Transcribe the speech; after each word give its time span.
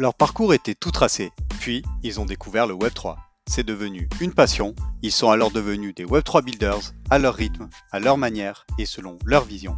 Leur 0.00 0.14
parcours 0.14 0.54
était 0.54 0.76
tout 0.76 0.92
tracé, 0.92 1.32
puis 1.58 1.82
ils 2.04 2.20
ont 2.20 2.24
découvert 2.24 2.68
le 2.68 2.74
Web3. 2.74 3.16
C'est 3.48 3.66
devenu 3.66 4.08
une 4.20 4.32
passion, 4.32 4.76
ils 5.02 5.10
sont 5.10 5.30
alors 5.30 5.50
devenus 5.50 5.92
des 5.92 6.04
Web3 6.04 6.44
builders, 6.44 6.92
à 7.10 7.18
leur 7.18 7.34
rythme, 7.34 7.68
à 7.90 7.98
leur 7.98 8.16
manière 8.16 8.64
et 8.78 8.86
selon 8.86 9.18
leur 9.24 9.44
vision. 9.44 9.76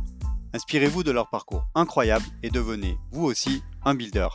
Inspirez-vous 0.53 1.05
de 1.05 1.11
leur 1.11 1.31
parcours 1.31 1.65
incroyable 1.75 2.27
et 2.43 2.51
devenez, 2.51 2.99
vous 3.13 3.25
aussi, 3.25 3.63
un 3.87 3.95
builder. 3.95 4.29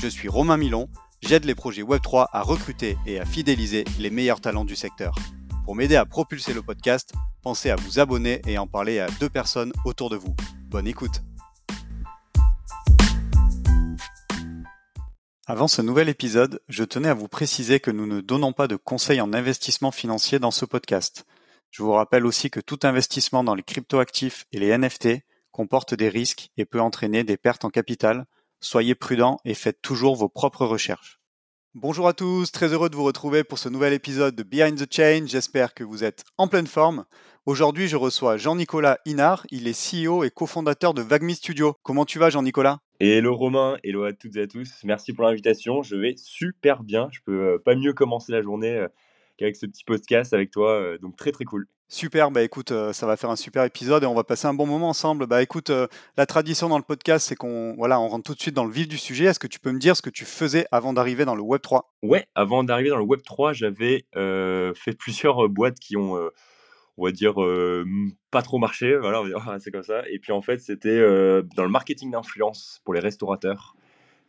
Je 0.00 0.08
suis 0.08 0.28
Romain 0.28 0.56
Milon, 0.56 0.88
j'aide 1.22 1.44
les 1.44 1.54
projets 1.54 1.82
Web3 1.82 2.26
à 2.32 2.42
recruter 2.42 2.98
et 3.06 3.20
à 3.20 3.24
fidéliser 3.24 3.84
les 4.00 4.10
meilleurs 4.10 4.40
talents 4.40 4.64
du 4.64 4.74
secteur. 4.74 5.14
Pour 5.64 5.76
m'aider 5.76 5.94
à 5.94 6.04
propulser 6.04 6.52
le 6.52 6.62
podcast, 6.62 7.12
pensez 7.42 7.70
à 7.70 7.76
vous 7.76 8.00
abonner 8.00 8.42
et 8.48 8.58
en 8.58 8.66
parler 8.66 8.98
à 8.98 9.06
deux 9.20 9.30
personnes 9.30 9.72
autour 9.84 10.10
de 10.10 10.16
vous. 10.16 10.34
Bonne 10.68 10.88
écoute 10.88 11.22
Avant 15.50 15.66
ce 15.66 15.80
nouvel 15.80 16.10
épisode, 16.10 16.60
je 16.68 16.84
tenais 16.84 17.08
à 17.08 17.14
vous 17.14 17.26
préciser 17.26 17.80
que 17.80 17.90
nous 17.90 18.06
ne 18.06 18.20
donnons 18.20 18.52
pas 18.52 18.68
de 18.68 18.76
conseils 18.76 19.22
en 19.22 19.32
investissement 19.32 19.90
financier 19.90 20.38
dans 20.38 20.50
ce 20.50 20.66
podcast. 20.66 21.24
Je 21.70 21.82
vous 21.82 21.92
rappelle 21.92 22.26
aussi 22.26 22.50
que 22.50 22.60
tout 22.60 22.80
investissement 22.82 23.42
dans 23.42 23.54
les 23.54 23.62
cryptoactifs 23.62 24.44
et 24.52 24.58
les 24.58 24.76
NFT 24.76 25.22
comporte 25.50 25.94
des 25.94 26.10
risques 26.10 26.50
et 26.58 26.66
peut 26.66 26.82
entraîner 26.82 27.24
des 27.24 27.38
pertes 27.38 27.64
en 27.64 27.70
capital. 27.70 28.26
Soyez 28.60 28.94
prudents 28.94 29.38
et 29.46 29.54
faites 29.54 29.80
toujours 29.80 30.16
vos 30.16 30.28
propres 30.28 30.66
recherches. 30.66 31.18
Bonjour 31.72 32.08
à 32.08 32.12
tous, 32.12 32.52
très 32.52 32.74
heureux 32.74 32.90
de 32.90 32.96
vous 32.96 33.04
retrouver 33.04 33.42
pour 33.42 33.58
ce 33.58 33.70
nouvel 33.70 33.94
épisode 33.94 34.36
de 34.36 34.42
Behind 34.42 34.78
the 34.78 34.94
Chain. 34.94 35.24
J'espère 35.24 35.72
que 35.72 35.82
vous 35.82 36.04
êtes 36.04 36.24
en 36.36 36.48
pleine 36.48 36.66
forme. 36.66 37.06
Aujourd'hui, 37.46 37.88
je 37.88 37.96
reçois 37.96 38.36
Jean-Nicolas 38.36 38.98
Inard. 39.06 39.46
Il 39.50 39.66
est 39.66 39.72
CEO 39.72 40.24
et 40.24 40.30
cofondateur 40.30 40.92
de 40.92 41.00
Vagmi 41.00 41.36
Studio. 41.36 41.74
Comment 41.84 42.04
tu 42.04 42.18
vas, 42.18 42.28
Jean-Nicolas? 42.28 42.80
Hello 43.00 43.36
Romain, 43.36 43.76
hello 43.84 44.02
à 44.02 44.12
toutes 44.12 44.34
et 44.34 44.42
à 44.42 44.48
tous. 44.48 44.72
Merci 44.82 45.12
pour 45.12 45.22
l'invitation. 45.22 45.84
Je 45.84 45.94
vais 45.94 46.14
super 46.16 46.82
bien. 46.82 47.08
Je 47.12 47.20
peux 47.24 47.54
euh, 47.54 47.58
pas 47.64 47.76
mieux 47.76 47.92
commencer 47.92 48.32
la 48.32 48.42
journée 48.42 48.74
euh, 48.74 48.88
qu'avec 49.36 49.54
ce 49.54 49.66
petit 49.66 49.84
podcast 49.84 50.34
avec 50.34 50.50
toi. 50.50 50.72
Euh, 50.72 50.98
donc 50.98 51.14
très 51.14 51.30
très 51.30 51.44
cool. 51.44 51.68
Super, 51.86 52.32
bah 52.32 52.42
écoute, 52.42 52.72
ça 52.92 53.06
va 53.06 53.16
faire 53.16 53.30
un 53.30 53.36
super 53.36 53.62
épisode 53.62 54.02
et 54.02 54.06
on 54.06 54.16
va 54.16 54.24
passer 54.24 54.48
un 54.48 54.52
bon 54.52 54.66
moment 54.66 54.88
ensemble. 54.88 55.28
Bah 55.28 55.42
écoute, 55.42 55.70
la 56.16 56.26
tradition 56.26 56.68
dans 56.68 56.76
le 56.76 56.82
podcast, 56.82 57.28
c'est 57.28 57.36
qu'on 57.36 57.76
voilà, 57.78 58.00
on 58.00 58.08
rentre 58.08 58.24
tout 58.24 58.34
de 58.34 58.40
suite 58.40 58.54
dans 58.54 58.66
le 58.66 58.72
vif 58.72 58.88
du 58.88 58.98
sujet. 58.98 59.26
Est-ce 59.26 59.38
que 59.38 59.46
tu 59.46 59.60
peux 59.60 59.72
me 59.72 59.78
dire 59.78 59.96
ce 59.96 60.02
que 60.02 60.10
tu 60.10 60.26
faisais 60.26 60.66
avant 60.70 60.92
d'arriver 60.92 61.24
dans 61.24 61.36
le 61.36 61.40
Web 61.40 61.62
3 61.62 61.94
Ouais, 62.02 62.26
avant 62.34 62.62
d'arriver 62.62 62.90
dans 62.90 62.98
le 62.98 63.04
Web 63.04 63.22
3, 63.22 63.54
j'avais 63.54 64.04
fait 64.12 64.92
plusieurs 64.98 65.48
boîtes 65.48 65.78
qui 65.78 65.96
ont, 65.96 66.18
on 66.98 67.04
va 67.04 67.12
dire, 67.12 67.34
pas 68.30 68.42
trop 68.42 68.58
marché. 68.58 68.96
Voilà, 69.00 69.22
c'est 69.60 69.70
comme 69.70 69.82
ça. 69.82 70.02
Et 70.10 70.18
puis 70.18 70.32
en 70.32 70.42
fait, 70.42 70.60
c'était 70.60 71.00
dans 71.56 71.64
le 71.64 71.70
marketing 71.70 72.10
d'influence 72.10 72.80
pour 72.84 72.94
les 72.94 73.00
restaurateurs 73.00 73.74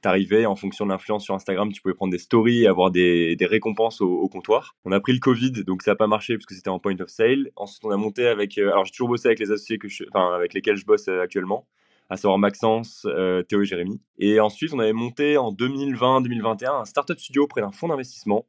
t'arrivais 0.02 0.46
en 0.46 0.56
fonction 0.56 0.86
de 0.86 0.92
l'influence 0.92 1.24
sur 1.24 1.36
Instagram, 1.36 1.72
tu 1.72 1.82
pouvais 1.82 1.94
prendre 1.94 2.12
des 2.12 2.20
stories 2.20 2.64
et 2.64 2.68
avoir 2.68 2.92
des, 2.92 3.38
récompenses 3.42 4.02
au, 4.02 4.28
comptoir. 4.30 4.76
On 4.86 4.92
a 4.92 5.00
pris 5.00 5.14
le 5.14 5.20
Covid, 5.20 5.52
donc 5.66 5.82
ça 5.82 5.92
n'a 5.92 5.96
pas 5.96 6.08
marché 6.08 6.36
parce 6.36 6.46
que 6.46 6.56
c'était 6.56 6.70
en 6.70 6.80
point 6.80 6.96
of 7.00 7.10
sale. 7.10 7.52
Ensuite, 7.56 7.84
on 7.86 7.92
a 7.92 7.98
monté 7.98 8.28
avec. 8.28 8.58
Euh, 8.58 8.72
alors, 8.72 8.86
j'ai 8.86 8.92
toujours 8.92 9.10
bossé 9.10 9.28
avec 9.28 9.40
les 9.40 9.52
associés 9.52 9.78
que 9.78 9.88
enfin, 10.14 10.34
avec 10.36 10.54
lesquels 10.54 10.76
je 10.76 10.86
bosse 10.86 11.08
euh, 11.08 11.22
actuellement, 11.22 11.68
à 12.10 12.18
savoir 12.18 12.38
Maxence, 12.38 13.06
euh, 13.06 13.44
Théo 13.44 13.62
et 13.62 13.66
Jérémy. 13.66 14.02
Et 14.20 14.40
ensuite, 14.40 14.74
on 14.74 14.80
avait 14.80 14.94
monté 14.94 15.38
en 15.38 15.52
2020-2021 15.52 16.82
un 16.82 16.86
startup 16.86 17.20
studio 17.20 17.44
auprès 17.44 17.62
d'un 17.62 17.72
fonds 17.72 17.88
d'investissement. 17.88 18.46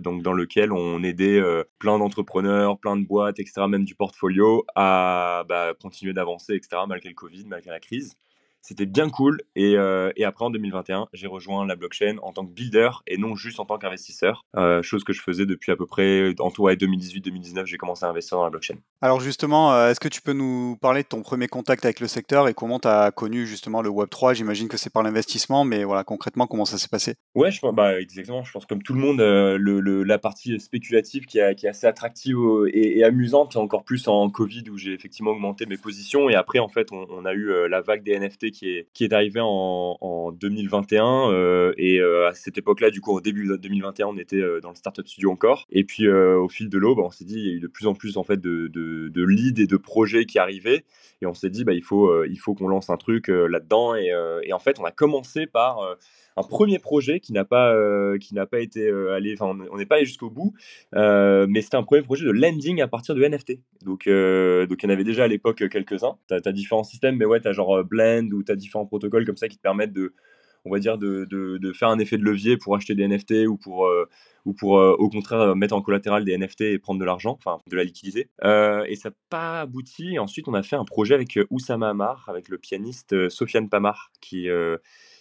Donc 0.00 0.22
dans 0.22 0.32
lequel 0.32 0.72
on 0.72 1.02
aidait 1.02 1.42
plein 1.78 1.98
d'entrepreneurs, 1.98 2.78
plein 2.78 2.96
de 2.96 3.06
boîtes, 3.06 3.38
etc., 3.38 3.66
même 3.68 3.84
du 3.84 3.94
portfolio, 3.94 4.64
à 4.74 5.44
bah, 5.48 5.74
continuer 5.80 6.12
d'avancer, 6.12 6.54
etc., 6.54 6.82
malgré 6.88 7.08
le 7.08 7.14
Covid, 7.14 7.44
malgré 7.46 7.70
la 7.70 7.80
crise. 7.80 8.16
C'était 8.62 8.86
bien 8.86 9.08
cool. 9.08 9.40
Euh, 9.56 10.12
et, 10.16 10.24
après, 10.24 10.44
en 10.44 10.50
2021, 10.50 11.08
j'ai 11.12 11.26
rejoint 11.26 11.66
la 11.66 11.76
blockchain 11.76 12.16
en 12.22 12.32
tant 12.32 12.44
que 12.44 12.52
builder 12.52 12.90
et 13.06 13.16
non 13.16 13.34
juste 13.34 13.60
en 13.60 13.64
tant 13.64 13.78
qu'investisseur. 13.78 14.44
Euh, 14.56 14.82
chose 14.82 15.04
que 15.04 15.12
je 15.12 15.22
faisais 15.22 15.46
depuis 15.46 15.72
à 15.72 15.76
peu 15.76 15.86
près, 15.86 16.34
en 16.38 16.50
tout 16.50 16.68
2018-2019, 16.68 17.66
j'ai 17.66 17.76
commencé 17.76 18.04
à 18.04 18.08
investir 18.08 18.36
dans 18.36 18.44
la 18.44 18.50
blockchain. 18.50 18.74
Alors 19.00 19.20
justement, 19.20 19.72
euh, 19.72 19.90
est-ce 19.90 20.00
que 20.00 20.08
tu 20.08 20.20
peux 20.20 20.32
nous 20.32 20.76
parler 20.80 21.02
de 21.02 21.08
ton 21.08 21.22
premier 21.22 21.48
contact 21.48 21.84
avec 21.84 22.00
le 22.00 22.08
secteur 22.08 22.48
et 22.48 22.54
comment 22.54 22.78
tu 22.78 22.88
as 22.88 23.10
connu 23.10 23.46
justement 23.46 23.80
le 23.80 23.90
Web3 23.90 24.34
J'imagine 24.34 24.68
que 24.68 24.76
c'est 24.76 24.92
par 24.92 25.02
l'investissement, 25.02 25.64
mais 25.64 25.84
voilà, 25.84 26.04
concrètement, 26.04 26.46
comment 26.46 26.64
ça 26.64 26.78
s'est 26.78 26.88
passé? 26.88 27.14
Ouais, 27.34 27.50
je, 27.50 27.60
bah, 27.72 27.98
exactement. 28.00 28.42
Je 28.42 28.52
pense 28.52 28.66
comme 28.66 28.82
tout 28.82 28.92
le 28.92 29.00
monde, 29.00 29.20
le, 29.20 30.02
la 30.02 30.18
partie 30.18 30.58
spéculative 30.60 31.26
qui, 31.26 31.38
est 31.38 31.66
assez 31.66 31.86
attractive 31.86 32.36
et, 32.72 33.02
amusante, 33.04 33.56
encore 33.56 33.84
plus 33.84 34.08
en 34.08 34.28
Covid 34.28 34.64
où 34.70 34.76
j'ai 34.76 34.92
effectivement 34.92 35.30
augmenté 35.30 35.66
mes 35.66 35.76
positions. 35.76 36.28
Et 36.28 36.34
après, 36.34 36.58
en 36.58 36.68
fait, 36.68 36.92
on, 36.92 37.06
on 37.10 37.24
a 37.24 37.32
eu 37.32 37.68
la 37.68 37.80
vague 37.80 38.02
des 38.02 38.18
NFT 38.18 38.47
qui 38.50 38.70
est, 38.70 38.88
qui 38.92 39.04
est 39.04 39.12
arrivé 39.12 39.40
en, 39.42 40.32
2021. 40.32 41.30
Euh, 41.32 41.72
et 41.76 42.00
euh, 42.00 42.28
à 42.28 42.34
cette 42.34 42.58
époque-là, 42.58 42.90
du 42.90 43.00
coup, 43.00 43.12
au 43.12 43.20
début 43.20 43.46
de 43.46 43.56
2021, 43.56 44.06
on 44.06 44.16
était 44.18 44.36
euh, 44.36 44.60
dans 44.60 44.70
le 44.70 44.74
Startup 44.74 45.06
Studio 45.06 45.30
encore. 45.30 45.66
Et 45.70 45.84
puis, 45.84 46.08
au 46.08 46.48
fil 46.48 46.68
de 46.68 46.78
l'eau, 46.78 46.94
bah, 46.94 47.02
on 47.04 47.10
s'est 47.10 47.24
dit, 47.24 47.38
il 47.38 47.46
y 47.46 47.50
a 47.50 47.52
eu 47.52 47.60
de 47.60 47.66
plus 47.66 47.86
en 47.86 47.94
plus 47.94 48.16
en 48.16 48.24
fait, 48.24 48.40
de, 48.40 48.68
de, 48.68 49.22
leads 49.22 49.60
et 49.60 49.66
de 49.66 49.76
projets 49.76 50.26
qui 50.26 50.38
arrivaient. 50.38 50.84
Et 51.20 51.26
on 51.26 51.34
s'est 51.34 51.50
dit, 51.50 51.64
bah, 51.64 51.72
il 51.72 51.82
faut, 51.82 52.24
il 52.24 52.36
faut 52.36 52.54
qu'on 52.54 52.68
lance 52.68 52.90
un 52.90 52.96
truc 52.96 53.28
là-dedans. 53.28 53.94
Et, 53.94 54.12
et, 54.42 54.52
en 54.52 54.58
fait, 54.58 54.78
on 54.78 54.84
a 54.84 54.92
commencé 54.92 55.46
par 55.46 55.96
un 56.38 56.42
premier 56.42 56.78
projet 56.78 57.20
qui 57.20 57.32
n'a 57.32 57.44
pas, 57.44 57.74
qui 58.18 58.34
n'a 58.34 58.46
pas 58.46 58.60
été 58.60 58.88
allé, 59.14 59.34
enfin, 59.38 59.58
on 59.70 59.76
n'est 59.76 59.86
pas 59.86 59.96
allé 59.96 60.06
jusqu'au 60.06 60.30
bout, 60.30 60.54
mais 60.92 61.60
c'était 61.60 61.76
un 61.76 61.82
premier 61.82 62.02
projet 62.02 62.24
de 62.24 62.30
lending 62.30 62.80
à 62.80 62.88
partir 62.88 63.14
de 63.14 63.24
NFT. 63.24 63.58
Donc, 63.84 64.06
donc 64.06 64.08
il 64.08 64.82
y 64.82 64.86
en 64.86 64.90
avait 64.90 65.04
déjà 65.04 65.24
à 65.24 65.28
l'époque 65.28 65.68
quelques-uns. 65.68 66.16
Tu 66.28 66.34
as, 66.34 66.52
différents 66.52 66.84
systèmes, 66.84 67.16
mais 67.16 67.24
ouais, 67.24 67.40
tu 67.40 67.48
as 67.48 67.52
genre 67.52 67.84
Blend 67.84 68.28
ou 68.32 68.42
tu 68.42 68.52
as 68.52 68.56
différents 68.56 68.86
protocoles 68.86 69.26
comme 69.26 69.36
ça 69.36 69.48
qui 69.48 69.56
te 69.56 69.62
permettent 69.62 69.92
de, 69.92 70.14
on 70.64 70.70
va 70.70 70.78
dire, 70.78 70.98
de, 70.98 71.26
de, 71.30 71.72
faire 71.72 71.88
un 71.88 71.98
effet 71.98 72.18
de 72.18 72.24
levier 72.24 72.56
pour 72.56 72.76
acheter 72.76 72.94
des 72.94 73.06
NFT 73.06 73.46
ou 73.48 73.56
pour, 73.56 73.88
ou 74.44 74.52
pour 74.52 74.72
au 74.72 75.08
contraire 75.08 75.54
mettre 75.56 75.74
en 75.74 75.82
collatéral 75.82 76.24
des 76.24 76.36
NFT 76.36 76.62
et 76.62 76.78
prendre 76.78 77.00
de 77.00 77.04
l'argent, 77.04 77.38
enfin 77.38 77.58
de 77.68 77.76
la 77.76 77.84
liquidité. 77.84 78.28
et 78.42 78.96
ça 78.96 79.10
n'a 79.10 79.14
pas 79.30 79.60
abouti. 79.60 80.18
Ensuite, 80.18 80.48
on 80.48 80.54
a 80.54 80.62
fait 80.62 80.76
un 80.76 80.84
projet 80.84 81.14
avec 81.14 81.38
Oussama 81.50 81.90
Amar, 81.90 82.28
avec 82.28 82.48
le 82.48 82.58
pianiste 82.58 83.28
Sofiane 83.28 83.68
Pamar, 83.68 84.10
qui, 84.20 84.48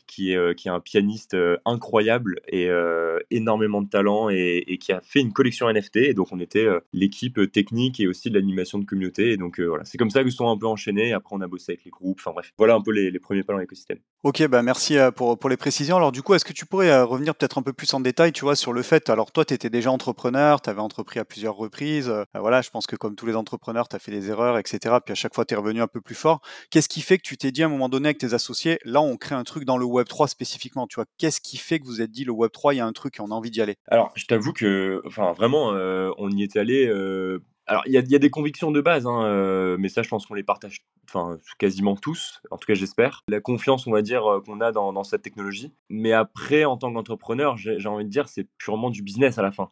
qui 0.08 0.32
est, 0.32 0.38
euh, 0.38 0.54
qui 0.54 0.70
est 0.70 0.72
un 0.72 0.80
pianiste 0.80 1.34
euh, 1.34 1.58
incroyable 1.66 2.40
et 2.48 2.70
euh, 2.70 3.20
énormément 3.30 3.82
de 3.82 3.90
talent 3.90 4.30
et, 4.30 4.78
qui 4.80 4.92
a 4.92 5.02
fait 5.02 5.20
une 5.20 5.34
collection 5.34 5.72
NFT. 5.72 5.98
Et 5.98 6.14
donc, 6.14 6.32
on 6.32 6.40
était 6.40 6.68
l'équipe 6.94 7.52
technique 7.52 8.00
et 8.00 8.08
aussi 8.08 8.30
de 8.30 8.36
l'animation 8.36 8.80
de 8.80 8.86
communauté. 8.86 9.32
Et 9.32 9.38
donc, 9.38 9.60
voilà, 9.60 9.84
c'est 9.86 9.98
comme 9.98 10.10
ça 10.10 10.24
que 10.24 10.30
se 10.30 10.38
sont 10.38 10.50
un 10.50 10.58
peu 10.58 10.68
enchaînés. 10.68 11.14
Après, 11.14 11.36
on 11.36 11.42
a 11.42 11.48
bossé 11.48 11.74
avec 11.74 11.84
les 11.84 11.92
groupes. 11.92 12.20
Enfin, 12.20 12.32
bref, 12.32 12.54
voilà 12.58 12.76
un 12.76 12.82
peu 12.82 12.92
les, 12.92 13.12
premiers 13.20 13.44
pas 13.44 13.54
dans 13.54 13.60
l'écosystème. 13.60 13.98
Ok, 14.24 14.46
bah 14.48 14.62
merci 14.62 14.98
pour, 15.16 15.50
les 15.50 15.58
précisions. 15.58 15.98
Alors, 15.98 16.12
du 16.12 16.22
coup, 16.22 16.34
est-ce 16.36 16.46
que 16.46 16.54
tu 16.54 16.66
pourrais 16.66 17.02
revenir 17.02 17.36
peut-être 17.36 17.58
un 17.58 17.64
peu 17.64 17.74
plus 17.74 17.94
en 17.94 18.00
détail, 18.00 18.32
tu 18.32 18.42
vois, 18.42 18.56
sur 18.56 18.74
le 18.74 18.82
fait, 18.84 19.10
alors 19.10 19.32
toi, 19.32 19.44
tu 19.46 19.54
étais 19.54 19.70
déjà 19.70 19.92
entrepreneur, 19.92 20.62
tu 20.62 20.70
avais 20.70 20.82
entrepris 20.82 21.20
à 21.20 21.26
plusieurs 21.26 21.56
reprises. 21.56 22.14
voilà, 22.34 22.62
je 22.62 22.70
pense 22.70 22.88
que 22.88 22.96
comme 22.96 23.16
tous 23.16 23.26
les 23.26 23.36
entrepreneurs, 23.36 23.90
tu 23.90 23.96
as 23.96 24.00
fait 24.00 24.12
des 24.12 24.30
erreurs, 24.30 24.58
etc. 24.58 24.96
Puis 25.04 25.12
à 25.12 25.16
chaque 25.16 25.34
fois, 25.34 25.46
tu 25.46 25.54
es 25.54 25.58
revenu 25.58 25.82
un 25.82 25.88
peu 25.88 26.02
plus 26.02 26.16
fort. 26.16 26.42
Qu'est-ce 26.70 26.90
qui 26.90 27.02
fait 27.02 27.18
que 27.18 27.24
tu 27.24 27.38
t'es 27.38 27.52
dit 27.52 27.64
à 27.64 27.66
un 27.66 27.70
moment 27.70 27.90
donné 27.90 28.10
avec 28.10 28.18
tes 28.20 28.34
associés, 28.34 28.80
là, 28.86 29.02
on 29.02 29.18
crée 29.18 29.36
un 29.36 29.44
truc 29.44 29.66
dans 29.66 29.78
le 29.78 29.86
Web3 30.02 30.28
spécifiquement 30.28 30.88
Tu 30.88 30.96
vois, 30.96 31.06
qu'est-ce 31.18 31.42
qui 31.42 31.58
fait 31.58 31.80
que 31.80 31.86
vous 31.86 32.02
êtes 32.02 32.12
dit 32.12 32.24
le 32.24 32.34
Web3, 32.34 32.74
il 32.74 32.78
y 32.78 32.80
a 32.80 32.86
un 32.86 32.94
truc 32.94 33.18
et 33.18 33.22
on 33.22 33.28
a 33.28 33.34
envie 33.34 33.52
d'y 33.52 33.62
aller? 33.62 33.76
Alors, 33.88 34.12
je 34.16 34.26
t'avoue 34.26 34.54
que, 34.54 35.02
enfin, 35.06 35.34
vraiment, 35.34 35.74
euh, 35.74 36.12
on 36.18 36.30
y 36.32 36.44
est 36.44 36.56
allé. 36.56 36.88
Euh, 36.88 37.40
alors, 37.66 37.84
il 37.86 37.92
y, 37.92 38.16
a 38.16 38.20
des 38.20 38.30
convictions 38.30 38.72
de 38.72 38.80
base, 38.80 39.06
hein, 39.06 39.26
euh, 39.26 39.76
mais 39.78 39.90
ça, 39.90 40.02
je 40.02 40.08
pense 40.08 40.26
qu'on 40.26 40.36
les 40.36 40.44
partage 40.44 40.86
enfin, 41.10 41.38
quasiment 41.60 41.98
tous, 41.98 42.42
en 42.50 42.58
tout 42.58 42.66
cas, 42.66 42.76
j'espère. 42.76 43.26
La 43.28 43.42
confiance, 43.42 43.88
on 43.88 43.92
va 43.92 44.02
dire, 44.02 44.24
qu'on 44.46 44.62
a 44.62 44.72
dans, 44.72 45.04
cette 45.04 45.22
technologie. 45.22 45.74
Mais 45.90 46.14
après, 46.14 46.64
en 46.64 46.78
tant 46.78 46.94
qu'entrepreneur, 46.94 47.58
j'ai 47.58 47.90
envie 47.90 48.06
de 48.06 48.10
dire, 48.10 48.30
c'est 48.30 48.48
purement 48.58 48.90
du 48.90 49.02
business 49.02 49.38
à 49.38 49.42
la 49.42 49.52
fin. 49.52 49.70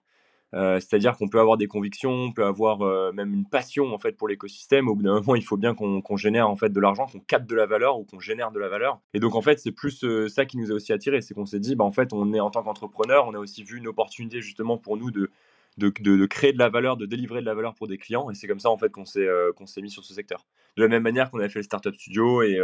Euh, 0.56 0.80
c'est-à-dire 0.80 1.18
qu'on 1.18 1.28
peut 1.28 1.40
avoir 1.40 1.58
des 1.58 1.68
convictions, 1.68 2.12
on 2.12 2.32
peut 2.32 2.46
avoir 2.46 2.82
euh, 2.82 3.12
même 3.12 3.34
une 3.34 3.46
passion 3.46 3.94
en 3.94 4.00
fait 4.00 4.14
pour 4.14 4.30
l'écosystème. 4.30 4.88
Au 4.88 4.96
bout 4.96 5.04
d'un 5.04 5.16
moment, 5.16 5.36
il 5.36 5.44
faut 5.44 5.58
bien 5.58 5.76
qu'on 5.76 6.18
génère 6.18 6.50
en 6.50 6.56
fait 6.56 6.70
de 6.70 6.80
l'argent, 6.80 7.08
qu'on 7.08 7.20
capte 7.20 7.50
de 7.50 7.56
la 7.56 7.66
valeur 7.66 8.00
ou 8.00 8.06
qu'on 8.06 8.22
génère 8.22 8.52
de 8.52 8.60
la 8.60 8.70
valeur. 8.70 9.02
Et 9.14 9.20
donc 9.20 9.36
en 9.36 9.42
fait, 9.42 9.60
c'est 9.60 9.74
plus 9.74 10.04
euh, 10.06 10.30
ça 10.30 10.46
qui 10.46 10.58
nous 10.58 10.72
a 10.72 10.76
aussi 10.76 10.94
attiré, 10.94 11.20
c'est 11.22 11.34
qu'on 11.34 11.46
s'est 11.46 11.60
dit, 11.60 11.76
bah 11.76 11.84
en 11.84 11.92
fait, 11.92 12.14
on 12.14 12.34
est 12.34 12.40
en 12.40 12.52
tant 12.52 12.64
qu'entrepreneur, 12.64 13.28
on 13.28 13.34
a 13.34 13.40
aussi 13.40 13.64
vu 13.64 13.78
une 13.78 13.88
opportunité 13.88 14.42
justement 14.42 14.78
pour 14.78 14.96
nous 14.96 15.12
de 15.12 16.26
créer 16.28 16.54
de 16.54 16.60
la 16.60 16.70
valeur, 16.70 16.96
de 16.96 17.06
délivrer 17.06 17.42
de 17.42 17.46
la 17.46 17.54
valeur 17.54 17.76
pour 17.76 17.88
des 17.88 17.98
clients. 17.98 18.30
Et 18.32 18.34
c'est 18.34 18.48
comme 18.48 18.62
ça 18.62 18.70
en 18.70 18.78
fait 18.78 18.94
qu'on 18.94 19.04
s'est 19.06 19.82
mis 19.82 19.90
sur 19.90 20.06
ce 20.06 20.14
secteur. 20.14 20.46
De 20.78 20.84
la 20.84 20.90
même 20.90 21.04
manière 21.04 21.32
qu'on 21.32 21.40
a 21.40 21.50
fait 21.50 21.60
le 21.60 21.64
startup 21.64 21.96
studio 21.96 22.44
et 22.44 22.62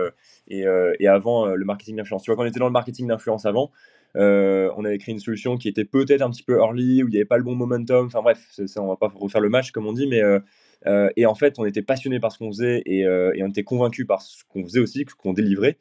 et, 0.48 0.64
et 1.00 1.08
avant 1.08 1.48
le 1.48 1.66
marketing 1.66 1.98
d'influence. 1.98 2.24
Tu 2.24 2.32
vois, 2.32 2.38
quand 2.38 2.44
on 2.44 2.48
était 2.48 2.60
dans 2.60 2.68
le 2.68 2.72
marketing 2.72 3.08
d'influence 3.08 3.46
avant, 3.46 3.70
euh, 4.18 4.70
on 4.76 4.86
avait 4.86 4.98
créé 4.98 5.14
une 5.14 5.20
solution 5.20 5.58
qui 5.58 5.68
était 5.68 5.86
peut-être 5.86 6.22
un 6.22 6.30
petit 6.30 6.44
peu 6.44 6.58
early, 6.58 7.04
où 7.04 7.08
il 7.08 7.12
n'y 7.12 7.18
avait 7.18 7.26
pas 7.26 7.38
le 7.38 7.44
bon 7.44 7.56
momentum. 7.56 8.08
Enfin 8.08 8.22
bref, 8.22 8.46
ça, 8.66 8.82
on 8.82 8.88
va 8.88 8.96
pas 8.96 9.12
refaire 9.14 9.42
le 9.42 9.50
match 9.50 9.72
comme 9.72 9.88
on 9.88 9.94
dit, 9.94 10.08
mais 10.08 10.22
euh, 10.22 10.40
euh, 10.88 11.10
et 11.16 11.26
en 11.26 11.36
fait, 11.36 11.60
on 11.60 11.66
était 11.66 11.82
passionné 11.82 12.20
par 12.20 12.32
ce 12.32 12.40
qu'on 12.40 12.52
faisait 12.52 12.82
et, 12.86 13.08
on 13.08 13.50
était 13.50 13.64
convaincu 13.64 14.06
par 14.06 14.22
ce 14.22 14.44
qu'on 14.50 14.64
faisait 14.64 14.80
aussi, 14.80 15.06
qu'on 15.06 15.34
délivrait. 15.34 15.78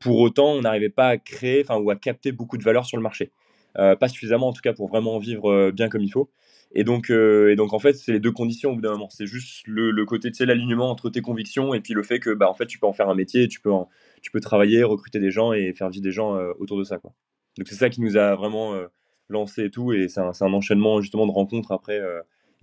Pour 0.00 0.18
autant, 0.18 0.52
on 0.52 0.62
n'arrivait 0.62 0.90
pas 0.90 1.08
à 1.08 1.16
créer, 1.16 1.62
enfin 1.62 1.78
ou 1.78 1.90
à 1.90 1.96
capter 1.96 2.32
beaucoup 2.32 2.58
de 2.58 2.64
valeur 2.64 2.84
sur 2.86 2.96
le 2.96 3.02
marché. 3.02 3.32
pas 3.74 4.08
suffisamment 4.08 4.48
en 4.48 4.52
tout 4.52 4.62
cas 4.62 4.72
pour 4.72 4.88
vraiment 4.88 5.18
vivre 5.18 5.70
bien 5.70 5.88
comme 5.88 6.02
il 6.02 6.10
faut. 6.10 6.30
Et 6.76 6.84
donc, 6.84 7.10
et 7.10 7.56
donc 7.56 7.72
en 7.72 7.78
fait, 7.78 7.94
c'est 7.94 8.12
les 8.12 8.20
deux 8.20 8.32
conditions 8.32 8.72
au 8.72 8.74
bout 8.74 8.80
d'un 8.82 8.92
moment. 8.92 9.08
C'est 9.10 9.26
juste 9.26 9.66
le, 9.66 10.04
côté, 10.04 10.30
de 10.30 10.44
l'alignement 10.44 10.90
entre 10.90 11.10
tes 11.10 11.20
convictions 11.20 11.74
et 11.74 11.80
puis 11.80 11.94
le 11.94 12.02
fait 12.02 12.20
que, 12.20 12.30
bah, 12.30 12.48
en 12.48 12.54
fait, 12.54 12.66
tu 12.66 12.78
peux 12.78 12.86
en 12.86 12.92
faire 12.92 13.08
un 13.08 13.14
métier, 13.14 13.48
tu 13.48 13.60
peux, 13.60 13.70
tu 14.22 14.30
peux 14.30 14.40
travailler, 14.40 14.82
recruter 14.84 15.20
des 15.20 15.30
gens 15.30 15.52
et 15.52 15.72
faire 15.72 15.88
vivre 15.90 16.02
des 16.02 16.12
gens 16.12 16.36
autour 16.58 16.78
de 16.78 16.84
ça, 16.84 16.98
quoi. 16.98 17.14
Donc 17.56 17.68
c'est 17.68 17.76
ça 17.76 17.90
qui 17.90 18.00
nous 18.00 18.16
a 18.16 18.34
vraiment 18.34 18.74
lancé 19.28 19.64
et 19.64 19.70
tout, 19.70 19.92
et 19.92 20.08
c'est 20.08 20.20
un, 20.20 20.52
enchaînement 20.52 21.00
justement 21.00 21.26
de 21.26 21.32
rencontres 21.32 21.72
après 21.72 22.00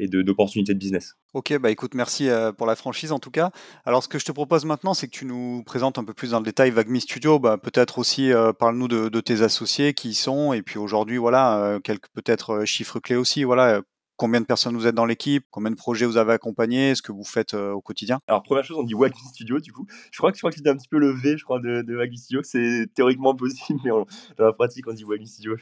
et 0.02 0.08
d'opportunités 0.08 0.74
de, 0.74 0.80
business. 0.80 1.16
Ok, 1.34 1.58
bah 1.60 1.70
écoute, 1.70 1.94
merci 1.94 2.28
euh, 2.28 2.52
pour 2.52 2.66
la 2.66 2.76
franchise 2.76 3.12
en 3.12 3.20
tout 3.20 3.32
cas. 3.32 3.52
Alors 3.86 4.04
ce 4.04 4.08
que 4.08 4.20
je 4.20 4.26
te 4.26 4.32
propose 4.32 4.66
maintenant, 4.66 4.94
c'est 4.94 5.08
que 5.08 5.12
tu 5.12 5.26
nous 5.26 5.64
présentes 5.64 5.98
un 5.98 6.04
peu 6.04 6.14
plus 6.14 6.32
dans 6.32 6.40
le 6.40 6.46
détail 6.46 6.72
Vagmi 6.72 7.02
Studio. 7.02 7.40
Bah, 7.40 7.58
peut-être 7.58 8.00
aussi 8.00 8.34
euh, 8.34 8.52
parle-nous 8.52 8.88
de, 8.88 9.22
tes 9.22 9.42
associés 9.42 9.94
qui 9.94 10.10
y 10.10 10.14
sont 10.14 10.54
et 10.54 10.64
puis 10.64 10.80
aujourd'hui 10.80 11.18
voilà 11.18 11.60
euh, 11.60 11.80
quelques 11.80 12.10
peut-être 12.14 12.66
chiffres 12.66 13.00
clés 13.00 13.16
aussi. 13.16 13.44
Voilà 13.44 13.82
combien 14.22 14.40
de 14.40 14.46
personnes 14.46 14.78
vous 14.78 14.86
êtes 14.86 14.94
dans 14.94 15.08
l'équipe, 15.08 15.48
combien 15.50 15.72
de 15.72 15.76
projets 15.76 16.06
vous 16.06 16.18
avez 16.18 16.34
accompagnés, 16.34 16.94
ce 16.94 17.02
que 17.02 17.12
vous 17.12 17.24
faites 17.24 17.56
au 17.56 17.82
quotidien? 17.82 18.20
Alors 18.28 18.44
première 18.44 18.64
chose, 18.64 18.78
on 18.78 18.84
dit 18.84 18.94
Wagmi 18.94 19.20
Studio 19.30 19.60
du 19.60 19.74
coup. 19.74 19.88
Je 20.12 20.18
crois 20.20 20.32
que 20.32 20.38
je 20.38 20.42
crois 20.42 20.52
que 20.52 20.58
c'était 20.58 20.70
un 20.70 20.78
petit 20.78 20.88
peu 20.88 21.00
le 21.00 21.10
V, 21.10 21.38
je 21.40 21.44
crois 21.44 21.60
de, 21.60 21.82
de 21.82 22.16
Studio. 22.16 22.42
C'est 22.44 22.86
théoriquement 22.94 23.34
possible, 23.36 23.80
mais 23.84 23.90
dans 23.90 24.46
la 24.46 24.54
pratique 24.54 24.88
on 24.88 24.94
dit 24.94 25.04
Wagmi 25.06 25.28
Studio. 25.28 25.58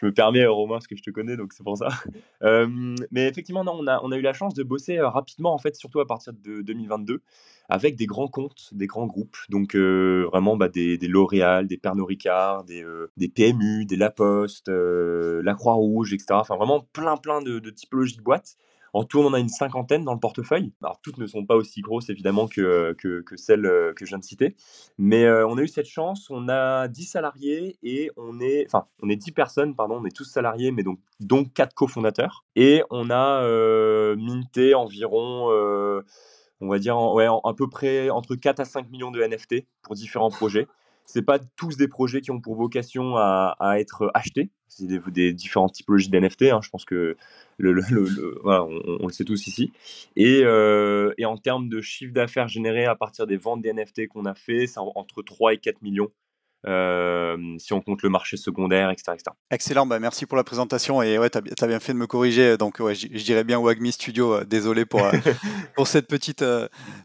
Je 0.00 0.06
me 0.06 0.12
permets, 0.12 0.40
euh, 0.42 0.50
Romain, 0.50 0.76
parce 0.76 0.86
que 0.86 0.96
je 0.96 1.02
te 1.02 1.10
connais, 1.10 1.36
donc 1.36 1.52
c'est 1.52 1.64
pour 1.64 1.76
ça. 1.76 1.88
Euh, 2.42 2.96
mais 3.10 3.28
effectivement, 3.28 3.64
non, 3.64 3.76
on 3.78 3.86
a, 3.86 4.00
on 4.02 4.10
a 4.12 4.16
eu 4.16 4.22
la 4.22 4.32
chance 4.32 4.54
de 4.54 4.62
bosser 4.62 4.96
euh, 4.96 5.10
rapidement, 5.10 5.52
en 5.52 5.58
fait, 5.58 5.76
surtout 5.76 6.00
à 6.00 6.06
partir 6.06 6.32
de 6.32 6.62
2022, 6.62 7.20
avec 7.68 7.96
des 7.96 8.06
grands 8.06 8.28
comptes, 8.28 8.70
des 8.72 8.86
grands 8.86 9.06
groupes. 9.06 9.36
Donc, 9.50 9.76
vraiment, 9.76 10.56
bah, 10.56 10.70
des, 10.70 10.96
des 10.96 11.06
L'Oréal, 11.06 11.66
des 11.66 11.76
Pernod 11.76 12.06
Ricard, 12.06 12.64
des, 12.64 12.82
des 13.18 13.28
PMU, 13.28 13.84
des 13.84 13.96
La 13.96 14.08
Poste, 14.08 14.68
la 14.68 15.54
Croix-Rouge, 15.54 16.14
etc. 16.14 16.28
Enfin, 16.30 16.56
vraiment 16.56 16.80
plein, 16.94 17.18
plein 17.18 17.42
de, 17.42 17.58
de 17.58 17.70
typologies 17.70 18.16
de 18.16 18.22
boîtes. 18.22 18.56
En 18.92 19.04
tout, 19.04 19.20
on 19.20 19.26
en 19.26 19.34
a 19.34 19.38
une 19.38 19.48
cinquantaine 19.48 20.04
dans 20.04 20.14
le 20.14 20.20
portefeuille. 20.20 20.72
Alors, 20.82 21.00
toutes 21.02 21.18
ne 21.18 21.26
sont 21.26 21.44
pas 21.44 21.56
aussi 21.56 21.80
grosses, 21.80 22.10
évidemment, 22.10 22.48
que, 22.48 22.94
que, 22.98 23.36
celles 23.36 23.66
euh, 23.66 23.92
que 23.94 24.04
je 24.04 24.10
viens 24.10 24.18
de 24.18 24.24
citer. 24.24 24.56
Mais 24.98 25.24
euh, 25.24 25.46
on 25.46 25.58
a 25.58 25.62
eu 25.62 25.68
cette 25.68 25.86
chance. 25.86 26.28
On 26.30 26.48
a 26.48 26.88
10 26.88 27.04
salariés 27.04 27.78
et 27.82 28.10
on 28.16 28.40
est, 28.40 28.66
enfin, 28.66 28.86
on 29.02 29.08
est 29.08 29.16
10 29.16 29.32
personnes, 29.32 29.74
pardon, 29.74 29.98
on 30.00 30.04
est 30.04 30.14
tous 30.14 30.24
salariés, 30.24 30.72
mais 30.72 30.82
donc, 30.82 30.98
donc 31.20 31.52
4 31.52 31.74
cofondateurs. 31.74 32.44
Et 32.56 32.82
on 32.90 33.10
a 33.10 33.42
euh, 33.42 34.16
minté 34.16 34.74
environ, 34.74 35.50
on 36.60 36.68
va 36.68 36.78
dire, 36.78 36.98
ouais, 36.98 37.26
à 37.26 37.54
peu 37.54 37.68
près 37.68 38.10
entre 38.10 38.34
4 38.34 38.60
à 38.60 38.64
5 38.64 38.90
millions 38.90 39.10
de 39.10 39.22
NFT 39.22 39.66
pour 39.82 39.94
différents 39.94 40.30
projets 40.30 40.66
c'est 41.06 41.22
pas 41.22 41.38
tous 41.56 41.76
des 41.76 41.88
projets 41.88 42.20
qui 42.20 42.30
ont 42.30 42.40
pour 42.40 42.54
vocation 42.54 43.16
à, 43.16 43.56
être 43.78 44.10
achetés. 44.14 44.50
C'est 44.68 44.86
des, 44.86 45.32
différentes 45.32 45.72
typologies 45.72 46.08
d'NFT. 46.08 46.42
Hein. 46.44 46.60
Je 46.62 46.70
pense 46.70 46.84
que 46.84 47.16
le, 47.58 47.82
on, 48.44 49.06
le 49.06 49.12
sait 49.12 49.24
tous 49.24 49.46
ici. 49.46 49.72
Et, 50.16 50.42
euh, 50.44 51.12
et 51.18 51.24
en 51.24 51.36
termes 51.36 51.68
de 51.68 51.80
chiffre 51.80 52.12
d'affaires 52.12 52.48
généré 52.48 52.86
à 52.86 52.94
partir 52.94 53.26
des 53.26 53.36
ventes 53.36 53.62
des 53.62 53.72
NFT 53.72 54.08
qu'on 54.08 54.26
a 54.26 54.34
fait, 54.34 54.66
c'est 54.66 54.78
entre 54.78 55.22
3 55.22 55.54
et 55.54 55.58
4 55.58 55.82
millions 55.82 56.10
euh, 56.66 57.36
si 57.58 57.72
on 57.72 57.80
compte 57.80 58.02
le 58.02 58.10
marché 58.10 58.36
secondaire, 58.36 58.90
etc. 58.90 59.12
Excellent, 59.50 59.86
bah 59.86 59.98
merci 59.98 60.26
pour 60.26 60.36
la 60.36 60.44
présentation 60.44 61.02
et 61.02 61.18
ouais, 61.18 61.30
tu 61.30 61.38
as, 61.38 61.66
bien 61.66 61.80
fait 61.80 61.94
de 61.94 61.98
me 61.98 62.06
corriger. 62.06 62.58
Donc 62.58 62.80
ouais, 62.80 62.94
je 62.94 63.24
dirais 63.24 63.44
bien 63.44 63.58
Wagmi 63.58 63.92
Studio, 63.92 64.34
euh, 64.34 64.44
désolé 64.44 64.84
pour, 64.84 65.04
euh, 65.04 65.12
pour 65.74 65.86
cette 65.86 66.06
petite, 66.06 66.44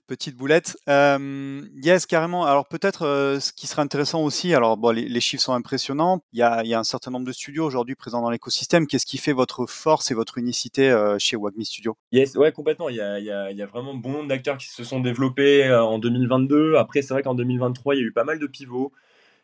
petite 0.08 0.36
boulette. 0.36 0.78
yes, 0.88 2.06
carrément. 2.06 2.46
Alors 2.46 2.68
peut-être 2.68 3.38
ce 3.40 3.54
qui 3.54 3.68
serait 3.68 3.82
intéressant 3.82 4.24
aussi, 4.24 4.54
alors 4.54 4.76
bon, 4.76 4.92
les, 4.92 5.20
chiffres 5.22 5.44
sont 5.44 5.54
impressionnants, 5.54 6.22
il 6.34 6.40
y, 6.40 6.44
a, 6.44 6.62
il 6.64 6.70
y, 6.70 6.74
a, 6.74 6.80
un 6.80 6.84
certain 6.84 7.12
nombre 7.12 7.26
de 7.26 7.32
studios 7.32 7.66
aujourd'hui 7.66 7.96
présents 7.96 8.22
dans 8.22 8.30
l'écosystème. 8.30 8.88
Qu'est-ce 8.88 9.06
qui 9.06 9.18
fait 9.18 9.34
votre 9.34 9.66
force 9.66 10.12
et 10.12 10.14
votre 10.14 10.38
unicité 10.38 10.94
chez 11.18 11.38
Wagmi 11.38 11.66
Studio? 11.66 11.98
Yes, 12.12 12.36
ouais, 12.36 12.52
complètement. 12.52 12.90
Il 12.90 12.96
y 12.98 13.02
a, 13.02 13.20
y 13.20 13.62
a 13.62 13.66
vraiment 13.66 13.94
bon 13.94 14.12
nombre 14.12 14.28
d'acteurs 14.28 14.58
qui 14.58 14.68
se 14.68 14.84
sont 14.84 15.00
développés 15.00 15.74
en 15.74 15.98
2022. 15.98 16.76
Après, 16.76 17.02
c'est 17.02 17.14
vrai 17.14 17.24
qu'en 17.24 17.36
2023, 17.36 17.96
il 17.96 18.00
y 18.00 18.02
a 18.02 18.06
eu 18.06 18.12
pas 18.12 18.26
mal 18.26 18.40
de 18.40 18.48
pivots. 18.48 18.92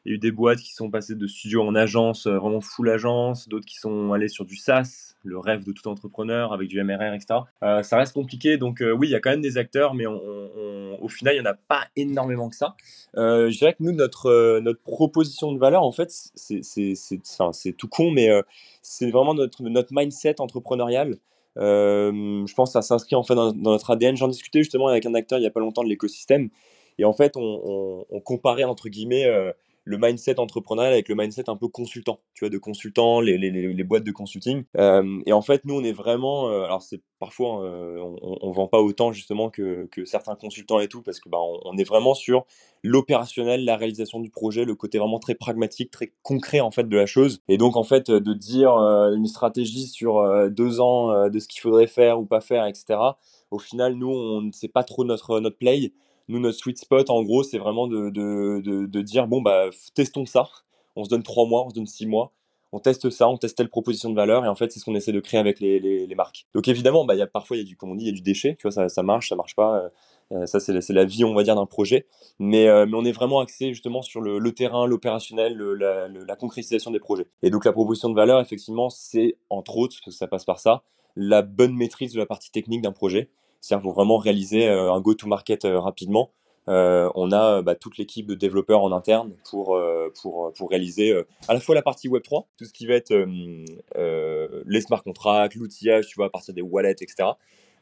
Il 0.06 0.09
y 0.09 0.13
a 0.13 0.15
eu 0.15 0.18
des 0.18 0.31
boîtes 0.31 0.59
qui 0.59 0.74
sont 0.74 0.89
passées 0.89 1.13
de 1.13 1.27
studio 1.27 1.62
en 1.62 1.75
agence, 1.75 2.25
euh, 2.25 2.39
vraiment 2.39 2.59
full 2.59 2.89
agence, 2.89 3.48
d'autres 3.48 3.68
qui 3.68 3.77
sont 3.77 4.13
allées 4.13 4.30
sur 4.30 4.45
du 4.45 4.56
SaaS, 4.56 5.15
le 5.24 5.38
rêve 5.38 5.63
de 5.63 5.71
tout 5.74 5.88
entrepreneur 5.88 6.53
avec 6.53 6.69
du 6.69 6.83
MRR, 6.83 7.13
etc. 7.13 7.42
Euh, 7.62 7.83
ça 7.83 7.98
reste 7.98 8.13
compliqué, 8.13 8.57
donc 8.57 8.81
euh, 8.81 8.92
oui, 8.92 9.09
il 9.09 9.12
y 9.12 9.15
a 9.15 9.19
quand 9.19 9.30
même 9.30 9.42
des 9.42 9.59
acteurs, 9.59 9.94
mais 9.94 10.07
au 10.07 11.07
final, 11.07 11.36
il 11.36 11.42
n'y 11.42 11.48
en 11.48 11.51
a 11.51 11.53
pas 11.53 11.86
énormément 11.95 12.50
que 12.50 12.56
ça. 12.56 12.75
je 13.15 13.56
dirais 13.56 13.74
que 13.74 13.83
nous, 13.83 13.92
notre, 13.92 14.81
proposition 14.83 15.51
de 15.51 15.59
valeur, 15.59 15.83
en 15.83 15.92
fait, 15.92 16.09
c'est 16.33 17.77
tout 17.77 17.88
con, 17.88 18.09
mais 18.09 18.30
c'est 18.81 19.12
vraiment 19.12 19.36
notre, 19.36 19.62
mindset 19.92 20.42
entrepreneurial. 20.42 21.18
je 21.57 22.53
pense 22.56 22.69
que 22.69 22.74
ça 22.74 22.81
s'inscrit 22.81 23.15
en 23.15 23.24
fait 23.24 23.36
dans, 23.36 23.53
notre 23.53 23.92
ADN. 23.92 24.18
J'en 24.18 24.30
discutais 24.30 24.59
justement 24.59 24.88
avec 24.88 25.06
un 25.06 25.13
acteur 25.13 25.38
il 25.38 25.42
n'y 25.42 25.48
a 25.48 25.51
pas 25.51 25.59
longtemps 25.59 25.83
de 25.83 25.89
l'écosystème. 25.89 26.50
Et 26.98 27.06
en 27.06 27.13
fait, 27.13 27.33
on 27.36 28.21
comparait 28.24 28.63
entre 28.63 28.89
guillemets 28.89 29.27
le 29.83 29.98
mindset 29.98 30.39
entrepreneurial 30.39 30.94
avec 30.94 31.10
le 31.10 31.16
mindset 31.16 31.50
un 31.50 31.56
peu 31.56 31.68
consultant, 31.68 32.19
tu 32.33 32.45
vois, 32.45 32.50
de 32.50 32.57
consultant, 32.57 33.19
les, 33.19 33.38
les, 33.38 33.51
les 33.51 33.83
boîtes 33.83 34.04
de 34.04 34.12
consulting. 34.12 34.63
Euh, 34.78 35.22
et 35.25 35.33
en 35.33 35.42
fait, 35.42 35.66
nous, 35.66 35.75
on 35.75 35.83
est 35.83 35.92
vraiment, 35.92 36.50
euh, 36.50 36.63
alors 36.63 36.81
c'est 36.81 37.01
parfois, 37.19 37.63
euh, 37.63 37.98
on, 38.00 38.38
on, 38.42 38.51
vend 38.51 38.68
pas 38.68 38.80
autant 38.80 39.12
justement 39.12 39.50
que, 39.50 39.88
que, 39.92 40.06
certains 40.06 40.36
consultants 40.36 40.80
et 40.80 40.88
tout, 40.88 41.01
parce 41.01 41.19
que 41.19 41.30
bah, 41.30 41.39
on, 41.39 41.78
est 41.78 41.83
vraiment 41.83 42.13
sur 42.13 42.45
l'opérationnel, 42.83 43.66
la 43.66 43.75
réalisation 43.75 44.19
du 44.19 44.30
projet, 44.30 44.66
le 44.66 44.75
côté 44.75 45.00
vraiment 45.00 45.19
très 45.19 45.36
pragmatique, 45.36 45.92
très 45.92 46.13
concret 46.22 46.60
en 46.60 46.72
fait 46.72 46.88
de 46.88 46.98
la 46.98 47.06
chose. 47.06 47.42
Et 47.48 47.57
donc 47.57 47.75
en 47.75 47.84
fait, 47.84 48.10
de 48.12 48.34
dire 48.34 48.72
une 48.72 49.27
stratégie 49.27 49.88
sur 49.88 50.50
deux 50.50 50.80
ans 50.80 51.30
de 51.30 51.39
ce 51.39 51.48
qu'il 51.48 51.62
faudrait 51.62 51.88
faire 51.88 52.19
ou 52.19 52.25
pas 52.25 52.42
faire, 52.42 52.66
etc. 52.66 53.00
Au 53.51 53.60
final, 53.60 53.95
nous, 53.95 54.10
on 54.10 54.51
sait 54.51 54.68
pas 54.68 54.84
trop 54.84 55.04
notre 55.06 55.39
notre 55.39 55.57
play. 55.57 55.94
Nous, 56.28 56.40
notre 56.40 56.58
sweet 56.58 56.78
spot, 56.78 57.10
en 57.10 57.24
gros, 57.24 57.44
c'est 57.44 57.58
vraiment 57.58 57.88
de, 57.88 58.10
de, 58.10 58.62
de, 58.86 59.02
dire 59.02 59.28
bon, 59.28 59.42
bah, 59.42 59.70
testons 59.94 60.26
ça. 60.26 60.48
On 60.96 61.04
se 61.04 61.10
donne 61.10 61.24
trois 61.24 61.46
mois, 61.46 61.66
on 61.66 61.70
se 61.70 61.76
donne 61.76 61.88
six 61.88 62.06
mois. 62.06 62.32
On 62.74 62.80
teste 62.80 63.10
ça, 63.10 63.28
on 63.28 63.38
teste 63.38 63.58
telle 63.58 63.70
proposition 63.70 64.10
de 64.10 64.16
valeur, 64.16 64.46
et 64.46 64.48
en 64.48 64.56
fait, 64.56 64.72
c'est 64.72 64.80
ce 64.80 64.86
qu'on 64.86 64.96
essaie 64.96 65.12
de 65.12 65.20
créer 65.20 65.40
avec 65.40 65.60
les, 65.60 65.80
les, 65.80 66.16
marques. 66.16 66.48
Donc, 66.54 66.70
évidemment, 66.70 67.04
bah, 67.04 67.16
y 67.16 67.22
a, 67.22 67.28
parfois, 67.28 67.58
il 67.58 67.60
y 67.60 67.64
a 67.64 67.66
du, 67.66 67.76
comme 67.76 67.92
on 67.92 67.96
dit, 67.96 68.06
il 68.06 68.08
y 68.08 68.12
a 68.12 68.14
du 68.14 68.22
déchet. 68.22 68.56
Tu 68.58 68.64
vois, 68.64 68.72
ça, 68.72 68.88
ça 68.88 69.04
marche, 69.04 69.28
ça 69.28 69.36
marche 69.36 69.56
pas. 69.56 69.78
Euh, 69.78 69.90
euh, 70.32 70.46
ça, 70.46 70.62
c'est 70.62 70.74
la, 70.90 71.04
vie, 71.04 71.26
on 71.26 71.34
va 71.34 71.44
dire, 71.44 71.56
d'un 71.56 71.66
projet. 71.66 72.06
Mais, 72.40 72.68
euh, 72.70 72.86
mais 72.86 72.96
on 72.96 73.04
est 73.04 73.12
vraiment 73.12 73.42
axé 73.42 73.70
justement 73.74 74.02
sur 74.02 74.22
le, 74.22 74.40
le 74.40 74.52
terrain, 74.54 74.86
l'opérationnel, 74.86 75.58
la, 75.58 76.08
la, 76.08 76.36
concrétisation 76.38 76.92
des 76.92 77.00
projets. 77.00 77.28
Et 77.44 77.50
donc, 77.50 77.66
la 77.66 77.74
proposition 77.74 78.10
de 78.10 78.16
valeur, 78.16 78.40
effectivement, 78.40 78.90
c'est 78.90 79.36
entre 79.50 79.76
autres, 79.78 79.96
parce 79.96 80.06
que 80.06 80.12
ça 80.12 80.28
passe 80.28 80.46
par 80.46 80.60
ça, 80.60 80.84
la 81.18 81.42
bonne 81.42 81.76
maîtrise 81.76 82.14
de 82.14 82.20
la 82.20 82.26
partie 82.26 82.52
technique 82.52 82.82
d'un 82.82 82.94
projet. 82.94 83.30
C'est-à-dire 83.62 83.84
pour 83.84 83.94
vraiment 83.94 84.18
réaliser 84.18 84.68
euh, 84.68 84.92
un 84.92 85.00
go-to-market 85.00 85.66
euh, 85.66 85.80
rapidement. 85.80 86.31
Euh, 86.68 87.10
on 87.16 87.31
a 87.31 87.62
bah, 87.62 87.75
toute 87.75 87.98
l'équipe 87.98 88.27
de 88.27 88.36
développeurs 88.36 88.84
en 88.84 88.91
interne 88.91 89.34
pour, 89.50 89.80
pour, 90.22 90.53
pour 90.53 90.70
réaliser 90.70 91.12
à 91.48 91.53
la 91.56 91.60
fois 91.60 91.74
la 91.74 91.82
partie 91.82 92.08
Web3, 92.08 92.46
tout 92.56 92.65
ce 92.65 92.72
qui 92.72 92.86
va 92.86 92.94
être 92.94 93.13
les 94.68 94.82
smart 94.82 95.01
contracts, 95.01 95.56
l'outillage, 95.56 96.08
tu 96.08 96.15
vois, 96.15 96.27
à 96.27 96.30
partir 96.30 96.53
des 96.53 96.62
wallets, 96.62 96.91
etc. 97.01 97.30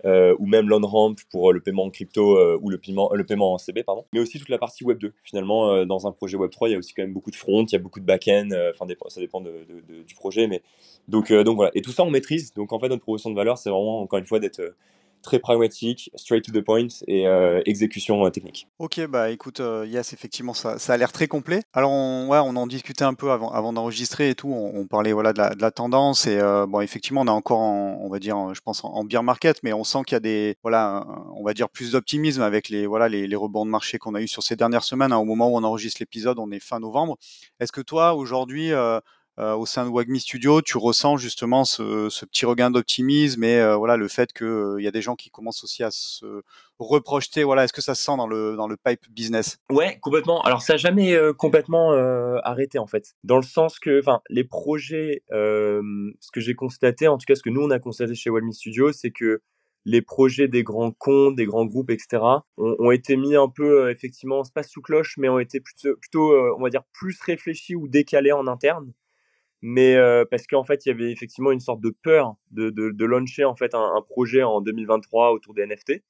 ou 0.05 0.45
même 0.45 0.69
l'on-ramp 0.69 1.15
pour 1.29 1.51
le 1.51 1.59
paiement 1.59 1.83
en 1.83 1.89
crypto 1.89 2.39
ou 2.61 2.69
le 2.69 2.77
paiement, 2.77 3.13
le 3.13 3.25
paiement 3.25 3.53
en 3.53 3.57
CB, 3.57 3.83
pardon. 3.83 4.05
Mais 4.13 4.21
aussi 4.21 4.39
toute 4.39 4.49
la 4.49 4.57
partie 4.57 4.85
Web 4.85 4.97
2. 4.97 5.13
Finalement, 5.25 5.85
dans 5.85 6.07
un 6.07 6.13
projet 6.13 6.37
Web 6.37 6.49
3, 6.49 6.69
il 6.69 6.71
y 6.71 6.75
a 6.75 6.77
aussi 6.77 6.93
quand 6.93 7.03
même 7.03 7.13
beaucoup 7.13 7.31
de 7.31 7.35
front, 7.35 7.65
il 7.65 7.73
y 7.73 7.75
a 7.75 7.79
beaucoup 7.79 7.99
de 7.99 8.05
back-end, 8.05 8.49
enfin, 8.73 8.87
ça 9.09 9.19
dépend 9.19 9.41
de, 9.41 9.51
du 10.07 10.15
projet. 10.15 10.47
Mais... 10.47 10.63
Donc, 11.09 11.33
donc 11.33 11.57
voilà. 11.57 11.71
Et 11.75 11.81
tout 11.81 11.91
ça, 11.91 12.03
on 12.03 12.09
maîtrise. 12.11 12.53
Donc 12.53 12.71
en 12.71 12.79
fait, 12.79 12.87
notre 12.87 13.03
proposition 13.03 13.29
de 13.29 13.35
valeur, 13.35 13.57
c'est 13.57 13.69
vraiment, 13.69 13.99
encore 13.99 14.19
une 14.19 14.25
fois, 14.25 14.39
d'être 14.39 14.61
très 15.21 15.39
pragmatique, 15.39 16.11
straight 16.15 16.43
to 16.43 16.51
the 16.51 16.63
point 16.63 16.87
et 17.07 17.27
euh, 17.27 17.61
exécution 17.65 18.25
euh, 18.25 18.29
technique. 18.29 18.67
Ok, 18.79 19.05
bah 19.07 19.29
écoute, 19.29 19.59
euh, 19.59 19.85
yes, 19.87 20.13
effectivement, 20.13 20.53
ça, 20.53 20.77
a 20.87 20.97
l'air 20.97 21.11
très 21.11 21.27
complet. 21.27 21.61
Alors, 21.73 21.91
on, 21.91 22.27
ouais, 22.27 22.39
on 22.39 22.55
en 22.55 22.67
discutait 22.67 23.03
un 23.03 23.13
peu 23.13 23.31
avant, 23.31 23.73
d'enregistrer 23.73 24.29
et 24.29 24.35
tout. 24.35 24.49
On, 24.49 24.87
parlait 24.87 25.13
voilà 25.13 25.33
de 25.33 25.61
la, 25.61 25.71
tendance 25.71 26.25
et 26.25 26.39
bon, 26.67 26.81
effectivement, 26.81 27.21
on 27.21 27.27
est 27.27 27.29
encore, 27.29 27.59
on 27.59 28.09
va 28.09 28.19
dire, 28.19 28.53
je 28.53 28.61
pense 28.61 28.83
en, 28.83 29.03
beer 29.03 29.21
market, 29.21 29.61
mais 29.61 29.73
on 29.73 29.83
sent 29.83 29.99
qu'il 30.05 30.15
y 30.15 30.17
a 30.17 30.19
des, 30.19 30.55
voilà, 30.63 31.05
on 31.35 31.43
va 31.43 31.53
dire 31.53 31.69
plus 31.69 31.91
d'optimisme 31.91 32.41
avec 32.41 32.69
les, 32.69 32.87
voilà, 32.87 33.07
les, 33.07 33.35
rebonds 33.35 33.65
de 33.65 33.71
marché 33.71 33.97
qu'on 33.97 34.15
a 34.15 34.21
eu 34.21 34.27
sur 34.27 34.41
ces 34.41 34.55
dernières 34.55 34.83
semaines. 34.83 35.11
Hein. 35.11 35.17
au 35.17 35.25
moment 35.25 35.49
où 35.49 35.57
on 35.57 35.63
enregistre 35.63 36.01
l'épisode, 36.01 36.39
on 36.39 36.51
est 36.51 36.59
fin 36.59 36.79
novembre. 36.79 37.17
Est-ce 37.59 37.71
que 37.71 37.81
toi, 37.81 38.15
aujourd'hui, 38.15 38.71
euh, 38.71 38.99
au 39.39 39.65
sein 39.65 39.85
de 39.85 39.89
Wagmi 39.89 40.19
Studio, 40.19 40.61
tu 40.61 40.77
ressens 40.77 41.17
justement 41.17 41.63
ce, 41.63 42.25
petit 42.25 42.45
regain 42.45 42.71
d'optimisme 42.71 43.43
et 43.43 43.59
euh, 43.59 43.75
voilà 43.75 43.95
le 43.95 44.07
fait 44.07 44.33
qu'il 44.33 44.47
euh, 44.47 44.81
y 44.81 44.87
a 44.87 44.91
des 44.91 45.01
gens 45.01 45.15
qui 45.15 45.29
commencent 45.29 45.63
aussi 45.63 45.83
à 45.83 45.91
se 45.91 46.41
reprojeter. 46.77 47.43
Voilà, 47.43 47.63
est-ce 47.63 47.73
que 47.73 47.81
ça 47.81 47.95
se 47.95 48.03
sent 48.03 48.17
dans 48.17 48.27
le 48.27 48.55
dans 48.55 48.67
le 48.67 48.75
pipe 48.75 49.09
business? 49.09 49.57
Ouais, 49.71 49.97
complètement. 50.01 50.41
Alors 50.41 50.61
ça 50.61 50.73
n'a 50.73 50.77
jamais 50.77 51.17
complètement 51.37 51.91
arrêté 52.43 52.79
en 52.79 52.87
fait, 52.87 53.15
dans 53.23 53.37
le 53.37 53.43
sens 53.43 53.79
que, 53.79 53.99
enfin, 53.99 54.21
les 54.29 54.43
projets, 54.43 55.23
ce 55.29 56.31
que 56.33 56.41
j'ai 56.41 56.55
constaté, 56.55 57.07
en 57.07 57.17
tout 57.17 57.25
cas 57.25 57.35
ce 57.35 57.43
que 57.43 57.49
nous 57.49 57.61
on 57.61 57.71
a 57.71 57.79
constaté 57.79 58.15
chez 58.15 58.29
Wagmi 58.29 58.53
Studio, 58.53 58.91
c'est 58.91 59.11
que 59.11 59.41
les 59.85 60.01
projets 60.01 60.49
des 60.49 60.63
grands 60.63 60.91
comptes, 60.91 61.35
des 61.35 61.45
grands 61.45 61.65
groupes, 61.65 61.89
etc., 61.89 62.21
ont, 62.57 62.91
été 62.91 63.15
mis 63.15 63.35
un 63.35 63.47
peu, 63.47 63.89
effectivement, 63.89 64.43
pas 64.53 64.61
sous 64.61 64.81
cloche, 64.81 65.15
mais 65.17 65.29
ont 65.29 65.39
été 65.39 65.61
plutôt 65.61 66.35
on 66.57 66.61
va 66.61 66.69
dire, 66.69 66.83
plus 66.93 67.19
réfléchis 67.21 67.75
ou 67.75 67.87
décalés 67.87 68.33
en 68.33 68.45
interne 68.45 68.91
mais 69.61 69.95
euh, 69.95 70.25
parce 70.29 70.47
qu'en 70.47 70.63
fait 70.63 70.85
il 70.85 70.89
y 70.89 70.91
avait 70.91 71.11
effectivement 71.11 71.51
une 71.51 71.59
sorte 71.59 71.81
de 71.81 71.93
peur 72.03 72.35
de, 72.51 72.69
de, 72.69 72.91
de 72.91 73.05
launcher 73.05 73.45
en 73.45 73.55
fait 73.55 73.73
un, 73.73 74.01
projet 74.09 74.43
en 74.43 74.61
2023 74.61 75.31
autour 75.31 75.53
des 75.53 75.65
NFT 75.65 76.03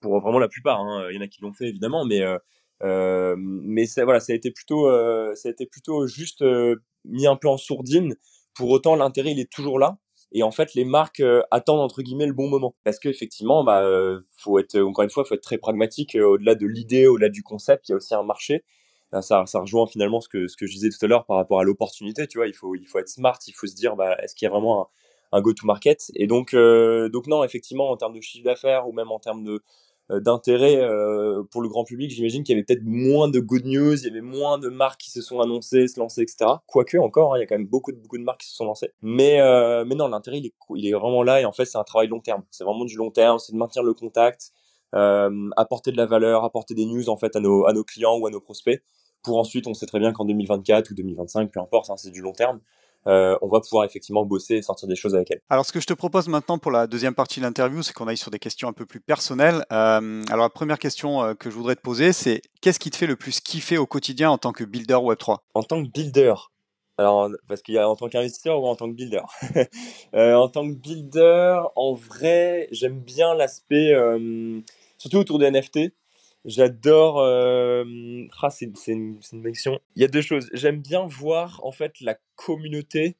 pour 0.00 0.20
vraiment 0.20 0.38
la 0.38 0.48
plupart 0.48 0.80
hein. 0.80 1.06
il 1.10 1.16
y 1.16 1.18
en 1.18 1.22
a 1.22 1.28
qui 1.28 1.40
l'ont 1.42 1.52
fait 1.52 1.68
évidemment 1.68 2.04
mais 2.04 2.22
euh, 2.22 2.38
euh 2.82 3.36
mais 3.38 3.86
ça, 3.86 4.04
voilà 4.04 4.20
ça 4.20 4.32
a 4.32 4.36
été 4.36 4.50
plutôt 4.50 4.88
euh, 4.88 5.34
ça 5.34 5.48
a 5.48 5.52
été 5.52 5.66
plutôt 5.66 6.06
juste 6.06 6.42
mis 7.06 7.26
un 7.26 7.36
peu 7.36 7.48
en 7.48 7.56
sourdine. 7.56 8.14
Pour 8.54 8.70
autant, 8.70 8.96
l'intérêt, 8.96 9.32
il 9.32 9.40
est 9.40 9.50
toujours 9.50 9.78
là. 9.78 9.98
Et 10.32 10.42
en 10.42 10.50
fait, 10.50 10.74
les 10.74 10.84
marques 10.84 11.20
euh, 11.20 11.42
attendent 11.50 11.80
entre 11.80 12.02
guillemets 12.02 12.26
le 12.26 12.32
bon 12.32 12.48
moment, 12.48 12.74
parce 12.84 12.98
qu'effectivement, 12.98 13.64
bah, 13.64 13.84
euh, 13.84 14.20
faut 14.36 14.58
être 14.58 14.78
encore 14.80 15.04
une 15.04 15.10
fois, 15.10 15.24
faut 15.24 15.34
être 15.34 15.42
très 15.42 15.58
pragmatique. 15.58 16.16
Euh, 16.16 16.26
au-delà 16.26 16.54
de 16.54 16.66
l'idée, 16.66 17.06
au-delà 17.06 17.28
du 17.28 17.42
concept, 17.42 17.88
il 17.88 17.92
y 17.92 17.94
a 17.94 17.96
aussi 17.96 18.14
un 18.14 18.24
marché. 18.24 18.64
Ça, 19.12 19.46
ça 19.46 19.60
rejoint 19.60 19.86
finalement 19.86 20.20
ce 20.20 20.28
que 20.28 20.46
je 20.48 20.72
disais 20.72 20.90
tout 20.90 21.04
à 21.04 21.08
l'heure 21.08 21.24
par 21.26 21.36
rapport 21.36 21.60
à 21.60 21.64
l'opportunité. 21.64 22.26
Tu 22.26 22.38
vois, 22.38 22.48
il 22.48 22.54
faut 22.54 22.74
il 22.74 22.86
faut 22.86 22.98
être 22.98 23.08
smart, 23.08 23.38
il 23.46 23.52
faut 23.52 23.66
se 23.66 23.74
dire, 23.74 23.96
bah, 23.96 24.16
est-ce 24.22 24.34
qu'il 24.34 24.46
y 24.46 24.48
a 24.48 24.50
vraiment 24.50 24.90
un, 25.32 25.40
go-to-market 25.40 26.10
Et 26.14 26.26
donc 26.26 26.54
donc 26.54 27.26
non, 27.26 27.44
effectivement, 27.44 27.90
en 27.90 27.96
termes 27.96 28.14
de 28.14 28.20
chiffre 28.20 28.44
d'affaires 28.44 28.88
ou 28.88 28.92
même 28.92 29.10
en 29.10 29.18
termes 29.18 29.58
euh, 30.12 30.20
d'intérêt 30.20 30.76
euh, 30.76 31.42
pour 31.50 31.62
le 31.62 31.68
grand 31.68 31.82
public. 31.82 32.12
J'imagine 32.12 32.44
qu'il 32.44 32.54
y 32.54 32.56
avait 32.56 32.64
peut-être 32.64 32.84
moins 32.84 33.28
de 33.28 33.40
good 33.40 33.64
news, 33.64 33.96
il 33.96 34.04
y 34.04 34.08
avait 34.08 34.20
moins 34.20 34.56
de 34.56 34.68
marques 34.68 35.00
qui 35.00 35.10
se 35.10 35.20
sont 35.20 35.40
annoncées, 35.40 35.88
se 35.88 35.98
lancer, 35.98 36.22
etc. 36.22 36.48
Quoique 36.66 36.96
encore, 36.96 37.34
hein, 37.34 37.38
il 37.38 37.40
y 37.40 37.42
a 37.42 37.46
quand 37.46 37.56
même 37.56 37.66
beaucoup 37.66 37.90
de 37.90 37.96
beaucoup 37.96 38.16
de 38.16 38.22
marques 38.22 38.42
qui 38.42 38.48
se 38.48 38.54
sont 38.54 38.66
lancées. 38.66 38.92
Mais 39.02 39.40
euh, 39.40 39.84
mais 39.84 39.96
non, 39.96 40.06
l'intérêt 40.06 40.40
il 40.76 40.86
est 40.86 40.92
vraiment 40.92 41.24
là 41.24 41.40
et 41.40 41.44
en 41.44 41.50
fait 41.50 41.64
c'est 41.64 41.78
un 41.78 41.82
travail 41.82 42.06
long 42.06 42.20
terme. 42.20 42.44
C'est 42.52 42.62
vraiment 42.62 42.84
du 42.84 42.96
long 42.96 43.10
terme, 43.10 43.40
c'est 43.40 43.52
de 43.52 43.58
maintenir 43.58 43.82
le 43.82 43.94
contact, 43.94 44.52
euh, 44.94 45.50
apporter 45.56 45.90
de 45.90 45.96
la 45.96 46.06
valeur, 46.06 46.44
apporter 46.44 46.74
des 46.74 46.86
news 46.86 47.08
en 47.08 47.16
fait 47.16 47.34
à 47.34 47.40
nos 47.40 47.84
clients 47.84 48.16
ou 48.16 48.28
à 48.28 48.30
nos 48.30 48.40
prospects. 48.40 48.80
Pour 49.26 49.40
ensuite, 49.40 49.66
on 49.66 49.74
sait 49.74 49.86
très 49.86 49.98
bien 49.98 50.12
qu'en 50.12 50.24
2024 50.24 50.92
ou 50.92 50.94
2025, 50.94 51.50
peu 51.50 51.58
importe, 51.58 51.90
hein, 51.90 51.96
c'est 51.96 52.12
du 52.12 52.20
long 52.20 52.30
terme. 52.30 52.60
Euh, 53.08 53.36
on 53.42 53.48
va 53.48 53.60
pouvoir 53.60 53.84
effectivement 53.84 54.24
bosser 54.24 54.54
et 54.54 54.62
sortir 54.62 54.86
des 54.86 54.94
choses 54.94 55.16
avec 55.16 55.32
elle. 55.32 55.40
Alors, 55.50 55.66
ce 55.66 55.72
que 55.72 55.80
je 55.80 55.86
te 55.86 55.94
propose 55.94 56.28
maintenant 56.28 56.58
pour 56.58 56.70
la 56.70 56.86
deuxième 56.86 57.14
partie 57.14 57.40
de 57.40 57.44
l'interview, 57.44 57.82
c'est 57.82 57.92
qu'on 57.92 58.06
aille 58.06 58.16
sur 58.16 58.30
des 58.30 58.38
questions 58.38 58.68
un 58.68 58.72
peu 58.72 58.86
plus 58.86 59.00
personnelles. 59.00 59.64
Euh, 59.72 60.22
alors, 60.30 60.44
la 60.44 60.48
première 60.48 60.78
question 60.78 61.24
euh, 61.24 61.34
que 61.34 61.50
je 61.50 61.56
voudrais 61.56 61.74
te 61.74 61.80
poser, 61.80 62.12
c'est 62.12 62.40
qu'est-ce 62.60 62.78
qui 62.78 62.92
te 62.92 62.96
fait 62.96 63.08
le 63.08 63.16
plus 63.16 63.40
kiffer 63.40 63.78
au 63.78 63.86
quotidien 63.86 64.30
en 64.30 64.38
tant 64.38 64.52
que 64.52 64.62
builder 64.62 64.94
Web3 64.94 65.38
En 65.54 65.64
tant 65.64 65.84
que 65.84 65.90
builder, 65.90 66.34
alors, 66.96 67.28
parce 67.48 67.62
qu'il 67.62 67.74
y 67.74 67.78
a 67.78 67.88
en 67.88 67.96
tant 67.96 68.08
qu'investisseur 68.08 68.62
ou 68.62 68.68
en 68.68 68.76
tant 68.76 68.88
que 68.88 68.94
builder? 68.94 69.22
en 70.14 70.48
tant 70.48 70.68
que 70.68 70.74
builder, 70.74 71.62
en 71.74 71.94
vrai, 71.94 72.68
j'aime 72.70 73.00
bien 73.00 73.34
l'aspect, 73.34 73.92
surtout 74.98 75.18
autour 75.18 75.40
des 75.40 75.50
NFT. 75.50 75.90
J'adore. 76.46 77.18
Euh... 77.18 77.84
Ah, 78.40 78.50
c'est 78.50 78.70
une, 78.86 79.20
une 79.32 79.42
question. 79.42 79.80
Il 79.96 80.02
y 80.02 80.04
a 80.04 80.08
deux 80.08 80.22
choses. 80.22 80.48
J'aime 80.52 80.80
bien 80.80 81.04
voir 81.06 81.60
en 81.64 81.72
fait 81.72 82.00
la 82.00 82.16
communauté. 82.36 83.16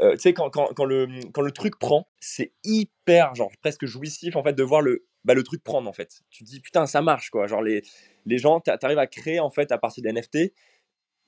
Euh, 0.00 0.12
tu 0.14 0.20
sais, 0.20 0.32
quand, 0.32 0.48
quand, 0.48 0.72
quand, 0.74 0.86
le, 0.86 1.06
quand 1.32 1.42
le 1.42 1.52
truc 1.52 1.78
prend, 1.78 2.08
c'est 2.18 2.52
hyper, 2.64 3.34
genre, 3.34 3.50
presque 3.60 3.84
jouissif 3.84 4.36
en 4.36 4.42
fait 4.42 4.54
de 4.54 4.62
voir 4.62 4.80
le, 4.80 5.04
bah, 5.24 5.34
le 5.34 5.42
truc 5.42 5.62
prendre 5.62 5.88
en 5.88 5.92
fait. 5.92 6.22
Tu 6.30 6.44
te 6.44 6.48
dis 6.48 6.60
putain, 6.60 6.86
ça 6.86 7.02
marche 7.02 7.28
quoi. 7.28 7.46
Genre, 7.46 7.62
les, 7.62 7.82
les 8.24 8.38
gens, 8.38 8.60
tu 8.60 8.70
arrives 8.70 8.98
à 8.98 9.06
créer 9.06 9.40
en 9.40 9.50
fait 9.50 9.70
à 9.72 9.78
partir 9.78 10.02
des 10.02 10.12
NFT, 10.12 10.54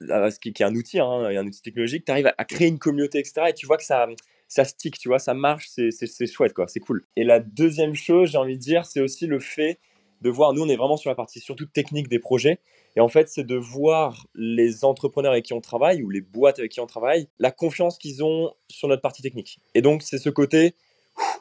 ce 0.00 0.38
qui, 0.38 0.48
est 0.48 0.62
un 0.62 0.74
outil, 0.74 0.98
hein, 1.00 1.24
un 1.24 1.46
outil 1.46 1.60
technologique, 1.60 2.06
tu 2.06 2.12
arrives 2.12 2.28
à, 2.28 2.34
à, 2.38 2.44
créer 2.46 2.68
une 2.68 2.78
communauté, 2.78 3.18
etc. 3.18 3.48
Et 3.50 3.54
tu 3.54 3.66
vois 3.66 3.76
que 3.76 3.84
ça, 3.84 4.08
ça 4.48 4.64
stick, 4.64 4.98
tu 4.98 5.08
vois, 5.08 5.18
ça 5.18 5.34
marche, 5.34 5.68
c'est 5.68 6.26
chouette 6.26 6.54
quoi, 6.54 6.66
c'est 6.68 6.80
cool. 6.80 7.04
Et 7.16 7.24
la 7.24 7.40
deuxième 7.40 7.94
chose, 7.94 8.30
j'ai 8.30 8.38
envie 8.38 8.56
de 8.56 8.62
dire, 8.62 8.86
c'est 8.86 9.00
aussi 9.00 9.26
le 9.26 9.40
fait 9.40 9.78
de 10.22 10.30
voir, 10.30 10.52
nous 10.52 10.62
on 10.62 10.68
est 10.68 10.76
vraiment 10.76 10.96
sur 10.96 11.10
la 11.10 11.14
partie 11.14 11.40
surtout 11.40 11.66
technique 11.66 12.08
des 12.08 12.18
projets, 12.18 12.58
et 12.96 13.00
en 13.00 13.08
fait 13.08 13.28
c'est 13.28 13.44
de 13.44 13.56
voir 13.56 14.26
les 14.34 14.84
entrepreneurs 14.84 15.32
avec 15.32 15.44
qui 15.44 15.52
on 15.52 15.60
travaille, 15.60 16.02
ou 16.02 16.10
les 16.10 16.20
boîtes 16.20 16.58
avec 16.58 16.72
qui 16.72 16.80
on 16.80 16.86
travaille, 16.86 17.28
la 17.38 17.50
confiance 17.50 17.98
qu'ils 17.98 18.22
ont 18.24 18.52
sur 18.68 18.88
notre 18.88 19.02
partie 19.02 19.22
technique. 19.22 19.58
Et 19.74 19.82
donc 19.82 20.02
c'est 20.02 20.18
ce 20.18 20.30
côté, 20.30 20.74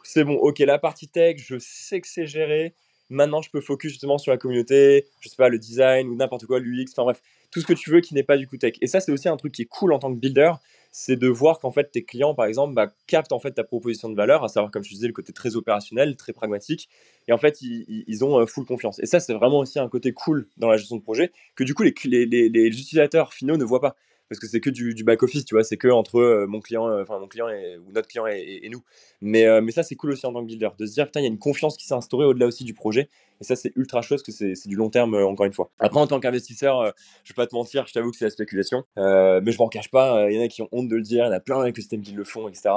c'est 0.03 0.23
bon, 0.23 0.35
ok, 0.35 0.59
la 0.59 0.79
partie 0.79 1.07
tech, 1.07 1.38
je 1.38 1.57
sais 1.59 2.01
que 2.01 2.07
c'est 2.07 2.25
géré, 2.25 2.73
maintenant 3.09 3.41
je 3.41 3.50
peux 3.51 3.61
focus 3.61 3.91
justement 3.91 4.17
sur 4.17 4.31
la 4.31 4.38
communauté, 4.38 5.05
je 5.19 5.29
sais 5.29 5.35
pas, 5.35 5.50
le 5.50 5.59
design, 5.59 6.09
ou 6.09 6.15
n'importe 6.15 6.45
quoi, 6.45 6.59
l'UX, 6.59 6.88
enfin 6.91 7.03
bref, 7.03 7.21
tout 7.51 7.61
ce 7.61 7.65
que 7.65 7.73
tu 7.73 7.91
veux 7.91 8.01
qui 8.01 8.15
n'est 8.15 8.23
pas 8.23 8.38
du 8.38 8.47
coup 8.47 8.57
tech. 8.57 8.73
Et 8.81 8.88
ça 8.88 9.00
c'est 9.00 9.11
aussi 9.11 9.29
un 9.29 9.38
truc 9.38 9.53
qui 9.53 9.61
est 9.61 9.69
cool 9.69 9.93
en 9.93 10.00
tant 10.00 10.11
que 10.11 10.19
builder, 10.19 10.53
c'est 10.91 11.15
de 11.15 11.27
voir 11.27 11.60
qu'en 11.60 11.71
fait 11.71 11.91
tes 11.91 12.03
clients 12.03 12.36
par 12.36 12.45
exemple 12.45 12.74
bah, 12.74 12.88
captent 13.07 13.31
en 13.31 13.39
fait 13.39 13.51
ta 13.51 13.63
proposition 13.63 14.10
de 14.10 14.15
valeur, 14.15 14.43
à 14.43 14.50
savoir 14.50 14.71
comme 14.71 14.83
je 14.83 14.89
disais 14.89 15.07
le 15.07 15.13
côté 15.13 15.33
très 15.33 15.55
opérationnel, 15.55 16.15
très 16.17 16.33
pragmatique, 16.33 16.89
et 17.27 17.33
en 17.33 17.38
fait 17.38 17.62
ils, 17.62 18.24
ont 18.24 18.39
euh, 18.39 18.45
full 18.45 18.65
confiance. 18.65 19.00
Et 19.00 19.05
ça 19.05 19.19
c'est 19.19 19.33
vraiment 19.33 19.60
aussi 19.60 19.79
un 19.79 19.88
côté 19.88 20.12
cool 20.12 20.48
dans 20.57 20.69
la 20.69 20.77
gestion 20.77 20.98
de 20.98 21.01
projet 21.01 21.31
que 21.55 21.63
du 21.63 21.74
coup 21.74 21.83
les, 21.83 21.93
les, 22.05 22.50
les 22.50 22.67
utilisateurs 22.67 23.33
finaux 23.33 23.57
ne 23.57 23.63
voient 23.63 23.81
pas 23.81 23.95
parce 24.31 24.39
que 24.39 24.47
c'est 24.47 24.61
que 24.61 24.69
du, 24.69 25.03
back 25.03 25.23
office, 25.23 25.43
tu 25.43 25.55
vois, 25.55 25.65
c'est 25.65 25.75
que 25.75 25.89
entre 25.89 26.15
euh, 26.21 26.47
mon 26.47 26.61
client, 26.61 26.88
euh, 26.88 27.01
enfin 27.01 27.19
mon 27.19 27.27
client 27.27 27.50
et, 27.50 27.75
ou 27.85 27.91
notre 27.91 28.07
client 28.07 28.25
et, 28.27 28.65
nous. 28.71 28.81
Mais, 29.19 29.45
euh, 29.45 29.59
mais 29.59 29.73
ça, 29.73 29.83
c'est 29.83 29.95
cool 29.95 30.11
aussi 30.11 30.25
en 30.25 30.31
tant 30.31 30.39
que 30.39 30.45
builder, 30.45 30.69
de 30.79 30.85
se 30.85 30.93
dire, 30.93 31.05
putain, 31.05 31.19
il 31.19 31.23
y 31.23 31.25
a 31.25 31.29
une 31.29 31.38
confiance 31.38 31.75
qui 31.75 31.85
s'est 31.85 31.95
instaurée 31.95 32.23
au-delà 32.23 32.47
aussi 32.47 32.63
du 32.63 32.73
projet. 32.73 33.09
Et 33.41 33.43
ça, 33.43 33.57
c'est 33.57 33.73
ultra 33.75 34.01
chose 34.01 34.23
que 34.23 34.31
c'est 34.31 34.55
du 34.67 34.77
long 34.77 34.89
terme, 34.89 35.15
encore 35.15 35.47
une 35.47 35.51
fois. 35.51 35.69
Après, 35.79 36.00
en 36.00 36.07
tant 36.07 36.21
qu'investisseur, 36.21 36.93
je 37.25 37.33
vais 37.33 37.35
pas 37.35 37.45
te 37.45 37.53
mentir, 37.53 37.85
je 37.88 37.93
t'avoue 37.93 38.11
que 38.11 38.15
c'est 38.15 38.23
la 38.23 38.31
spéculation. 38.31 38.85
mais 38.95 39.51
je 39.51 39.57
m'en 39.57 39.67
cache 39.67 39.91
pas, 39.91 40.31
il 40.31 40.38
y 40.38 40.39
en 40.39 40.45
a 40.45 40.47
qui 40.47 40.61
ont 40.61 40.69
honte 40.71 40.88
de 40.88 40.95
le 40.95 41.01
dire, 41.01 41.25
il 41.25 41.27
y 41.27 41.29
en 41.29 41.33
a 41.33 41.41
plein 41.41 41.61
d'écosystèmes 41.65 42.01
qui 42.01 42.13
le 42.13 42.23
font, 42.23 42.47
etc. 42.47 42.69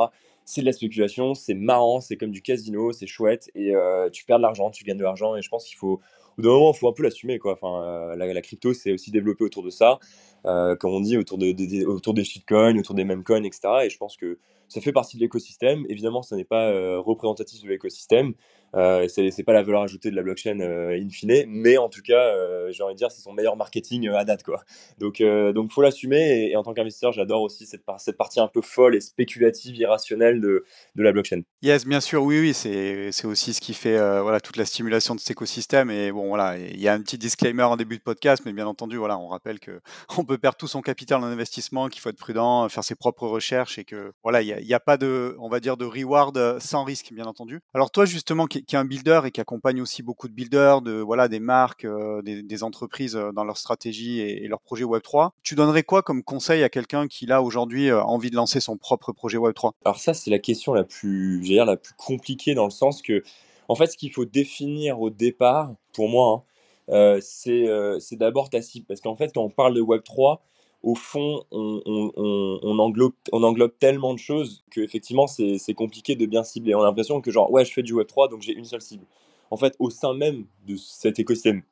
C'est 0.45 0.63
de 0.63 0.67
la 0.67 0.73
spéculation, 0.73 1.35
c'est 1.35 1.55
marrant, 1.55 2.01
c'est 2.01 2.17
comme 2.17 2.33
du 2.33 2.43
casino, 2.43 2.91
c'est 2.91 3.07
chouette, 3.07 3.49
et 3.55 3.75
tu 4.11 4.25
perds 4.25 4.39
de 4.39 4.43
l'argent, 4.43 4.73
tu 4.73 4.83
gagnes 4.83 4.99
de 4.99 5.05
l'argent, 5.05 5.37
et 5.37 5.43
je 5.43 5.49
pense 5.49 5.65
qu'il 5.67 5.77
faut 5.77 6.01
au 6.24 6.24
bout 6.37 6.43
d'un 6.43 6.55
moment, 6.55 6.73
il 6.75 6.79
faut 6.79 6.89
un 6.89 6.93
peu 6.93 7.03
l'assumer. 7.03 7.39
Quoi. 7.39 7.53
Enfin, 7.61 8.15
la, 8.17 8.41
crypto, 8.43 8.73
c'est 8.75 8.93
aussi 8.93 9.11
développé 9.11 9.45
autour 9.45 9.63
de 9.63 9.71
ça 9.71 9.99
euh, 10.47 10.77
comme 10.77 10.93
on 10.93 11.01
dit, 11.01 11.17
autour, 11.17 11.39
de, 11.39 11.87
autour 11.87 12.15
des 12.15 12.25
shitcoins, 12.25 12.77
autour 12.79 12.95
des 12.95 13.07
coins, 13.25 13.43
etc. 13.43 13.61
Et 13.85 13.91
je 13.91 13.97
pense 13.97 14.17
que 14.17 14.39
ça 14.75 14.81
fait 14.81 14.93
partie 14.93 15.17
de 15.17 15.23
l'écosystème. 15.23 15.87
Évidemment, 15.89 16.23
ça 16.23 16.35
n'est 16.35 16.45
pas 16.45 16.69
euh, 16.71 16.99
représentatif 16.99 17.63
de 17.63 17.69
l'écosystème. 17.69 18.35
Euh, 18.77 19.07
c'est 19.09 19.45
pas 19.45 19.53
la 19.53 19.63
valeur 19.63 19.83
ajoutée 19.83 20.11
de 20.11 20.17
la 20.17 20.23
blockchain 20.23 20.59
euh, 20.61 20.99
in 21.01 21.09
fine, 21.09 21.45
mais 21.47 21.79
en 21.79 21.89
tout 21.89 22.03
cas, 22.03 22.35
euh, 22.35 22.73
j'ai 22.73 22.83
envie 22.83 22.95
de 22.95 22.99
dire, 22.99 23.11
c'est 23.11 23.23
son 23.23 23.33
meilleur 23.33 23.57
marketing 23.57 24.09
à 24.09 24.25
date. 24.25 24.43
Quoi. 24.43 24.65
Donc, 24.99 25.23
donc 25.23 25.73
faut 25.73 25.83
l'assumer. 25.83 26.51
Et, 26.51 26.57
en 26.57 26.63
tant 26.63 26.75
qu'investisseur, 26.75 27.13
j'adore 27.13 27.43
aussi 27.43 27.67
cette, 27.67 27.83
cette 27.99 28.17
partie 28.17 28.41
un 28.41 28.49
peu 28.49 28.63
folle 28.63 28.97
et 28.97 29.01
spéculative, 29.01 29.77
irrationnelle 29.77 30.41
de, 30.41 30.65
de 30.95 31.03
la 31.03 31.13
blockchain. 31.13 31.43
Yes, 31.63 31.87
bien 31.87 32.01
sûr, 32.01 32.23
oui, 32.23 32.41
oui, 32.41 32.55
c'est 32.55 33.25
aussi 33.25 33.55
ce 33.55 33.61
qui 33.61 33.75
fait 33.75 33.99
voilà, 34.21 34.41
toute 34.41 34.57
la 34.57 34.65
stimulation 34.65 35.15
de 35.15 35.21
cet 35.21 35.31
écosystème. 35.31 35.91
Et 35.91 36.11
bon, 36.11 36.29
voilà, 36.29 36.59
il 36.59 36.81
y 36.81 36.89
a 36.89 36.95
un 36.95 37.01
petit 37.01 37.19
disclaimer 37.19 37.63
en 37.63 37.77
début 37.77 37.99
de 37.99 38.03
podcast, 38.03 38.43
mais 38.45 38.53
bien 38.53 38.67
entendu, 38.67 38.97
voilà, 38.97 39.19
on 39.19 39.29
rappelle 39.29 39.59
qu'on 39.61 40.25
peut 40.25 40.39
perdre 40.39 40.57
tout 40.57 40.69
son 40.69 40.83
capital 40.83 41.21
en 41.21 41.27
investissement, 41.27 41.89
qu'il 41.89 42.01
faut 42.01 42.09
être 42.09 42.19
prudent, 42.19 42.69
faire 42.69 42.85
ses 42.85 42.95
propres 42.95 43.29
recherches 43.29 43.79
et 43.79 43.85
que 43.85 44.13
voilà, 44.23 44.43
il 44.43 44.47
n'y 44.47 44.64
a, 44.64 44.64
a, 44.73 44.81
pas 44.81 44.97
de, 44.97 45.37
on 45.39 45.49
va 45.49 45.61
dire, 45.61 45.77
de 45.77 45.85
reward 45.85 46.59
sans 46.61 46.85
risque, 46.85 47.13
bien 47.13 47.27
entendu. 47.27 47.61
Alors 47.75 47.91
toi, 47.91 48.07
justement, 48.07 48.47
qui, 48.47 48.65
qui 48.65 48.77
est 48.77 48.79
un 48.79 48.85
builder 48.85 49.21
et 49.27 49.31
qui 49.31 49.41
accompagne 49.41 49.83
aussi 49.83 50.03
beaucoup 50.03 50.29
de 50.29 50.33
builders, 50.33 50.81
de 50.81 51.01
voilà 51.01 51.29
des 51.29 51.41
marques, 51.41 51.85
euh, 51.85 52.23
des, 52.23 52.63
entreprises 52.63 53.17
euh, 53.17 53.33
dans 53.33 53.45
leur 53.45 53.57
stratégie 53.57 54.21
et, 54.21 54.47
leur 54.49 54.61
projet 54.61 54.85
Web 54.85 55.03
3. 55.03 55.35
Tu 55.43 55.55
donnerais 55.55 55.83
quoi 55.83 56.03
comme 56.03 56.23
conseil 56.23 56.63
à 56.63 56.69
quelqu'un 56.69 57.09
qui 57.09 57.27
là 57.27 57.43
aujourd'hui 57.43 57.91
euh, 57.91 58.03
envie 58.03 58.31
de 58.31 58.37
lancer 58.37 58.61
son 58.61 58.77
propre 58.77 59.13
projet 59.13 59.39
Web 59.39 59.55
3 59.55 59.75
Alors 59.85 59.99
ça 59.99 60.15
c'est 60.15 60.31
la 60.31 60.39
question 60.39 60.73
la 60.73 60.85
plus, 60.85 61.41
dire, 61.41 61.65
la 61.65 61.77
plus 61.77 61.95
compliquée 61.95 62.55
dans 62.55 62.65
le 62.65 62.71
sens 62.71 63.03
que 63.03 63.23
en 63.69 63.75
fait 63.75 63.89
ce 63.89 63.97
qu'il 63.97 64.13
faut 64.13 64.25
définir 64.25 65.01
au 65.01 65.11
départ 65.11 65.75
pour 65.93 66.09
moi 66.09 66.45
hein, 66.91 67.19
c'est 67.21 68.17
d'abord 68.17 68.51
ta 68.51 68.63
cible 68.63 68.87
parce 68.87 69.01
qu'en 69.01 69.17
fait 69.17 69.33
quand 69.35 69.43
on 69.43 69.51
parle 69.51 69.75
de 69.75 69.81
Web 69.81 70.03
3 70.05 70.43
au 70.85 70.95
fond, 70.95 71.45
on, 71.51 72.79
englobe, 72.79 73.15
on 73.33 73.43
englobe 73.43 73.73
tellement 73.79 74.13
de 74.13 74.19
choses 74.19 74.65
qu'effectivement, 74.71 75.27
c'est 75.27 75.75
compliqué 75.75 76.15
de 76.15 76.27
bien 76.27 76.45
cibler. 76.45 76.75
On 76.75 76.83
a 76.83 76.85
l'impression 76.85 77.23
que, 77.23 77.31
genre, 77.31 77.51
ouais, 77.51 77.65
je 77.65 77.73
fais 77.73 77.83
du 77.83 77.95
Web3, 77.95 78.31
donc 78.31 78.43
j'ai 78.43 78.53
une 78.53 78.67
seule 78.67 78.83
cible. 78.83 79.07
En 79.51 79.57
fait, 79.57 79.75
au 79.79 79.89
sein 79.89 80.13
même 80.13 80.45
de 80.67 80.77
cet 80.77 81.19
écosystème 81.19 81.63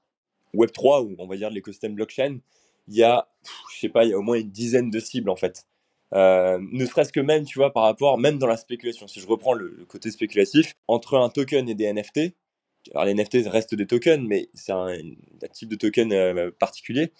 Web3, 0.54 1.04
ou 1.04 1.14
on 1.19 1.26
va 1.26 1.37
dire 1.37 1.50
de 1.50 1.54
l'écosystème 1.54 1.95
blockchain, 1.95 2.38
il 2.88 2.95
y 2.97 3.02
a, 3.02 3.28
je 3.75 3.81
sais 3.81 3.90
pas, 3.90 4.04
il 4.04 4.11
y 4.11 4.14
a 4.14 4.19
au 4.19 4.23
moins 4.23 4.38
une 4.38 4.50
dizaine 4.50 4.90
de 4.90 4.99
cibles, 4.99 5.28
en 5.28 5.37
fait. 5.37 5.66
Euh, 6.14 6.59
ne 6.73 6.87
serait-ce 6.87 7.12
que 7.12 7.21
même, 7.21 7.45
tu 7.45 7.59
vois, 7.59 7.71
par 7.71 7.83
rapport, 7.83 8.16
même 8.16 8.38
dans 8.38 8.47
la 8.47 8.57
spéculation, 8.57 9.07
si 9.09 9.21
je 9.21 9.26
reprends 9.26 9.52
le, 9.52 9.85
côté 9.88 10.11
spéculatif, 10.11 10.75
entre 10.88 11.19
un 11.19 11.28
token 11.28 11.69
et 11.69 11.75
des 11.75 11.92
NFT, 11.92 12.35
alors 12.95 13.04
les 13.04 13.14
NFT 13.14 13.47
restent 13.47 13.75
des 13.75 13.87
tokens, 13.87 14.26
mais 14.26 14.49
c'est 14.54 14.73
un, 14.73 14.97
type 15.52 15.69
de 15.69 15.76
token 15.76 16.12
euh, 16.12 16.50
particulier, 16.59 17.12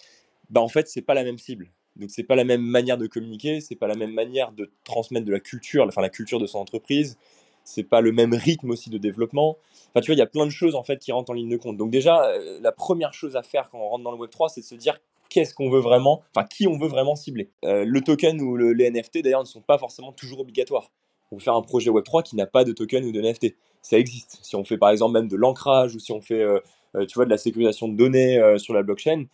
bah 0.49 0.61
en 0.61 0.67
fait, 0.69 0.87
c'est 0.87 1.01
pas 1.03 1.13
la 1.13 1.23
même 1.23 1.37
cible. 1.37 1.71
Donc 1.95 2.09
c'est 2.09 2.23
pas 2.23 2.35
la 2.35 2.43
même 2.43 2.61
manière 2.61 2.97
de 2.97 3.07
communiquer, 3.07 3.61
c'est 3.61 3.75
pas 3.75 3.87
la 3.87 3.95
même 3.95 4.13
manière 4.13 4.51
de 4.51 4.69
transmettre 4.83 5.25
de 5.25 5.31
la 5.31 5.39
culture, 5.39 5.85
enfin 5.87 6.01
la 6.01 6.09
culture 6.09 6.39
de 6.39 6.47
son 6.47 6.59
entreprise, 6.59 7.17
c'est 7.63 7.83
pas 7.83 8.01
le 8.01 8.11
même 8.11 8.33
rythme 8.33 8.71
aussi 8.71 8.89
de 8.89 8.97
développement. 8.97 9.57
Enfin 9.89 10.01
tu 10.01 10.07
vois, 10.07 10.15
il 10.15 10.19
y 10.19 10.23
a 10.23 10.27
plein 10.27 10.45
de 10.45 10.51
choses 10.51 10.75
en 10.75 10.83
fait 10.83 10.99
qui 10.99 11.11
rentrent 11.11 11.31
en 11.31 11.35
ligne 11.35 11.49
de 11.49 11.57
compte. 11.57 11.77
Donc 11.77 11.91
déjà, 11.91 12.25
euh, 12.25 12.59
la 12.61 12.71
première 12.71 13.13
chose 13.13 13.35
à 13.35 13.43
faire 13.43 13.69
quand 13.69 13.79
on 13.79 13.87
rentre 13.87 14.03
dans 14.03 14.11
le 14.11 14.17
Web 14.17 14.31
3, 14.31 14.49
c'est 14.49 14.61
de 14.61 14.65
se 14.65 14.75
dire 14.75 14.99
qu'est-ce 15.29 15.53
qu'on 15.53 15.69
veut 15.69 15.79
vraiment, 15.79 16.21
enfin 16.35 16.45
qui 16.47 16.67
on 16.67 16.77
veut 16.77 16.87
vraiment 16.87 17.15
cibler. 17.15 17.49
Euh, 17.65 17.85
le 17.85 18.01
token 18.01 18.41
ou 18.41 18.57
le, 18.57 18.73
les 18.73 18.89
NFT 18.89 19.23
d'ailleurs 19.23 19.41
ne 19.41 19.47
sont 19.47 19.61
pas 19.61 19.77
forcément 19.77 20.11
toujours 20.11 20.39
obligatoires. 20.39 20.91
On 21.31 21.37
peut 21.37 21.43
faire 21.43 21.55
un 21.55 21.61
projet 21.61 21.89
Web 21.89 22.03
3 22.03 22.23
qui 22.23 22.35
n'a 22.35 22.45
pas 22.45 22.63
de 22.63 22.71
token 22.71 23.05
ou 23.05 23.11
de 23.11 23.21
NFT. 23.21 23.55
Ça 23.81 23.97
existe. 23.97 24.39
Si 24.41 24.55
on 24.55 24.63
fait 24.63 24.77
par 24.77 24.89
exemple 24.89 25.13
même 25.13 25.27
de 25.27 25.35
l'ancrage 25.35 25.95
ou 25.95 25.99
si 25.99 26.11
on 26.11 26.21
fait 26.21 26.41
euh, 26.41 26.59
tu 27.07 27.13
vois, 27.15 27.25
de 27.25 27.29
la 27.29 27.37
sécurisation 27.37 27.87
de 27.87 27.97
données 27.97 28.57
sur 28.57 28.73
la 28.73 28.83
blockchain, 28.83 29.25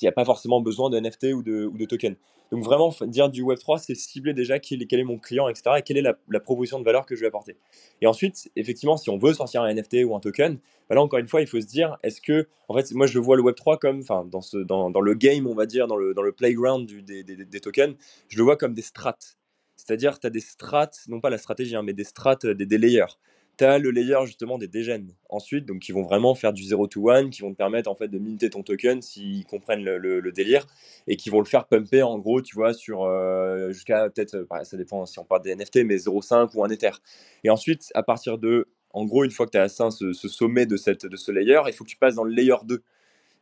il 0.00 0.04
n'y 0.04 0.08
a 0.08 0.12
pas 0.12 0.24
forcément 0.24 0.60
besoin 0.60 0.90
de 0.90 0.98
NFT 0.98 1.24
ou 1.34 1.42
de, 1.42 1.66
ou 1.66 1.76
de 1.76 1.84
token. 1.84 2.16
Donc 2.52 2.62
vraiment, 2.62 2.94
dire 3.02 3.28
du 3.28 3.42
Web3, 3.42 3.78
c'est 3.78 3.94
cibler 3.94 4.32
déjà 4.32 4.58
quel 4.58 4.82
est, 4.82 4.86
quel 4.86 5.00
est, 5.00 5.04
mon 5.04 5.18
client, 5.18 5.48
etc. 5.48 5.76
et 5.78 5.82
quelle 5.82 5.96
est 5.96 6.02
la, 6.02 6.40
proposition 6.40 6.78
de 6.78 6.84
valeur 6.84 7.04
que 7.04 7.16
je 7.16 7.20
vais 7.20 7.26
apporter. 7.26 7.56
Et 8.00 8.06
ensuite, 8.06 8.50
effectivement, 8.54 8.96
si 8.96 9.10
on 9.10 9.18
veut 9.18 9.34
sortir 9.34 9.62
un 9.62 9.74
NFT 9.74 10.04
ou 10.04 10.14
un 10.14 10.20
token, 10.20 10.58
bah 10.88 10.94
là 10.94 11.02
encore 11.02 11.18
une 11.18 11.26
fois, 11.26 11.40
il 11.40 11.48
faut 11.48 11.60
se 11.60 11.66
dire, 11.66 11.96
est-ce 12.04 12.20
que, 12.20 12.46
en 12.68 12.76
fait, 12.76 12.92
moi 12.92 13.06
je 13.06 13.18
vois 13.18 13.36
le 13.36 13.42
Web3 13.42 13.78
comme, 13.78 13.98
enfin, 14.00 14.24
dans, 14.24 14.40
dans, 14.64 14.90
dans, 14.90 15.00
le 15.00 15.14
game, 15.14 15.46
on 15.48 15.54
va 15.54 15.66
dire, 15.66 15.88
dans 15.88 15.96
le, 15.96 16.14
dans 16.14 16.22
le 16.22 16.32
playground 16.32 16.88
des, 16.88 17.24
des, 17.24 17.44
des, 17.44 17.60
tokens, 17.60 17.96
je 18.28 18.36
le 18.36 18.44
vois 18.44 18.56
comme 18.56 18.74
des 18.74 18.82
strates. 18.82 19.36
C'est-à-dire, 19.74 20.20
tu 20.20 20.26
as 20.26 20.30
des 20.30 20.40
strates, 20.40 21.00
non 21.08 21.20
pas 21.20 21.30
la 21.30 21.38
stratégie, 21.38 21.74
hein, 21.74 21.82
mais 21.82 21.92
des 21.92 22.04
strates, 22.04 22.44
euh, 22.44 22.54
des, 22.54 22.66
des 22.66 22.78
layers 22.78 23.16
tu 23.56 23.64
as 23.64 23.78
le 23.78 23.90
layer 23.90 24.18
justement 24.24 24.58
des 24.58 24.68
dégènes 24.68 25.12
ensuite, 25.28 25.66
donc 25.66 25.80
qui 25.80 25.92
vont 25.92 26.02
vraiment 26.02 26.34
faire 26.34 26.52
du 26.52 26.62
0 26.62 26.86
to 26.88 27.10
1, 27.10 27.30
qui 27.30 27.42
vont 27.42 27.52
te 27.52 27.56
permettre 27.56 27.90
en 27.90 27.94
fait 27.94 28.08
de 28.08 28.18
minter 28.18 28.50
ton 28.50 28.62
token 28.62 29.02
s'ils 29.02 29.44
comprennent 29.46 29.84
le, 29.84 30.32
délire 30.32 30.66
et 31.06 31.16
qui 31.16 31.30
vont 31.30 31.38
le 31.38 31.46
faire 31.46 31.66
pumper 31.66 32.02
en 32.02 32.18
gros, 32.18 32.42
tu 32.42 32.54
vois, 32.54 32.74
sur 32.74 33.04
euh, 33.04 33.72
jusqu'à 33.72 34.08
peut-être, 34.10 34.46
bah, 34.50 34.64
ça 34.64 34.76
dépend 34.76 35.06
si 35.06 35.18
on 35.18 35.24
parle 35.24 35.42
des 35.42 35.54
NFT, 35.54 35.84
mais 35.84 35.96
0,5 35.96 36.50
ou 36.54 36.64
un 36.64 36.68
Ether. 36.68 36.90
Et 37.44 37.50
ensuite, 37.50 37.90
à 37.94 38.02
partir 38.02 38.38
de, 38.38 38.68
en 38.90 39.04
gros, 39.04 39.24
une 39.24 39.30
fois 39.30 39.46
que 39.46 39.52
tu 39.52 39.58
as 39.58 39.62
atteint 39.62 39.90
ce, 39.90 40.12
ce, 40.12 40.28
sommet 40.28 40.66
de, 40.66 40.76
cette, 40.76 41.06
de 41.06 41.16
ce 41.16 41.30
layer, 41.32 41.60
il 41.66 41.72
faut 41.72 41.84
que 41.84 41.90
tu 41.90 41.96
passes 41.96 42.16
dans 42.16 42.24
le 42.24 42.32
layer 42.32 42.56
2. 42.64 42.82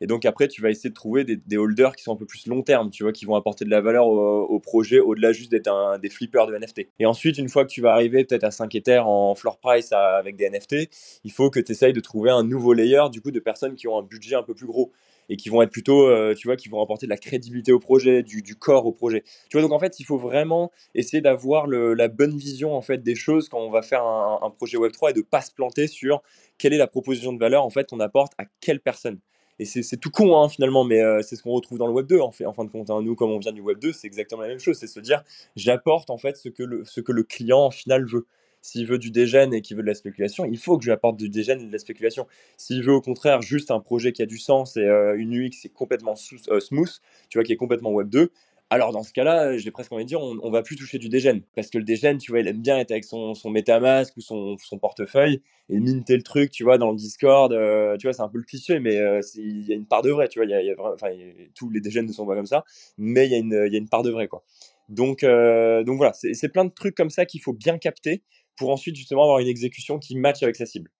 Et 0.00 0.06
donc 0.06 0.24
après, 0.24 0.48
tu 0.48 0.60
vas 0.60 0.70
essayer 0.70 0.90
de 0.90 0.94
trouver 0.94 1.24
des, 1.24 1.56
holders 1.56 1.94
qui 1.96 2.02
sont 2.02 2.12
un 2.12 2.16
peu 2.16 2.26
plus 2.26 2.46
long 2.46 2.62
terme, 2.62 2.90
tu 2.90 3.04
vois, 3.04 3.12
qui 3.12 3.24
vont 3.24 3.36
apporter 3.36 3.64
de 3.64 3.70
la 3.70 3.80
valeur 3.80 4.06
au, 4.06 4.60
projet 4.60 4.98
au-delà 4.98 5.32
juste 5.32 5.50
d'être 5.50 5.68
un, 5.68 5.98
des 5.98 6.10
flippers 6.10 6.46
de 6.46 6.56
NFT. 6.56 6.88
Et 6.98 7.06
ensuite, 7.06 7.38
une 7.38 7.48
fois 7.48 7.64
que 7.64 7.70
tu 7.70 7.80
vas 7.80 7.92
arriver 7.92 8.24
peut-être 8.24 8.44
à 8.44 8.50
5 8.50 8.74
Ethers 8.74 9.06
en 9.06 9.34
floor 9.34 9.58
price 9.58 9.92
avec 9.92 10.36
des 10.36 10.50
NFT, 10.50 10.88
il 11.24 11.32
faut 11.32 11.50
que 11.50 11.60
tu 11.60 11.72
essayes 11.72 11.92
de 11.92 12.00
trouver 12.00 12.30
un 12.30 12.42
nouveau 12.42 12.72
layer 12.72 13.02
du 13.10 13.20
coup 13.20 13.30
de 13.30 13.40
personnes 13.40 13.74
qui 13.74 13.88
ont 13.88 13.98
un 13.98 14.02
budget 14.02 14.34
un 14.34 14.42
peu 14.42 14.54
plus 14.54 14.66
gros 14.66 14.92
et 15.28 15.36
qui 15.36 15.48
vont 15.48 15.62
être 15.62 15.70
plutôt, 15.70 16.06
euh, 16.06 16.34
tu 16.34 16.48
vois, 16.48 16.56
qui 16.56 16.68
vont 16.68 16.82
apporter 16.82 17.06
de 17.06 17.10
la 17.10 17.16
crédibilité 17.16 17.72
au 17.72 17.78
projet, 17.78 18.22
du, 18.22 18.42
corps 18.56 18.86
au 18.86 18.92
projet. 18.92 19.22
Tu 19.48 19.56
vois, 19.56 19.62
donc 19.62 19.72
en 19.72 19.78
fait, 19.78 19.98
il 20.00 20.04
faut 20.04 20.18
vraiment 20.18 20.70
essayer 20.94 21.20
d'avoir 21.20 21.66
la 21.66 22.08
bonne 22.08 22.36
vision 22.36 22.74
en 22.74 22.82
fait 22.82 22.98
des 22.98 23.14
choses 23.14 23.48
quand 23.48 23.60
on 23.60 23.70
va 23.70 23.82
faire 23.82 24.04
un, 24.04 24.40
un 24.42 24.50
projet 24.50 24.76
Web3 24.76 25.10
et 25.10 25.12
de 25.14 25.22
pas 25.22 25.40
se 25.40 25.52
planter 25.52 25.86
sur 25.86 26.22
quelle 26.58 26.72
est 26.72 26.78
la 26.78 26.86
proposition 26.86 27.32
de 27.32 27.38
valeur 27.38 27.64
en 27.64 27.70
fait 27.70 27.88
qu'on 27.88 28.00
apporte 28.00 28.32
à 28.38 28.44
quelle 28.60 28.80
personne. 28.80 29.18
Et 29.58 29.64
c'est 29.64 29.96
tout 29.96 30.11
con 30.11 30.37
hein, 30.37 30.49
finalement, 30.49 30.84
mais 30.84 31.00
euh, 31.00 31.23
c'est 31.23 31.37
ce 31.37 31.42
qu'on 31.42 31.52
retrouve 31.52 31.78
dans 31.78 31.87
le 31.87 31.92
Web 31.92 32.06
2 32.06 32.18
en, 32.20 32.32
fait, 32.32 32.44
en 32.44 32.52
fin 32.52 32.64
de 32.64 32.70
compte. 32.70 32.90
Hein. 32.90 33.02
Nous, 33.02 33.14
comme 33.14 33.30
on 33.30 33.38
vient 33.38 33.52
du 33.52 33.61
Web 33.61 33.78
2, 33.78 33.92
c'est 33.92 34.06
exactement 34.06 34.42
la 34.42 34.49
même 34.49 34.58
chose. 34.58 34.76
C'est 34.76 34.88
se 34.88 34.99
dire, 34.99 35.23
j'apporte 35.54 36.11
en 36.11 36.18
fait 36.18 36.37
ce 36.37 36.49
que, 36.49 36.62
le, 36.62 36.84
ce 36.84 37.00
que 37.00 37.12
le 37.12 37.23
client 37.23 37.61
en 37.61 37.70
final 37.70 38.04
veut. 38.04 38.26
S'il 38.62 38.87
veut 38.87 38.96
du 38.96 39.11
dégène 39.11 39.52
et 39.52 39.61
qu'il 39.61 39.76
veut 39.76 39.82
de 39.82 39.88
la 39.88 39.94
spéculation, 39.94 40.46
il 40.46 40.56
faut 40.56 40.78
que 40.78 40.84
je 40.84 40.88
lui 40.88 40.94
apporte 40.94 41.18
du 41.18 41.28
dégène 41.28 41.61
et 41.61 41.66
de 41.66 41.73
la 41.73 41.78
spéculation. 41.78 42.26
S'il 42.56 42.82
veut 42.82 42.94
au 42.94 43.02
contraire 43.02 43.42
juste 43.42 43.70
un 43.70 43.78
projet 43.78 44.12
qui 44.12 44.23
a 44.23 44.26
du 44.26 44.38
sens 44.38 44.78
et 44.78 44.80
euh, 44.80 45.18
une 45.18 45.34
UX 45.34 45.50
qui 45.50 45.66
est 45.66 45.73
complètement 45.73 46.14
euh, 46.49 46.61
smooth, 46.61 47.00
tu 47.28 47.37
vois, 47.37 47.44
qui 47.44 47.52
est 47.52 47.56
complètement 47.56 47.90
Web 47.92 48.08
2, 48.08 48.30
alors 48.74 48.92
dans 48.92 49.02
ce 49.02 49.12
cas-là, 49.12 49.56
j'ai 49.56 49.70
presque 49.70 49.92
envie 49.92 50.04
de 50.04 50.08
dire, 50.08 50.20
on, 50.20 50.36
on, 50.42 50.50
va 50.50 50.62
plus 50.62 50.76
toucher 50.76 50.98
du 50.98 51.08
dégène. 51.08 51.42
Parce 51.54 51.70
que 51.70 51.78
le 51.78 51.84
dégène, 51.84 52.18
tu 52.18 52.32
vois, 52.32 52.40
il 52.40 52.48
aime 52.48 52.60
bien 52.60 52.78
être 52.78 52.90
avec 52.90 53.04
son, 53.04 53.34
son 53.34 53.50
MetaMask 53.50 54.16
ou 54.16 54.20
son, 54.20 54.56
son, 54.58 54.78
portefeuille 54.78 55.42
et 55.68 55.78
minter 55.78 56.16
le 56.16 56.22
truc, 56.22 56.50
tu 56.50 56.64
vois, 56.64 56.76
dans 56.76 56.90
le 56.90 56.96
Discord. 56.96 57.52
Euh, 57.52 57.96
tu 57.96 58.06
vois, 58.06 58.12
c'est 58.12 58.22
un 58.22 58.28
peu 58.28 58.38
le 58.38 58.44
cliché, 58.44 58.80
mais 58.80 58.98
euh, 58.98 59.20
il 59.36 59.66
y 59.66 59.72
a 59.72 59.76
une 59.76 59.86
part 59.86 60.02
de 60.02 60.10
vrai, 60.10 60.28
tu 60.28 60.40
vois. 60.40 60.46
Y 60.46 60.54
a, 60.54 60.62
y 60.62 60.74
enfin, 60.76 61.08
tous 61.54 61.70
les 61.70 61.80
dégènes 61.80 62.06
ne 62.06 62.12
sont 62.12 62.26
pas 62.26 62.34
comme 62.34 62.46
ça, 62.46 62.64
mais 62.98 63.26
il 63.26 63.32
y, 63.32 63.72
y 63.72 63.76
a 63.76 63.78
une 63.78 63.88
part 63.88 64.02
de 64.02 64.10
vrai, 64.10 64.26
quoi. 64.28 64.44
Donc, 64.88 65.22
euh, 65.22 65.84
donc 65.84 65.96
voilà, 65.96 66.12
c'est 66.12 66.48
plein 66.50 66.64
de 66.64 66.72
trucs 66.72 66.94
comme 66.94 67.10
ça 67.10 67.24
qu'il 67.24 67.40
faut 67.40 67.54
bien 67.54 67.78
capter 67.78 68.22
pour 68.56 68.70
ensuite 68.70 68.96
justement 68.96 69.22
avoir 69.22 69.38
une 69.38 69.48
exécution 69.48 69.98
qui 69.98 70.16
matche 70.16 70.42
avec 70.42 70.56
sa 70.56 70.66
cible. 70.66 70.90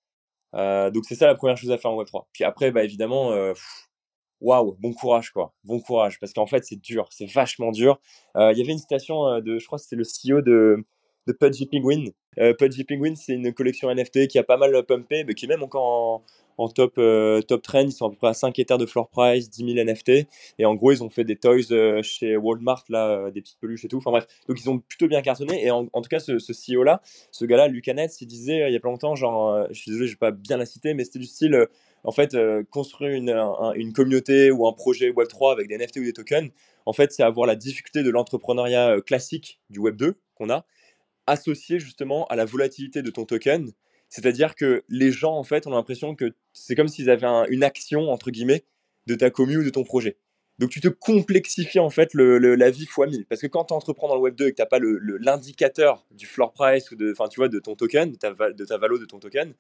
donc 0.54 1.04
c'est 1.06 1.16
ça 1.16 1.26
la 1.26 1.34
première 1.34 1.56
chose 1.56 1.70
à 1.70 1.76
faire 1.76 1.90
en 1.90 2.02
Web3. 2.02 2.24
Puis 2.32 2.44
après, 2.44 2.70
bah, 2.70 2.82
évidemment, 2.82 3.32
waouh, 4.44 4.76
bon 4.78 4.92
courage 4.92 5.30
quoi, 5.30 5.52
bon 5.64 5.80
courage, 5.80 6.20
parce 6.20 6.32
qu'en 6.32 6.46
fait 6.46 6.64
c'est 6.64 6.80
dur, 6.80 7.06
c'est 7.10 7.30
vachement 7.30 7.72
dur. 7.72 7.98
Euh, 8.36 8.52
il 8.52 8.58
y 8.58 8.62
avait 8.62 8.72
une 8.72 8.78
citation 8.78 9.26
euh, 9.26 9.40
de, 9.40 9.58
je 9.58 9.66
crois 9.66 9.78
que 9.78 9.84
c'était 9.84 9.96
le 9.96 10.04
CEO 10.04 10.42
de, 10.42 10.84
de 11.26 11.32
Pudgy 11.32 11.66
Penguin. 11.66 12.04
Euh, 12.38 12.52
Pudgy 12.52 12.84
Penguin, 12.84 13.14
c'est 13.14 13.32
une 13.32 13.52
collection 13.54 13.92
NFT 13.92 14.28
qui 14.28 14.38
a 14.38 14.44
pas 14.44 14.58
mal 14.58 14.70
pumpé, 14.84 15.24
mais 15.24 15.34
qui 15.34 15.46
est 15.46 15.48
même 15.48 15.62
encore 15.62 15.84
en, 15.84 16.24
en 16.58 16.68
top, 16.68 16.94
euh, 16.98 17.40
top 17.40 17.62
trend. 17.62 17.80
Ils 17.80 17.92
sont 17.92 18.06
à 18.06 18.10
peu 18.10 18.16
près 18.16 18.28
à 18.28 18.34
5 18.34 18.58
Ethers 18.58 18.76
de 18.76 18.84
floor 18.84 19.08
price, 19.08 19.48
10 19.48 19.74
000 19.74 19.86
NFT. 19.86 20.26
Et 20.58 20.66
en 20.66 20.74
gros, 20.74 20.92
ils 20.92 21.02
ont 21.02 21.08
fait 21.08 21.24
des 21.24 21.36
toys 21.36 22.02
chez 22.02 22.36
Walmart, 22.36 22.85
là, 22.90 23.30
des 23.30 23.40
petites 23.40 23.59
peluches 23.61 23.85
et 23.85 23.88
tout. 23.88 23.98
Enfin 23.98 24.11
bref, 24.11 24.26
donc 24.48 24.61
ils 24.61 24.68
ont 24.68 24.78
plutôt 24.78 25.09
bien 25.09 25.22
cartonné. 25.22 25.64
Et 25.64 25.70
en, 25.70 25.87
tout 25.87 26.09
cas, 26.11 26.20
ce, 26.20 26.38
ce 26.38 26.52
CEO-là, 26.52 27.00
ce 27.30 27.44
gars-là, 27.46 27.68
Lucanet, 27.68 28.09
il 28.20 28.26
disait 28.26 28.68
il 28.68 28.72
y 28.72 28.76
a 28.76 28.80
pas 28.80 28.90
longtemps, 28.90 29.14
genre, 29.14 29.66
je 29.70 29.78
suis 29.78 29.90
désolé, 29.92 30.09
je 30.09 30.14
vais 30.14 30.18
pas 30.18 30.33
bien 30.33 30.57
la 30.57 30.66
citer, 30.66 30.92
mais 30.92 31.04
c'était 31.04 31.20
du 31.20 31.26
style 31.26 31.68
en 32.04 32.12
fait, 32.12 32.34
euh, 32.34 32.62
construire 32.70 33.14
une, 33.14 33.92
communauté 33.92 34.50
ou 34.50 34.66
un 34.66 34.72
projet 34.72 35.10
Web3 35.10 35.52
avec 35.52 35.68
des 35.68 35.78
NFT 35.78 35.96
ou 35.98 36.04
des 36.04 36.12
tokens, 36.12 36.50
en 36.86 36.92
fait, 36.92 37.12
c'est 37.12 37.22
avoir 37.22 37.46
la 37.46 37.56
difficulté 37.56 38.02
de 38.02 38.10
l'entrepreneuriat 38.10 38.96
euh, 38.96 39.00
classique 39.00 39.60
du 39.70 39.80
Web2 39.80 40.12
qu'on 40.34 40.50
a, 40.50 40.66
associé 41.26 41.80
justement 41.80 42.26
à 42.26 42.36
la 42.36 42.44
volatilité 42.44 43.00
de 43.02 43.10
ton 43.10 43.24
token. 43.24 43.72
C'est-à-dire 44.10 44.54
que 44.54 44.84
les 44.88 45.10
gens, 45.10 45.36
en 45.36 45.44
fait, 45.44 45.66
ont 45.66 45.70
l'impression 45.70 46.14
que 46.14 46.34
c'est 46.52 46.74
comme 46.74 46.88
s'ils 46.88 47.08
avaient 47.08 47.26
une 47.48 47.64
action, 47.64 48.10
entre 48.10 48.30
guillemets, 48.30 48.64
de 49.06 49.14
ta 49.14 49.30
commune 49.30 49.58
ou 49.58 49.64
de 49.64 49.70
ton 49.70 49.84
projet. 49.84 50.18
Donc 50.58 50.70
tu 50.70 50.80
te 50.80 50.86
complexifies 50.86 51.80
en 51.80 51.90
fait 51.90 52.10
la 52.14 52.70
vie 52.70 52.86
fois 52.86 53.08
1000. 53.08 53.26
Parce 53.26 53.40
que 53.40 53.48
quand 53.48 53.64
tu 53.64 53.74
entreprends 53.74 54.06
dans 54.06 54.14
le 54.14 54.20
Web 54.20 54.36
2 54.36 54.46
et 54.46 54.50
que 54.52 54.56
tu 54.56 54.62
n'as 54.62 54.66
pas 54.66 54.78
l'indicateur 54.80 56.06
du 56.12 56.26
floor 56.26 56.52
price 56.52 56.92
ou 56.92 56.96
de, 56.96 57.12
tu 57.12 57.36
vois, 57.36 57.48
de 57.48 57.58
ton 57.58 57.74
token, 57.74 58.12
de 58.12 58.16
ta, 58.16 58.32
de 58.32 58.64
ta 58.64 58.78
valo 58.78 58.98
de 58.98 59.04
ton 59.04 59.18
token, 59.18 59.52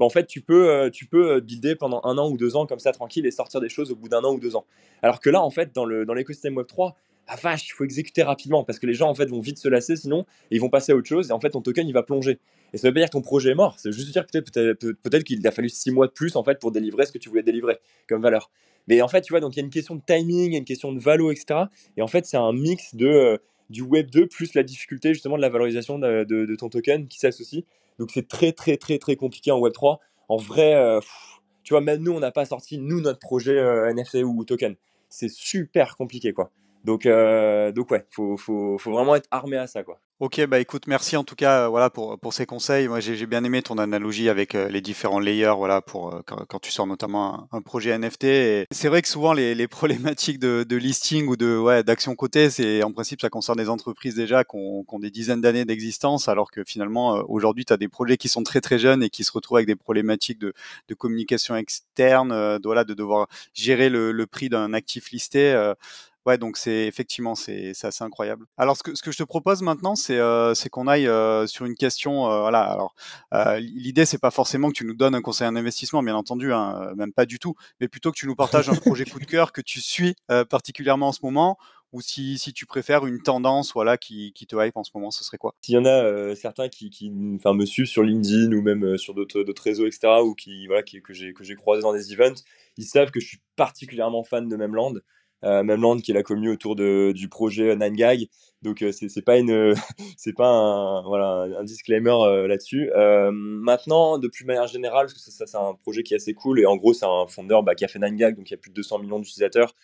bah, 0.00 0.06
en 0.06 0.08
fait, 0.10 0.26
tu 0.26 0.40
peux, 0.40 0.70
euh, 0.70 0.88
tu 0.88 1.04
peux 1.04 1.32
euh, 1.32 1.40
builder 1.40 1.74
pendant 1.74 2.00
un 2.04 2.16
an 2.16 2.30
ou 2.30 2.38
deux 2.38 2.56
ans 2.56 2.64
comme 2.64 2.78
ça 2.78 2.90
tranquille 2.90 3.26
et 3.26 3.30
sortir 3.30 3.60
des 3.60 3.68
choses 3.68 3.90
au 3.90 3.96
bout 3.96 4.08
d'un 4.08 4.24
an 4.24 4.32
ou 4.32 4.40
deux 4.40 4.56
ans. 4.56 4.64
Alors 5.02 5.20
que 5.20 5.28
là, 5.28 5.42
en 5.42 5.50
fait, 5.50 5.74
dans 5.74 5.84
l'écosystème 5.84 6.54
dans 6.54 6.62
Web3, 6.62 6.94
ah 7.26 7.36
vache, 7.36 7.68
il 7.68 7.72
faut 7.72 7.84
exécuter 7.84 8.22
rapidement 8.22 8.64
parce 8.64 8.78
que 8.78 8.86
les 8.86 8.94
gens 8.94 9.10
en 9.10 9.14
fait 9.14 9.26
vont 9.26 9.40
vite 9.40 9.58
se 9.58 9.68
lasser 9.68 9.94
sinon 9.94 10.24
ils 10.50 10.60
vont 10.60 10.68
passer 10.68 10.90
à 10.90 10.96
autre 10.96 11.06
chose 11.06 11.28
et 11.28 11.32
en 11.32 11.38
fait 11.38 11.50
ton 11.50 11.60
token 11.60 11.86
il 11.86 11.92
va 11.92 12.02
plonger. 12.02 12.40
Et 12.72 12.78
ça 12.78 12.88
veut 12.88 12.94
pas 12.94 13.00
dire 13.00 13.08
que 13.08 13.12
ton 13.12 13.20
projet 13.20 13.50
est 13.50 13.54
mort, 13.54 13.78
c'est 13.78 13.92
juste 13.92 14.10
dire 14.10 14.26
peut-être 14.26 14.50
peut 14.50 15.18
qu'il 15.20 15.46
a 15.46 15.52
fallu 15.52 15.68
six 15.68 15.92
mois 15.92 16.08
de 16.08 16.12
plus 16.12 16.34
en 16.34 16.42
fait 16.42 16.58
pour 16.58 16.72
délivrer 16.72 17.06
ce 17.06 17.12
que 17.12 17.18
tu 17.18 17.28
voulais 17.28 17.44
délivrer 17.44 17.78
comme 18.08 18.22
valeur. 18.22 18.50
Mais 18.88 19.00
en 19.02 19.06
fait, 19.06 19.20
tu 19.20 19.32
vois, 19.32 19.38
donc 19.38 19.54
il 19.54 19.58
y 19.58 19.62
a 19.62 19.64
une 19.64 19.70
question 19.70 19.94
de 19.94 20.02
timing, 20.04 20.46
il 20.46 20.52
y 20.52 20.56
a 20.56 20.58
une 20.58 20.64
question 20.64 20.92
de 20.92 20.98
valo, 20.98 21.30
etc. 21.30 21.66
Et 21.96 22.02
en 22.02 22.08
fait, 22.08 22.26
c'est 22.26 22.38
un 22.38 22.52
mix 22.52 22.96
de 22.96 23.06
euh, 23.06 23.36
du 23.68 23.82
Web 23.82 24.10
2 24.10 24.26
plus 24.26 24.54
la 24.54 24.64
difficulté 24.64 25.12
justement 25.14 25.36
de 25.36 25.42
la 25.42 25.50
valorisation 25.50 26.00
de, 26.00 26.24
de 26.24 26.56
ton 26.56 26.68
token 26.68 27.06
qui 27.06 27.18
s'associe. 27.18 27.64
Donc 28.00 28.10
c'est 28.12 28.26
très 28.26 28.50
très 28.50 28.76
très 28.76 28.98
très 28.98 29.14
compliqué 29.14 29.52
en 29.52 29.60
Web3 29.60 29.98
en 30.30 30.36
vrai, 30.36 30.76
euh, 30.76 31.00
tu 31.64 31.74
vois, 31.74 31.80
même 31.80 32.02
nous, 32.02 32.12
on 32.12 32.20
n'a 32.20 32.30
pas 32.30 32.44
sorti, 32.44 32.78
nous, 32.78 33.00
notre 33.00 33.18
projet 33.18 33.58
euh, 33.58 33.92
NFT 33.92 34.22
ou 34.24 34.44
token. 34.44 34.76
C'est 35.08 35.28
super 35.28 35.96
compliqué, 35.96 36.32
quoi. 36.32 36.52
Donc, 36.84 37.06
euh, 37.06 37.72
donc 37.72 37.90
ouais, 37.90 38.06
faut, 38.10 38.36
faut, 38.36 38.78
faut, 38.78 38.92
vraiment 38.92 39.14
être 39.14 39.28
armé 39.30 39.56
à 39.56 39.66
ça, 39.66 39.82
quoi. 39.82 40.00
Ok, 40.20 40.44
bah 40.44 40.60
écoute, 40.60 40.86
merci 40.86 41.16
en 41.16 41.24
tout 41.24 41.34
cas, 41.34 41.68
voilà 41.68 41.88
pour 41.88 42.18
pour 42.20 42.34
ces 42.34 42.44
conseils. 42.44 42.88
Moi, 42.88 43.00
j'ai 43.00 43.24
bien 43.24 43.42
aimé 43.42 43.62
ton 43.62 43.78
analogie 43.78 44.28
avec 44.28 44.52
les 44.52 44.82
différents 44.82 45.18
layers, 45.18 45.54
voilà 45.56 45.80
pour 45.80 46.20
quand, 46.26 46.58
tu 46.58 46.70
sors 46.70 46.86
notamment 46.86 47.48
un, 47.52 47.62
projet 47.62 47.98
NFT. 47.98 48.66
C'est 48.70 48.88
vrai 48.88 49.00
que 49.00 49.08
souvent 49.08 49.32
les, 49.32 49.54
les 49.54 49.66
problématiques 49.68 50.38
de, 50.38 50.62
de, 50.68 50.76
listing 50.76 51.26
ou 51.26 51.36
de 51.36 51.56
ouais 51.56 51.82
d'action 51.84 52.14
cotée, 52.16 52.50
c'est 52.50 52.82
en 52.82 52.92
principe 52.92 53.22
ça 53.22 53.30
concerne 53.30 53.56
des 53.56 53.70
entreprises 53.70 54.14
déjà 54.14 54.44
qui 54.44 54.56
ont, 54.56 54.84
des 54.98 55.10
dizaines 55.10 55.40
d'années 55.40 55.64
d'existence, 55.64 56.28
alors 56.28 56.50
que 56.50 56.64
finalement 56.64 57.24
aujourd'hui 57.26 57.64
tu 57.64 57.72
as 57.72 57.78
des 57.78 57.88
projets 57.88 58.18
qui 58.18 58.28
sont 58.28 58.42
très 58.42 58.60
très 58.60 58.78
jeunes 58.78 59.02
et 59.02 59.08
qui 59.08 59.24
se 59.24 59.32
retrouvent 59.32 59.56
avec 59.56 59.68
des 59.68 59.76
problématiques 59.76 60.38
de, 60.38 60.52
de 60.88 60.94
communication 60.94 61.56
externe, 61.56 62.30
euh, 62.30 62.58
voilà, 62.62 62.84
de 62.84 62.92
devoir 62.92 63.26
gérer 63.54 63.88
le, 63.88 64.12
le 64.12 64.26
prix 64.26 64.50
d'un 64.50 64.74
actif 64.74 65.12
listé. 65.12 65.72
Ouais, 66.26 66.36
donc 66.36 66.58
c'est 66.58 66.86
effectivement 66.86 67.34
c'est 67.34 67.72
assez 67.82 68.04
incroyable. 68.04 68.44
Alors 68.58 68.76
ce 68.76 68.82
que, 68.82 68.94
ce 68.94 69.02
que 69.02 69.10
je 69.10 69.16
te 69.16 69.22
propose 69.22 69.62
maintenant, 69.62 69.94
c'est 69.96 70.18
euh, 70.18 70.52
qu'on 70.70 70.86
aille 70.86 71.08
euh, 71.08 71.46
sur 71.46 71.64
une 71.64 71.76
question. 71.76 72.30
Euh, 72.30 72.40
voilà. 72.42 72.60
Alors 72.60 72.94
euh, 73.32 73.58
l'idée 73.58 74.04
c'est 74.04 74.18
pas 74.18 74.30
forcément 74.30 74.68
que 74.68 74.74
tu 74.74 74.84
nous 74.84 74.94
donnes 74.94 75.14
un 75.14 75.22
conseil 75.22 75.48
en 75.48 75.56
investissement, 75.56 76.02
bien 76.02 76.14
entendu, 76.14 76.52
hein, 76.52 76.92
même 76.94 77.12
pas 77.12 77.24
du 77.24 77.38
tout, 77.38 77.54
mais 77.80 77.88
plutôt 77.88 78.10
que 78.12 78.18
tu 78.18 78.26
nous 78.26 78.36
partages 78.36 78.68
un 78.68 78.74
projet 78.74 79.06
coup 79.06 79.18
de 79.18 79.24
cœur 79.24 79.52
que 79.52 79.62
tu 79.62 79.80
suis 79.80 80.14
particulièrement 80.50 81.08
en 81.08 81.12
ce 81.12 81.20
moment, 81.22 81.56
ou 81.92 82.02
si, 82.02 82.38
si 82.38 82.52
tu 82.52 82.66
préfères 82.66 83.06
une 83.06 83.22
tendance 83.22 83.72
voilà 83.72 83.96
qui, 83.96 84.32
qui 84.34 84.46
te 84.46 84.54
hype 84.54 84.76
en 84.76 84.84
ce 84.84 84.90
moment, 84.94 85.10
ce 85.10 85.24
serait 85.24 85.38
quoi? 85.38 85.54
S'il 85.62 85.74
y 85.74 85.78
en 85.78 85.86
a 85.86 86.34
certains 86.36 86.68
qui, 86.68 86.90
qui 86.90 87.10
me 87.10 87.64
suivent 87.64 87.86
sur 87.86 88.02
LinkedIn 88.02 88.52
ou 88.52 88.60
même 88.60 88.98
sur 88.98 89.14
d'autres 89.14 89.62
réseaux, 89.62 89.86
etc., 89.86 90.08
ou 90.22 90.34
qui 90.34 90.66
voilà 90.66 90.82
qui, 90.82 91.00
que 91.00 91.14
j'ai 91.14 91.32
que 91.32 91.44
j'ai 91.44 91.54
croisé 91.54 91.80
dans 91.80 91.94
des 91.94 92.12
events, 92.12 92.42
ils 92.76 92.84
savent 92.84 93.10
que 93.10 93.20
je 93.20 93.26
suis 93.26 93.40
particulièrement 93.56 94.22
fan 94.22 94.48
de 94.48 94.56
Memland 94.56 94.94
euh, 95.44 95.62
Memland 95.62 95.98
qui 95.98 96.10
est 96.10 96.14
la 96.14 96.22
commune 96.22 96.50
autour 96.50 96.76
de, 96.76 97.12
du 97.12 97.28
projet 97.28 97.76
Nine 97.76 97.94
Gag. 97.94 98.28
Donc 98.62 98.82
euh, 98.82 98.92
c'est 98.92 99.24
pas 99.24 99.38
une 99.38 99.74
c'est 100.16 100.34
pas 100.34 100.48
un 100.48 101.02
voilà 101.02 101.46
un 101.58 101.64
disclaimer 101.64 102.10
euh, 102.10 102.46
là-dessus. 102.46 102.90
Euh, 102.94 103.30
maintenant, 103.32 104.18
de 104.18 104.28
plus 104.28 104.44
manière 104.44 104.66
générale, 104.66 105.06
parce 105.06 105.14
que 105.14 105.30
ça, 105.30 105.46
c'est 105.46 105.56
un 105.56 105.74
projet 105.74 106.02
qui 106.02 106.14
est 106.14 106.16
assez 106.16 106.34
cool 106.34 106.60
et 106.60 106.66
en 106.66 106.76
gros 106.76 106.92
c'est 106.92 107.06
un 107.06 107.26
fondeur 107.26 107.62
bah, 107.62 107.74
qui 107.74 107.84
a 107.84 107.88
fait 107.88 107.98
Nine 107.98 108.16
Gag, 108.16 108.36
donc 108.36 108.50
il 108.50 108.52
y 108.52 108.54
a 108.54 108.58
plus 108.58 108.70
de 108.70 108.74
200 108.74 108.98
millions 108.98 109.18
d'utilisateurs 109.18 109.74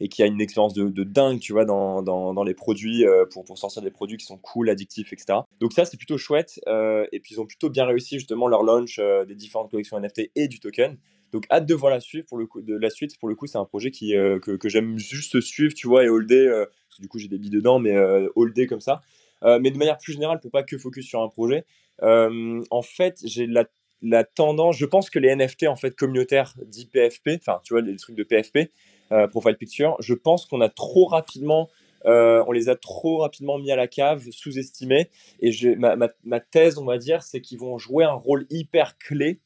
et 0.00 0.08
qui 0.08 0.24
a 0.24 0.26
une 0.26 0.40
expérience 0.40 0.74
de, 0.74 0.88
de, 0.88 1.04
dingue, 1.04 1.38
tu 1.38 1.52
vois, 1.52 1.64
dans, 1.64 2.02
dans, 2.02 2.34
dans 2.34 2.42
les 2.42 2.54
produits, 2.54 3.04
pour, 3.30 3.44
pour 3.44 3.56
sortir 3.56 3.80
des 3.80 3.92
produits 3.92 4.16
qui 4.16 4.26
sont 4.26 4.38
cool, 4.38 4.68
addictifs, 4.68 5.12
etc. 5.12 5.38
Donc 5.60 5.72
ça, 5.72 5.84
c'est 5.84 5.96
plutôt 5.96 6.18
chouette. 6.18 6.58
et 6.66 7.20
puis, 7.20 7.36
ils 7.36 7.40
ont 7.40 7.46
plutôt 7.46 7.70
bien 7.70 7.84
réussi, 7.84 8.18
justement, 8.18 8.48
leur 8.48 8.64
launch 8.64 8.98
des 8.98 9.36
différentes 9.36 9.70
collections 9.70 9.96
NFT 10.00 10.32
et 10.34 10.48
du 10.48 10.58
token. 10.58 10.98
Donc 11.34 11.44
hâte 11.50 11.66
de 11.66 11.74
voir 11.74 11.92
la 11.92 12.00
suite. 12.00 12.26
Pour 12.26 12.38
le 12.38 12.46
coup, 12.46 12.62
de 12.62 12.74
la 12.74 12.88
suite, 12.88 13.18
pour 13.18 13.28
le 13.28 13.34
coup, 13.34 13.46
c'est 13.46 13.58
un 13.58 13.66
projet 13.66 13.90
qui, 13.90 14.12
que, 14.12 14.56
que 14.56 14.68
j'aime 14.70 14.98
juste 14.98 15.40
suivre, 15.42 15.74
tu 15.74 15.86
vois, 15.86 16.04
et 16.04 16.08
holder. 16.08 16.64
du 16.98 17.08
coup, 17.08 17.18
j'ai 17.18 17.28
des 17.28 17.36
billes 17.36 17.50
dedans, 17.50 17.78
mais 17.78 17.94
holder 18.34 18.66
comme 18.66 18.80
ça. 18.80 19.02
mais 19.42 19.70
de 19.70 19.76
manière 19.76 19.98
plus 19.98 20.14
générale, 20.14 20.40
pour 20.40 20.50
pas 20.50 20.62
que 20.62 20.78
focus 20.78 21.06
sur 21.06 21.20
un 21.20 21.28
projet, 21.28 21.66
en 22.00 22.82
fait, 22.82 23.18
j'ai 23.24 23.46
la 23.46 23.66
la 24.04 24.22
tendance, 24.22 24.76
je 24.76 24.84
pense 24.84 25.10
que 25.10 25.18
les 25.18 25.34
NFT 25.34 25.66
en 25.66 25.76
fait 25.76 25.96
communautaires 25.96 26.54
d'IPFP, 26.62 27.40
enfin 27.40 27.60
tu 27.64 27.72
vois 27.72 27.80
les 27.80 27.96
trucs 27.96 28.16
de 28.16 28.22
PFP, 28.22 28.70
euh, 29.12 29.26
Profile 29.26 29.56
Picture, 29.56 29.96
je 30.00 30.14
pense 30.14 30.46
qu'on 30.46 30.60
a 30.60 30.68
trop 30.68 31.06
rapidement, 31.06 31.68
euh, 32.04 32.44
on 32.46 32.52
les 32.52 32.68
a 32.68 32.76
trop 32.76 33.18
rapidement 33.18 33.58
mis 33.58 33.72
à 33.72 33.76
la 33.76 33.88
cave, 33.88 34.26
sous-estimés. 34.30 35.10
Et 35.40 35.52
ma, 35.76 35.96
ma, 35.96 36.40
thèse, 36.40 36.76
on 36.76 36.84
va 36.84 36.98
dire, 36.98 37.22
c'est 37.22 37.40
qu'ils 37.40 37.58
vont 37.58 37.78
jouer 37.78 38.04
un 38.04 38.12
rôle 38.12 38.46
hyper 38.50 38.98
clé, 38.98 39.30
euh, 39.30 39.38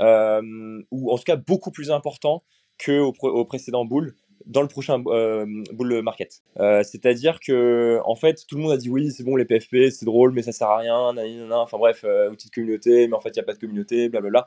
ou 0.00 1.10
en 1.10 1.16
tout 1.16 1.24
cas 1.24 1.36
beaucoup 1.36 1.70
plus 1.70 1.90
important 1.90 2.42
qu'au 2.84 3.14
au 3.22 3.44
précédent 3.44 3.84
boule 3.84 4.14
dans 4.46 4.62
le 4.62 4.68
prochain 4.68 5.02
euh, 5.06 5.46
bull 5.72 6.02
market. 6.02 6.42
Euh, 6.58 6.82
c'est-à-dire 6.82 7.40
que 7.40 8.00
en 8.04 8.14
fait, 8.14 8.44
tout 8.46 8.56
le 8.56 8.62
monde 8.62 8.72
a 8.72 8.76
dit 8.76 8.90
oui, 8.90 9.10
c'est 9.10 9.24
bon 9.24 9.36
les 9.36 9.44
PFP, 9.44 9.90
c'est 9.90 10.04
drôle, 10.04 10.32
mais 10.32 10.42
ça 10.42 10.52
sert 10.52 10.68
à 10.68 10.78
rien, 10.78 11.16
enfin 11.52 11.78
bref, 11.78 12.04
euh, 12.04 12.30
outil 12.30 12.48
de 12.48 12.52
communauté, 12.52 13.08
mais 13.08 13.14
en 13.14 13.20
fait, 13.20 13.30
il 13.30 13.38
n'y 13.38 13.40
a 13.40 13.44
pas 13.44 13.54
de 13.54 13.58
communauté, 13.58 14.08
blablabla. 14.08 14.46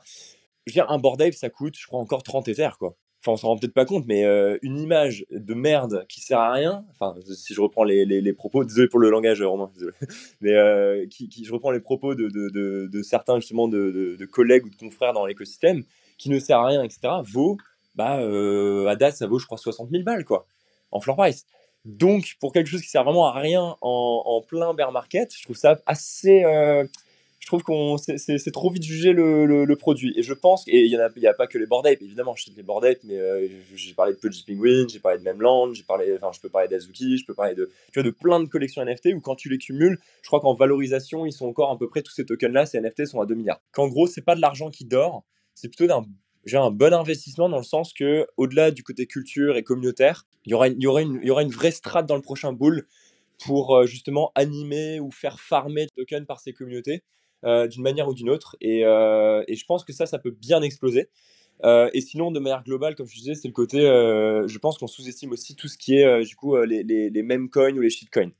Je 0.66 0.74
veux 0.74 0.90
un 0.90 0.98
board 0.98 1.22
ça 1.32 1.50
coûte, 1.50 1.76
je 1.78 1.86
crois, 1.86 1.98
encore 1.98 2.22
30 2.22 2.48
Ethers, 2.48 2.78
quoi. 2.78 2.94
Enfin, 3.20 3.32
on 3.32 3.36
s'en 3.36 3.48
rend 3.48 3.56
peut-être 3.56 3.74
pas 3.74 3.84
compte, 3.84 4.04
mais 4.06 4.24
une 4.62 4.78
image 4.78 5.26
de 5.30 5.54
merde 5.54 6.06
qui 6.08 6.20
sert 6.20 6.38
à 6.38 6.52
rien, 6.52 6.84
enfin, 6.90 7.16
si 7.34 7.52
je 7.52 7.60
reprends 7.60 7.82
les, 7.82 8.04
les, 8.04 8.32
propos, 8.32 8.64
désolé 8.64 8.86
pour 8.86 9.00
le 9.00 9.10
langage, 9.10 9.42
Romain, 9.42 9.70
désolé, 9.74 9.92
mais 10.40 11.08
qui, 11.08 11.28
qui, 11.28 11.44
je 11.44 11.52
reprends 11.52 11.72
les 11.72 11.80
propos 11.80 12.14
de, 12.14 12.28
de, 12.28 12.86
de, 12.86 13.02
certains, 13.02 13.40
justement, 13.40 13.66
de, 13.66 14.24
collègues 14.30 14.66
ou 14.66 14.70
de 14.70 14.76
confrères 14.76 15.12
dans 15.12 15.26
l'écosystème, 15.26 15.82
qui 16.16 16.30
ne 16.30 16.38
sert 16.38 16.58
à 16.58 16.66
rien, 16.66 16.84
etc., 16.84 17.08
vaut 17.24 17.56
bah, 17.98 18.20
euh, 18.20 18.86
à 18.86 18.94
date, 18.94 19.16
ça 19.16 19.26
vaut, 19.26 19.40
je 19.40 19.46
crois, 19.46 19.58
60 19.58 19.90
000 19.90 20.04
balles, 20.04 20.24
quoi, 20.24 20.46
en 20.92 21.00
floor 21.00 21.16
price. 21.16 21.46
Donc, 21.84 22.36
pour 22.40 22.52
quelque 22.52 22.68
chose 22.68 22.80
qui 22.80 22.88
sert 22.88 23.02
vraiment 23.02 23.26
à 23.26 23.32
rien 23.32 23.76
en, 23.80 24.42
plein 24.46 24.72
bear 24.72 24.92
market, 24.92 25.34
je 25.36 25.42
trouve 25.42 25.56
ça 25.56 25.80
assez. 25.84 26.44
Je 27.48 27.50
trouve 27.50 27.62
qu'on 27.62 27.96
c'est 27.96 28.50
trop 28.52 28.70
vite 28.70 28.82
jugé 28.82 29.14
le, 29.14 29.74
produit. 29.76 30.12
Et 30.18 30.22
je 30.22 30.34
pense, 30.34 30.68
et 30.68 30.84
il 30.84 30.90
n'y 30.90 30.96
a, 30.96 31.08
y 31.16 31.26
a 31.26 31.32
pas 31.32 31.46
que 31.46 31.56
les 31.56 31.64
board 31.64 31.86
apes, 31.86 32.02
évidemment, 32.02 32.34
je 32.34 32.42
cite 32.42 32.56
les 32.58 32.62
board 32.62 32.84
apes, 32.84 33.02
mais 33.04 33.16
euh, 33.16 33.48
j'ai 33.74 33.94
parlé 33.94 34.12
de 34.12 34.18
Pudgy 34.18 34.44
Penguin, 34.46 34.84
j'ai 34.86 34.98
parlé 34.98 35.18
de 35.18 35.24
Memland, 35.24 35.72
j'ai 35.72 35.82
parlé, 35.82 36.14
enfin, 36.14 36.30
je 36.30 36.40
peux 36.40 36.50
parler 36.50 36.68
d'Azuki, 36.68 37.16
je 37.16 37.24
peux 37.24 37.32
parler 37.32 37.54
de, 37.54 37.70
tu 37.90 38.00
vois, 38.00 38.02
de 38.02 38.10
plein 38.10 38.38
de 38.40 38.44
collections 38.44 38.84
NFT 38.84 39.14
où 39.14 39.22
quand 39.22 39.34
tu 39.34 39.48
les 39.48 39.56
cumules, 39.56 39.98
je 40.20 40.26
crois 40.26 40.40
qu'en 40.40 40.52
valorisation, 40.52 41.24
ils 41.24 41.32
sont 41.32 41.46
encore 41.46 41.70
à 41.70 41.78
peu 41.78 41.88
près 41.88 42.02
tous 42.02 42.12
ces 42.12 42.26
tokens-là, 42.26 42.66
ces 42.66 42.82
NFT 42.82 43.06
sont 43.06 43.22
à 43.22 43.24
2 43.24 43.34
milliards. 43.34 43.62
Qu'en 43.72 43.88
gros, 43.88 44.06
c'est 44.06 44.20
pas 44.20 44.34
de 44.34 44.42
l'argent 44.42 44.68
qui 44.68 44.84
dort, 44.84 45.24
c'est 45.54 45.68
plutôt 45.68 45.86
d'un 45.86 46.04
j'ai 46.44 46.58
un 46.58 46.70
bon 46.70 46.92
investissement 46.92 47.48
dans 47.48 47.56
le 47.56 47.64
sens 47.64 47.94
que, 47.94 48.26
au-delà 48.36 48.72
du 48.72 48.82
côté 48.82 49.06
culture 49.06 49.56
et 49.56 49.62
communautaire, 49.62 50.26
il 50.44 50.50
y 50.50 50.54
aura, 50.54 50.68
il 50.68 50.82
y 50.82 50.86
aura, 50.86 51.00
une, 51.00 51.18
y 51.22 51.30
aura 51.30 51.42
une 51.42 51.50
vraie 51.50 51.70
strate 51.70 52.04
dans 52.04 52.16
le 52.16 52.22
prochain 52.22 52.52
bull 52.52 52.86
pour 53.42 53.74
euh, 53.74 53.86
justement 53.86 54.32
animer 54.34 55.00
ou 55.00 55.10
faire 55.10 55.40
farmer 55.40 55.86
des 55.86 56.04
tokens 56.04 56.26
par 56.26 56.40
ces 56.40 56.52
communautés 56.52 57.02
d'une 57.42 57.82
manière 57.82 58.08
ou 58.08 58.14
d'une 58.14 58.30
autre. 58.30 58.56
Et, 58.60 58.84
euh, 58.84 59.42
et, 59.48 59.54
je 59.54 59.64
pense 59.64 59.84
que 59.84 59.92
ça, 59.92 60.06
ça 60.06 60.18
peut 60.18 60.30
bien 60.30 60.62
exploser. 60.62 61.08
et 61.64 62.00
sinon, 62.00 62.30
de 62.30 62.40
manière 62.40 62.62
globale, 62.64 62.94
comme 62.94 63.06
je 63.06 63.16
disais, 63.16 63.34
c'est 63.34 63.48
le 63.48 63.54
côté, 63.54 63.80
je 63.80 64.58
pense 64.58 64.78
qu'on 64.78 64.86
sous-estime 64.86 65.32
aussi 65.32 65.56
tout 65.56 65.68
ce 65.68 65.78
qui 65.78 65.96
est 65.98 66.24
du 66.24 66.36
coup 66.36 66.56
les, 66.62 66.82
les, 66.82 67.10
les 67.10 67.22
mêmes 67.22 67.50
coins 67.50 67.74
ou 67.76 67.80
les 67.80 67.90
shitcoins. 67.90 68.32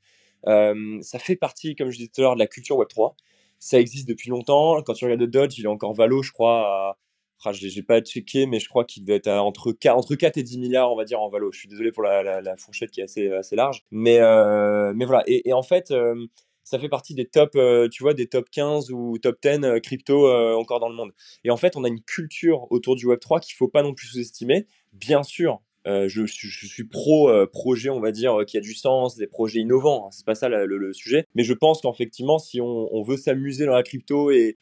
ça 0.45 1.19
fait 1.19 1.35
partie, 1.35 1.75
comme 1.75 1.89
je 1.89 1.97
disais 1.97 2.09
tout 2.13 2.21
à 2.21 2.23
l'heure, 2.23 2.35
de 2.35 2.39
la 2.39 2.47
culture 2.47 2.77
Web3. 2.77 3.15
Ça 3.61 3.79
existe 3.79 4.07
depuis 4.07 4.29
longtemps. 4.29 4.81
Quand 4.83 4.93
tu 4.93 5.03
regardes 5.03 5.29
Dodge, 5.29 5.59
il 5.59 5.65
est 5.65 5.67
encore 5.67 5.93
valo, 5.93 6.23
je 6.23 6.31
crois, 6.31 6.61
à 6.61 6.97
ah, 7.45 7.53
je 7.53 7.67
n'ai 7.73 7.83
pas 7.83 8.01
checké, 8.01 8.45
mais 8.47 8.59
je 8.59 8.67
crois 8.67 8.83
qu'il 8.83 9.05
doit 9.05 9.15
être 9.15 9.29
entre, 9.29 9.71
4, 9.71 9.95
entre 9.95 10.15
4 10.15 10.37
et 10.37 10.43
10 10.43 10.57
milliards, 10.57 10.91
on 10.91 10.97
va 10.97 11.05
dire, 11.05 11.21
en 11.21 11.29
valo. 11.29 11.51
Je 11.53 11.59
suis 11.59 11.69
désolé 11.69 11.91
pour 11.91 12.03
la, 12.03 12.57
fourchette 12.57 12.91
qui 12.91 12.99
est 12.99 13.05
assez, 13.05 13.31
assez 13.31 13.55
large. 13.55 13.85
Mais, 13.91 14.19
euh, 14.19 14.91
mais 14.93 15.05
voilà. 15.05 15.23
Et, 15.27 15.53
en 15.53 15.63
fait, 15.63 15.91
euh, 15.91 16.27
ça 16.69 16.79
fait 16.79 16.89
partie 16.89 17.15
des 17.15 17.25
top, 17.25 17.51
euh, 17.55 17.87
tu 17.89 18.03
vois, 18.03 18.13
des 18.13 18.27
top 18.27 18.49
15 18.51 18.91
ou 18.91 19.17
top 19.17 19.37
10 19.41 19.81
crypto 19.81 20.31
encore 20.55 20.79
dans 20.79 20.89
le 20.89 20.95
monde. 20.95 21.11
Et 21.43 21.49
en 21.49 21.57
fait, 21.57 21.75
on 21.75 21.83
a 21.83 21.87
une 21.87 22.01
culture 22.01 22.67
autour 22.71 22.95
du 22.95 23.07
Web3 23.07 23.39
qu'il 23.39 23.53
ne 23.53 23.57
faut 23.57 23.67
pas 23.67 23.81
non 23.81 23.93
plus 23.93 24.07
sous-estimer. 24.07 24.67
Bien 24.93 25.23
sûr, 25.23 25.61
je, 25.85 26.25
suis 26.25 26.83
pro 26.83 27.31
projet, 27.47 27.89
on 27.89 27.99
va 27.99 28.11
dire, 28.11 28.37
qui 28.45 28.57
a 28.57 28.61
du 28.61 28.73
sens, 28.73 29.15
des 29.15 29.27
projets 29.27 29.59
innovants. 29.59 30.07
Hein, 30.07 30.09
c'est 30.11 30.25
pas 30.25 30.35
ça 30.35 30.47
le, 30.49 30.93
sujet. 30.93 31.25
Mais 31.35 31.43
je 31.43 31.53
pense 31.53 31.81
qu'effectivement, 31.81 32.37
si 32.37 32.61
on, 32.61 33.01
veut 33.03 33.17
s'amuser 33.17 33.65
dans 33.65 33.75
la 33.75 33.83
crypto 33.83 34.31
et, 34.31 34.57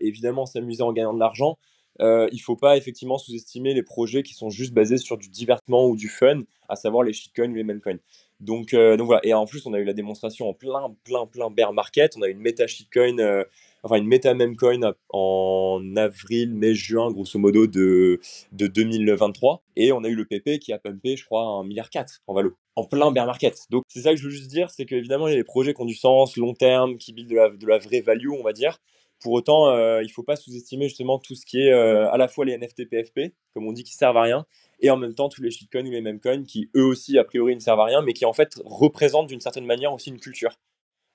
évidemment 0.00 0.46
s'amuser 0.46 0.82
en 0.82 0.92
gagnant 0.92 1.14
de 1.14 1.20
l'argent, 1.20 1.58
euh, 2.00 2.28
il 2.32 2.36
ne 2.36 2.42
faut 2.42 2.56
pas 2.56 2.76
effectivement 2.76 3.18
sous-estimer 3.18 3.74
les 3.74 3.82
projets 3.82 4.22
qui 4.22 4.34
sont 4.34 4.50
juste 4.50 4.72
basés 4.72 4.98
sur 4.98 5.18
du 5.18 5.28
divertissement 5.28 5.86
ou 5.86 5.96
du 5.96 6.08
fun, 6.08 6.42
à 6.68 6.76
savoir 6.76 7.04
les 7.04 7.12
shitcoins 7.12 7.50
ou 7.50 7.54
les 7.54 7.64
memecoins. 7.64 7.98
Donc, 8.42 8.74
euh, 8.74 8.96
donc 8.96 9.06
voilà. 9.06 9.24
Et 9.24 9.32
en 9.32 9.46
plus, 9.46 9.64
on 9.66 9.72
a 9.72 9.78
eu 9.78 9.84
la 9.84 9.92
démonstration 9.92 10.48
en 10.48 10.52
plein, 10.52 10.94
plein, 11.04 11.26
plein 11.26 11.48
bear 11.48 11.72
market. 11.72 12.16
On 12.16 12.22
a 12.22 12.28
eu 12.28 12.32
une 12.32 12.40
méta 12.40 12.66
shitcoin, 12.66 13.18
euh, 13.20 13.44
enfin 13.84 13.96
une 13.96 14.08
méta 14.08 14.34
memecoin 14.34 14.94
en 15.10 15.80
avril, 15.96 16.52
mai, 16.52 16.74
juin, 16.74 17.12
grosso 17.12 17.38
modo, 17.38 17.68
de, 17.68 18.20
de 18.50 18.66
2023. 18.66 19.62
Et 19.76 19.92
on 19.92 20.02
a 20.02 20.08
eu 20.08 20.16
le 20.16 20.24
PP 20.24 20.58
qui 20.58 20.72
a 20.72 20.78
pumpé, 20.78 21.16
je 21.16 21.24
crois, 21.24 21.44
un 21.44 21.62
milliard 21.62 21.88
en 22.26 22.34
valo. 22.34 22.54
En 22.74 22.84
plein 22.84 23.12
bear 23.12 23.26
market. 23.26 23.56
Donc, 23.70 23.84
c'est 23.86 24.02
ça 24.02 24.10
que 24.10 24.16
je 24.16 24.24
veux 24.24 24.30
juste 24.30 24.50
dire, 24.50 24.70
c'est 24.70 24.86
qu'évidemment, 24.86 25.28
il 25.28 25.32
y 25.32 25.34
a 25.34 25.38
des 25.38 25.44
projets 25.44 25.72
qui 25.72 25.80
ont 25.80 25.86
du 25.86 25.94
sens, 25.94 26.36
long 26.36 26.54
terme, 26.54 26.98
qui 26.98 27.12
buildent 27.12 27.30
de 27.30 27.36
la, 27.36 27.50
de 27.50 27.66
la 27.66 27.78
vraie 27.78 28.00
value, 28.00 28.30
on 28.30 28.42
va 28.42 28.52
dire. 28.52 28.78
Pour 29.20 29.34
autant, 29.34 29.68
euh, 29.68 30.02
il 30.02 30.06
ne 30.06 30.12
faut 30.12 30.24
pas 30.24 30.34
sous-estimer 30.34 30.88
justement 30.88 31.20
tout 31.20 31.36
ce 31.36 31.46
qui 31.46 31.60
est 31.60 31.72
à 31.72 32.16
la 32.16 32.26
fois 32.26 32.44
les 32.44 32.58
NFT 32.58 32.88
PFP, 32.88 33.34
comme 33.54 33.68
on 33.68 33.72
dit, 33.72 33.84
qui 33.84 33.94
servent 33.94 34.16
à 34.16 34.22
rien, 34.22 34.46
et 34.82 34.90
en 34.90 34.96
même 34.96 35.14
temps 35.14 35.28
tous 35.28 35.42
les 35.42 35.50
shitcoins 35.50 35.86
ou 35.86 35.90
les 35.90 36.00
memecoins 36.00 36.44
qui 36.44 36.70
eux 36.76 36.84
aussi 36.84 37.18
a 37.18 37.24
priori 37.24 37.54
ne 37.54 37.60
servent 37.60 37.80
à 37.80 37.84
rien, 37.86 38.02
mais 38.02 38.12
qui 38.12 38.24
en 38.24 38.32
fait 38.32 38.60
représentent 38.64 39.28
d'une 39.28 39.40
certaine 39.40 39.64
manière 39.64 39.92
aussi 39.92 40.10
une 40.10 40.20
culture. 40.20 40.58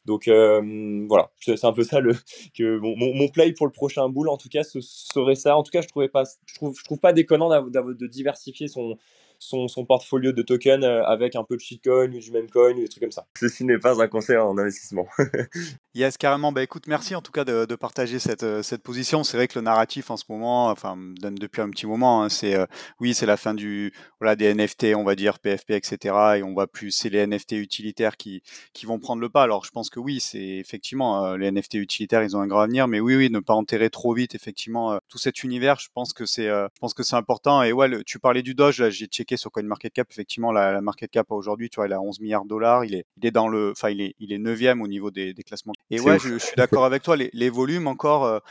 Donc 0.06 0.30
euh, 0.30 1.06
voilà, 1.10 1.32
c'est 1.40 1.66
un 1.66 1.74
peu 1.74 1.84
ça 1.84 2.00
le 2.00 2.16
que 2.58 2.80
mon, 2.80 3.28
play 3.28 3.52
pour 3.52 3.68
le 3.68 3.74
prochain 3.74 4.08
boule 4.08 4.30
en 4.30 4.38
tout 4.38 4.50
cas 4.50 4.64
ce 4.64 4.80
serait 4.82 5.36
ça. 5.36 5.58
En 5.58 5.64
tout 5.64 5.72
cas, 5.72 5.82
je 5.82 5.88
trouvais 5.88 6.08
pas, 6.08 6.24
je 6.46 6.56
trouve, 6.56 6.78
je 6.80 6.84
trouve 6.86 7.00
pas 7.00 7.14
déconnant 7.14 7.50
de 7.50 8.08
diversifier 8.08 8.70
son 8.70 8.98
son, 9.40 9.68
portfolio 9.86 10.32
de 10.32 10.42
tokens 10.42 10.84
euh, 10.84 11.04
avec 11.04 11.36
un 11.36 11.44
peu 11.44 11.56
de 11.56 11.62
shitcoin 11.62 12.12
ou 12.12 12.20
du 12.20 12.32
même 12.32 12.50
coin 12.50 12.72
ou 12.72 12.80
des 12.80 12.88
trucs 12.88 13.04
comme 13.04 13.12
ça. 13.12 13.26
Ceci 13.40 13.64
n'est 13.64 13.78
pas 13.78 14.02
un 14.02 14.08
conseil 14.08 14.38
en 14.38 14.58
investissement. 14.58 15.08
yes, 15.94 16.18
carrément. 16.18 16.52
Bah 16.52 16.64
écoute, 16.64 16.88
merci 16.88 17.16
en 17.16 17.22
tout 17.22 17.32
cas 17.32 17.46
de, 17.46 17.76
partager 17.76 18.20
cette, 18.20 18.44
euh, 18.44 18.64
cette 18.64 18.84
position. 18.84 19.24
C'est 19.24 19.38
vrai 19.38 19.48
que 19.48 19.58
le 19.58 19.64
narratif 19.64 20.10
en 20.10 20.18
ce 20.18 20.26
moment, 20.30 20.70
enfin 20.70 20.98
depuis 20.98 21.62
un 21.62 21.70
petit 21.70 21.86
moment, 21.86 22.24
hein, 22.24 22.30
c'est 22.30 22.56
euh, 22.56 22.66
oui, 23.00 23.14
c'est 23.14 23.26
la 23.26 23.38
fin 23.38 23.54
du 23.54 23.94
voilà 24.20 24.36
des 24.36 24.54
NFT, 24.54 24.96
on 24.96 25.04
va 25.04 25.16
dire 25.16 25.40
PFP, 25.40 25.72
etc. 25.72 26.16
Et 26.38 26.44
on 26.44 26.54
va 26.54 26.68
plus 26.68 26.92
c'est 26.92 27.10
les 27.10 27.26
NFT 27.26 27.54
utilitaires 27.54 28.18
qui 28.18 28.42
qui 28.74 28.86
vont 28.86 29.00
prendre 29.00 29.22
le 29.22 29.30
pas. 29.30 29.44
Alors 29.44 29.66
je 29.66 29.72
pense 29.72 29.90
que 29.90 30.00
oui, 30.00 30.20
c'est 30.20 30.40
effectivement 30.40 31.36
les 31.36 31.52
NFT 31.52 31.76
utilitaires, 31.76 32.24
ils 32.24 32.36
ont 32.36 32.42
un 32.42 32.48
grand 32.48 32.62
avenir, 32.62 32.88
mais 32.88 33.00
oui, 33.00 33.16
oui, 33.16 33.30
ne 33.30 33.40
pas 33.40 33.54
enterrer 33.54 33.90
trop 33.90 34.14
vite 34.14 34.36
effectivement 34.36 35.00
tout 35.10 35.18
cet 35.18 35.44
univers. 35.44 35.80
Je 35.80 35.90
pense 35.94 36.14
que 36.14 36.26
c'est 36.26 36.48
je 36.48 36.80
pense 36.80 36.94
que 36.94 37.04
c'est 37.04 37.16
important. 37.16 37.64
Et 37.64 37.72
ouais, 37.72 38.04
tu 38.06 38.20
parlais 38.20 38.42
du 38.42 38.56
Doge, 38.56 38.80
là, 38.80 38.90
j'ai 38.90 39.06
checké 39.06 39.27
sur 39.36 39.52
CoinMarketCap, 39.52 40.08
effectivement, 40.10 40.52
la, 40.52 40.80
market 40.82 41.12
cap 41.12 41.32
aujourd'hui, 41.32 41.70
tu 41.70 41.76
vois, 41.76 41.86
elle 41.86 41.94
a 41.94 42.02
11 42.02 42.22
milliards 42.22 42.44
de 42.44 42.50
dollars. 42.50 42.86
Il 42.86 42.96
est, 42.96 43.06
il 43.18 43.26
est 43.26 43.32
dans 43.32 43.50
le, 43.50 43.72
enfin, 43.72 43.90
il 43.90 44.02
est, 44.02 44.16
il 44.20 44.32
est 44.32 44.38
9 44.38 44.58
au 44.82 44.88
niveau 44.88 45.12
des, 45.12 45.34
classements. 45.46 45.74
Et 45.90 46.00
ouais, 46.00 46.20
je, 46.20 46.38
suis 46.38 46.56
d'accord 46.56 46.86
avec 46.86 47.04
toi. 47.04 47.18
Les, 47.18 47.50
volumes 47.50 47.88
encore, 47.88 48.42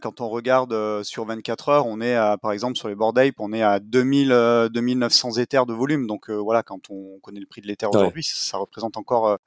quand 0.00 0.20
on 0.20 0.28
regarde 0.28 1.02
sur 1.02 1.24
24 1.24 1.68
heures, 1.68 1.86
on 1.86 2.00
est 2.00 2.14
à, 2.14 2.38
par 2.38 2.52
exemple 2.52 2.76
sur 2.76 2.88
les 2.88 2.94
board 2.94 3.18
ape, 3.18 3.34
on 3.38 3.52
est 3.52 3.62
à 3.62 3.80
2000, 3.80 4.68
2900 4.72 5.38
Ethers 5.38 5.66
de 5.66 5.74
volume. 5.74 6.06
Donc 6.06 6.30
voilà, 6.30 6.62
quand 6.62 6.90
on 6.90 7.18
connaît 7.20 7.40
le 7.40 7.46
prix 7.46 7.60
de 7.60 7.66
l'Ether 7.66 7.86
aujourd'hui, 7.86 8.22
ça 8.22 8.58
représente 8.58 8.96
encore 8.96 9.38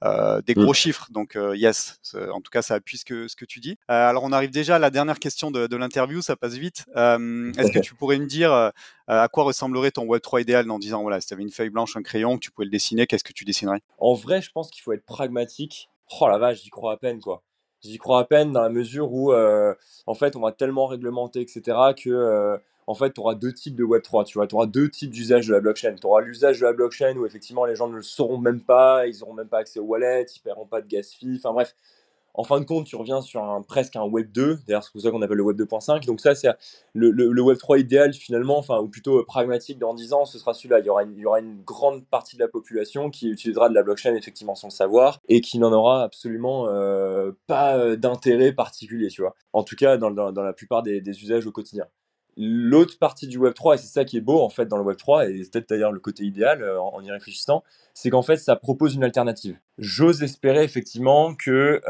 des 0.45 0.53
gros 0.53 0.71
mm. 0.71 0.75
chiffres. 0.75 1.07
Donc 1.11 1.37
yes, 1.53 1.99
en 2.15 2.41
tout 2.41 2.51
cas, 2.51 2.61
ça 2.61 2.75
appuie 2.75 2.97
ce 2.97 3.05
que, 3.05 3.27
ce 3.27 3.35
que 3.35 3.45
tu 3.45 3.59
dis. 3.59 3.77
alors 3.87 4.23
on 4.23 4.31
arrive 4.31 4.51
déjà 4.51 4.75
à 4.75 4.79
la 4.79 4.89
dernière 4.89 5.19
question 5.19 5.51
de, 5.51 5.67
de 5.67 5.75
l'interview, 5.75 6.21
ça 6.21 6.35
passe 6.35 6.53
vite. 6.53 6.85
Est-ce 6.95 7.71
que 7.71 7.79
tu 7.79 7.95
pourrais 7.95 8.19
me 8.19 8.27
dire 8.27 8.71
à 9.07 9.27
quoi 9.27 9.43
ressemblerait 9.43 9.91
ton 9.91 10.05
Web3 10.05 10.41
idéal 10.41 10.65
dans 10.65 10.79
disant 10.79 11.01
voilà, 11.01 11.19
si 11.21 11.27
tu 11.27 11.33
avais 11.33 11.43
une 11.43 11.51
feuille 11.51 11.69
blanche, 11.69 11.95
un 11.95 12.03
crayon, 12.03 12.35
que 12.35 12.41
tu 12.41 12.51
pouvais 12.51 12.65
le 12.65 12.71
dessiner, 12.71 13.07
qu'est-ce 13.07 13.23
que 13.23 13.33
tu 13.33 13.45
dessinerais? 13.45 13.81
En 13.97 14.13
vrai, 14.13 14.41
je 14.41 14.51
pense 14.51 14.69
qu'il 14.69 14.81
faut 14.81 14.93
être 14.93 15.05
pragmatique. 15.05 15.89
Oh 16.19 16.27
la 16.27 16.37
vache, 16.37 16.63
j'y 16.63 16.69
crois 16.69 16.93
à 16.93 16.97
peine 16.97 17.19
quoi. 17.19 17.43
J'y 17.81 17.97
crois 17.97 18.19
à 18.19 18.23
peine 18.25 18.51
dans 18.51 18.61
la 18.61 18.69
mesure 18.69 19.13
où, 19.13 19.31
euh, 19.31 19.73
en 20.05 20.13
fait, 20.13 20.35
on 20.35 20.41
va 20.41 20.51
tellement 20.51 20.85
réglementer, 20.87 21.41
etc., 21.41 21.77
que, 21.95 22.09
euh, 22.09 22.57
en 22.87 22.95
fait, 22.95 23.13
tu 23.13 23.21
auras 23.21 23.35
deux 23.35 23.53
types 23.53 23.75
de 23.75 23.83
Web3, 23.85 24.25
tu 24.25 24.37
vois, 24.37 24.47
tu 24.47 24.55
auras 24.55 24.65
deux 24.65 24.89
types 24.89 25.11
d'usage 25.11 25.47
de 25.47 25.53
la 25.53 25.61
blockchain. 25.61 25.95
Tu 25.95 26.05
auras 26.07 26.21
l'usage 26.21 26.59
de 26.59 26.65
la 26.65 26.73
blockchain 26.73 27.15
où, 27.15 27.25
effectivement, 27.25 27.65
les 27.65 27.75
gens 27.75 27.87
ne 27.87 27.95
le 27.95 28.01
sauront 28.01 28.37
même 28.37 28.61
pas, 28.61 29.07
ils 29.07 29.19
n'auront 29.19 29.33
même 29.33 29.47
pas 29.47 29.59
accès 29.59 29.79
au 29.79 29.83
wallet, 29.83 30.23
ils 30.23 30.39
ne 30.39 30.43
paieront 30.43 30.65
pas 30.65 30.81
de 30.81 30.87
gas 30.87 31.15
fee, 31.17 31.35
enfin 31.37 31.53
bref, 31.53 31.75
en 32.39 32.45
fin 32.45 32.61
de 32.61 32.65
compte, 32.65 32.85
tu 32.85 32.95
reviens 32.95 33.19
sur 33.19 33.43
un, 33.43 33.61
presque 33.61 33.97
un 33.97 34.05
Web 34.05 34.31
2, 34.31 34.59
d'ailleurs 34.65 34.81
c'est 34.81 34.93
pour 34.93 35.01
ça 35.01 35.11
qu'on 35.11 35.21
appelle 35.21 35.35
le 35.35 35.43
Web 35.43 35.59
2.5. 35.59 36.05
Donc 36.05 36.21
ça, 36.21 36.35
c'est 36.35 36.47
le, 36.93 37.41
Web 37.41 37.57
3 37.57 37.79
idéal 37.79 38.13
finalement, 38.13 38.57
enfin, 38.57 38.79
ou 38.79 38.87
plutôt 38.87 39.21
pragmatique 39.25 39.77
dans 39.77 39.93
10 39.93 40.13
ans, 40.13 40.23
ce 40.23 40.39
sera 40.39 40.53
celui-là. 40.53 40.79
Il 40.79 40.85
y, 40.85 40.89
aura 41.25 41.41
une, 41.41 41.61
grande 41.65 42.05
partie 42.05 42.37
de 42.37 42.41
la 42.41 42.47
population 42.47 43.09
qui 43.09 43.29
utilisera 43.29 43.67
de 43.67 43.73
la 43.73 43.83
blockchain 43.83 44.15
effectivement 44.15 44.55
sans 44.55 44.67
le 44.67 44.71
savoir 44.71 45.19
et 45.27 45.41
qui 45.41 45.59
n'en 45.59 45.73
aura 45.73 46.01
absolument 46.01 46.69
euh, 46.69 47.33
pas 47.45 47.97
d'intérêt 47.97 48.53
particulier, 48.53 49.09
tu 49.09 49.21
vois. 49.21 49.35
En 49.51 49.63
tout 49.63 49.75
cas, 49.75 49.97
dans, 49.97 50.31
la 50.31 50.53
plupart 50.53 50.81
des, 50.81 51.01
usages 51.21 51.45
au 51.45 51.51
quotidien 51.51 51.87
l'autre 52.41 52.97
partie 52.97 53.27
du 53.27 53.37
Web 53.37 53.53
3, 53.53 53.75
et 53.75 53.77
c'est 53.77 53.87
ça 53.87 54.05
qui 54.05 54.17
est 54.17 54.21
beau 54.21 54.41
en 54.41 54.49
fait 54.49 54.65
dans 54.65 54.77
le 54.77 54.83
Web 54.83 54.97
3, 54.97 55.29
et 55.29 55.43
c'est 55.43 55.51
peut-être 55.51 55.69
d'ailleurs 55.69 55.91
le 55.91 55.99
côté 55.99 56.23
idéal 56.23 56.63
en, 56.79 57.01
y 57.01 57.11
réfléchissant, 57.11 57.63
c'est 57.93 58.09
qu'en 58.09 58.21
fait 58.21 58.37
ça 58.37 58.55
propose 58.55 58.95
une 58.95 59.03
alternative. 59.03 59.57
J'ose 59.77 60.23
espérer 60.23 60.63
effectivement 60.63 61.35
que 61.35 61.81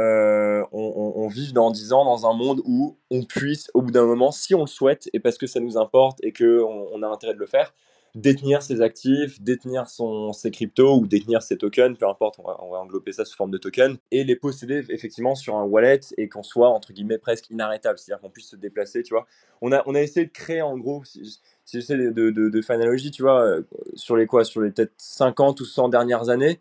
on, 0.71 1.27
vive 1.27 1.53
dans 1.53 1.69
10 1.69 1.93
ans 1.93 2.05
dans 2.05 2.27
un 2.27 2.33
monde 2.33 2.61
où 2.65 2.97
on 3.11 3.23
puisse 3.23 3.69
au 3.75 3.83
bout 3.83 3.91
d'un 3.91 4.05
moment, 4.05 4.31
si 4.31 4.55
on 4.55 4.61
le 4.61 4.67
souhaite, 4.67 5.07
et 5.13 5.19
parce 5.19 5.37
que 5.37 5.45
ça 5.45 5.59
nous 5.59 5.77
importe 5.77 6.17
et 6.23 6.33
qu'on 6.33 6.87
on 6.91 7.03
a 7.03 7.07
intérêt 7.07 7.35
de 7.35 7.39
le 7.39 7.45
faire, 7.45 7.73
détenir 8.19 8.61
ses 8.61 8.81
actifs, 8.81 9.41
détenir 9.41 9.85
ses 9.87 10.51
cryptos 10.51 10.99
ou 10.99 11.07
détenir 11.07 11.41
ses 11.41 11.57
tokens, 11.57 11.97
peu 11.97 12.07
importe, 12.07 12.39
on 12.39 12.43
va, 12.43 12.79
englober 12.79 13.11
ça 13.11 13.25
sous 13.25 13.35
forme 13.35 13.51
de 13.51 13.57
tokens, 13.57 13.97
et 14.11 14.23
les 14.23 14.35
posséder 14.35 14.85
effectivement 14.89 15.35
sur 15.35 15.55
un 15.55 15.63
wallet 15.63 15.99
et 16.17 16.27
qu'on 16.29 16.43
soit 16.43 16.69
entre 16.69 16.93
guillemets 16.93 17.17
presque 17.17 17.49
inarrêtable, 17.49 17.97
c'est-à-dire 17.97 18.21
qu'on 18.21 18.29
puisse 18.29 18.49
se 18.49 18.55
déplacer, 18.55 19.03
tu 19.03 19.13
vois. 19.13 19.25
On 19.61 19.71
a, 19.71 19.83
on 19.85 19.95
a 19.95 20.01
essayé 20.01 20.25
de 20.25 20.31
créer 20.31 20.61
en 20.61 20.77
gros, 20.77 21.03
si, 21.03 21.39
j'essaie 21.65 21.97
de, 21.97 22.11
de, 22.11 22.31
de, 22.31 22.61
faire 22.61 22.75
une 22.75 22.81
analogie, 22.81 23.11
tu 23.11 23.21
vois, 23.21 23.43
euh, 23.43 23.61
sur 23.95 24.15
les 24.15 24.25
quoi, 24.25 24.43
sur 24.43 24.61
les 24.61 24.71
peut-être 24.71 24.93
50 24.97 25.59
ou 25.61 25.65
100 25.65 25.89
dernières 25.89 26.29
années, 26.29 26.59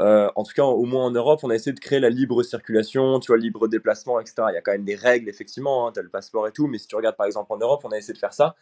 euh, 0.00 0.28
en 0.34 0.42
tout 0.42 0.52
cas, 0.54 0.64
au 0.64 0.84
moins 0.84 1.04
en 1.04 1.10
Europe, 1.12 1.40
on 1.44 1.50
a 1.50 1.54
essayé 1.54 1.72
de 1.72 1.80
créer 1.80 2.00
la 2.00 2.10
libre 2.10 2.42
circulation, 2.42 3.20
tu 3.20 3.28
vois, 3.28 3.38
libre 3.38 3.68
déplacement, 3.68 4.18
etc. 4.20 4.34
Il 4.50 4.54
y 4.54 4.56
a 4.56 4.60
quand 4.60 4.72
même 4.72 4.84
des 4.84 4.96
règles, 4.96 5.28
effectivement, 5.28 5.86
hein, 5.86 5.92
tu 5.92 6.00
as 6.00 6.02
le 6.02 6.08
passeport 6.08 6.48
et 6.48 6.52
tout, 6.52 6.66
mais 6.66 6.78
si 6.78 6.88
tu 6.88 6.96
regardes 6.96 7.16
par 7.16 7.26
exemple 7.26 7.52
en 7.52 7.58
Europe, 7.58 7.82
on 7.84 7.90
a 7.90 7.96
essayé 7.96 8.12
de 8.14 8.18
faire 8.18 8.32
ça 8.32 8.56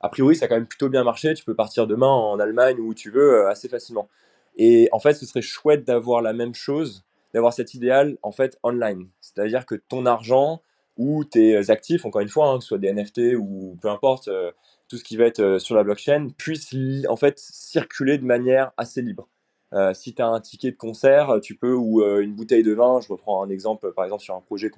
a 0.00 0.08
priori, 0.08 0.36
ça 0.36 0.44
a 0.44 0.48
quand 0.48 0.56
même 0.56 0.66
plutôt 0.66 0.88
bien 0.88 1.04
marché. 1.04 1.34
Tu 1.34 1.44
peux 1.44 1.54
partir 1.54 1.86
demain 1.86 2.08
en 2.08 2.38
Allemagne 2.38 2.78
ou 2.78 2.88
où 2.88 2.94
tu 2.94 3.10
veux 3.10 3.34
euh, 3.34 3.48
assez 3.48 3.68
facilement. 3.68 4.08
Et 4.56 4.88
en 4.92 5.00
fait, 5.00 5.14
ce 5.14 5.26
serait 5.26 5.42
chouette 5.42 5.84
d'avoir 5.84 6.22
la 6.22 6.32
même 6.32 6.54
chose, 6.54 7.04
d'avoir 7.34 7.52
cet 7.52 7.74
idéal 7.74 8.16
en 8.22 8.32
fait 8.32 8.58
online. 8.62 9.08
C'est-à-dire 9.20 9.66
que 9.66 9.74
ton 9.74 10.06
argent 10.06 10.62
ou 10.96 11.24
tes 11.24 11.70
actifs, 11.70 12.06
encore 12.06 12.22
une 12.22 12.28
fois, 12.28 12.48
hein, 12.48 12.56
que 12.58 12.62
ce 12.62 12.68
soit 12.68 12.78
des 12.78 12.92
NFT 12.92 13.36
ou 13.38 13.76
peu 13.82 13.88
importe, 13.88 14.28
euh, 14.28 14.50
tout 14.88 14.96
ce 14.96 15.04
qui 15.04 15.16
va 15.16 15.26
être 15.26 15.40
euh, 15.40 15.58
sur 15.58 15.74
la 15.74 15.84
blockchain, 15.84 16.28
puisse 16.38 16.74
en 17.08 17.16
fait 17.16 17.38
circuler 17.38 18.18
de 18.18 18.24
manière 18.24 18.72
assez 18.76 19.02
libre. 19.02 19.28
Euh, 19.76 19.92
si 19.92 20.14
tu 20.14 20.22
as 20.22 20.26
un 20.26 20.40
ticket 20.40 20.70
de 20.70 20.76
concert, 20.76 21.38
tu 21.42 21.54
peux, 21.54 21.74
ou 21.74 22.00
euh, 22.00 22.20
une 22.20 22.32
bouteille 22.32 22.62
de 22.62 22.72
vin, 22.72 23.00
je 23.00 23.08
reprends 23.08 23.42
un 23.42 23.50
exemple 23.50 23.92
par 23.92 24.06
exemple 24.06 24.22
sur 24.22 24.34
un 24.34 24.40
projet 24.40 24.70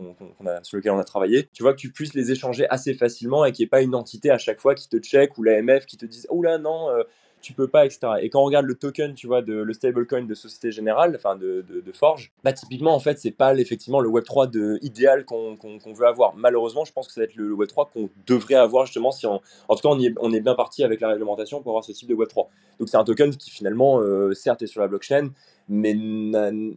sur 0.63 0.77
lequel 0.77 0.93
on 0.93 0.99
a 0.99 1.05
travaillé, 1.05 1.49
tu 1.53 1.63
vois 1.63 1.73
que 1.73 1.79
tu 1.79 1.93
puisses 1.93 2.15
les 2.15 2.33
échanger 2.33 2.67
assez 2.69 2.95
facilement 2.95 3.45
et 3.45 3.53
qu'il 3.53 3.63
n'y 3.63 3.67
ait 3.67 3.71
pas 3.71 3.83
une 3.83 3.95
entité 3.95 4.31
à 4.31 4.39
chaque 4.39 4.61
fois 4.61 4.75
qui 4.75 4.89
te 4.89 4.97
check 4.97 5.39
ou 5.39 5.45
l'AMF 5.45 5.87
qui 5.87 5.97
te 5.97 6.05
dise 6.05 6.27
Oh 6.31 6.43
là 6.43 6.59
non, 6.59 6.91
euh, 6.91 7.05
tu 7.41 7.53
peux 7.53 7.69
pas, 7.69 7.87
etc. 7.87 8.01
Et 8.21 8.31
quand 8.31 8.41
on 8.41 8.45
regarde 8.45 8.67
le 8.67 8.75
token, 8.75 9.15
tu 9.15 9.27
vois, 9.27 9.43
de, 9.43 9.55
le 9.55 9.73
stablecoin 9.73 10.23
de 10.23 10.35
Société 10.35 10.73
Générale, 10.73 11.15
enfin 11.17 11.37
de, 11.37 11.65
de, 11.69 11.93
Forge, 11.93 12.33
bah 12.45 12.53
typiquement, 12.53 12.95
en 12.95 13.01
fait, 13.01 13.19
c'est 13.19 13.31
pas 13.31 13.55
effectivement 13.55 14.01
le 14.01 14.09
Web3 14.09 14.51
de, 14.51 14.79
idéal 14.83 15.25
qu'on 15.25 15.57
veut 15.95 16.07
avoir. 16.07 16.35
Malheureusement, 16.37 16.85
je 16.85 16.93
pense 16.93 17.09
que 17.09 17.13
ça 17.13 17.21
va 17.21 17.25
être 17.25 17.37
le, 17.37 17.55
Web3 17.55 17.89
qu'on 17.93 18.11
devrait 18.27 18.55
avoir 18.55 18.87
justement 18.87 19.11
si 19.11 19.27
on, 19.27 19.41
en 19.69 19.75
tout 19.75 19.83
cas, 19.83 19.89
on, 19.89 20.01
est, 20.01 20.15
on 20.21 20.33
est 20.33 20.41
bien 20.41 20.55
parti 20.55 20.85
avec 20.85 21.01
la 21.01 21.09
réglementation 21.09 21.63
pour 21.63 21.73
avoir 21.73 21.85
ce 21.85 21.93
type 21.93 22.09
de 22.09 22.15
Web3. 22.15 22.47
Donc 22.79 22.89
c'est 22.89 22.97
un 22.97 23.05
token 23.05 23.35
qui 23.37 23.51
finalement, 23.51 24.01
euh, 24.01 24.35
certes, 24.35 24.63
est 24.63 24.67
sur 24.67 24.81
la 24.81 24.89
blockchain, 24.89 25.31
mais 25.69 25.95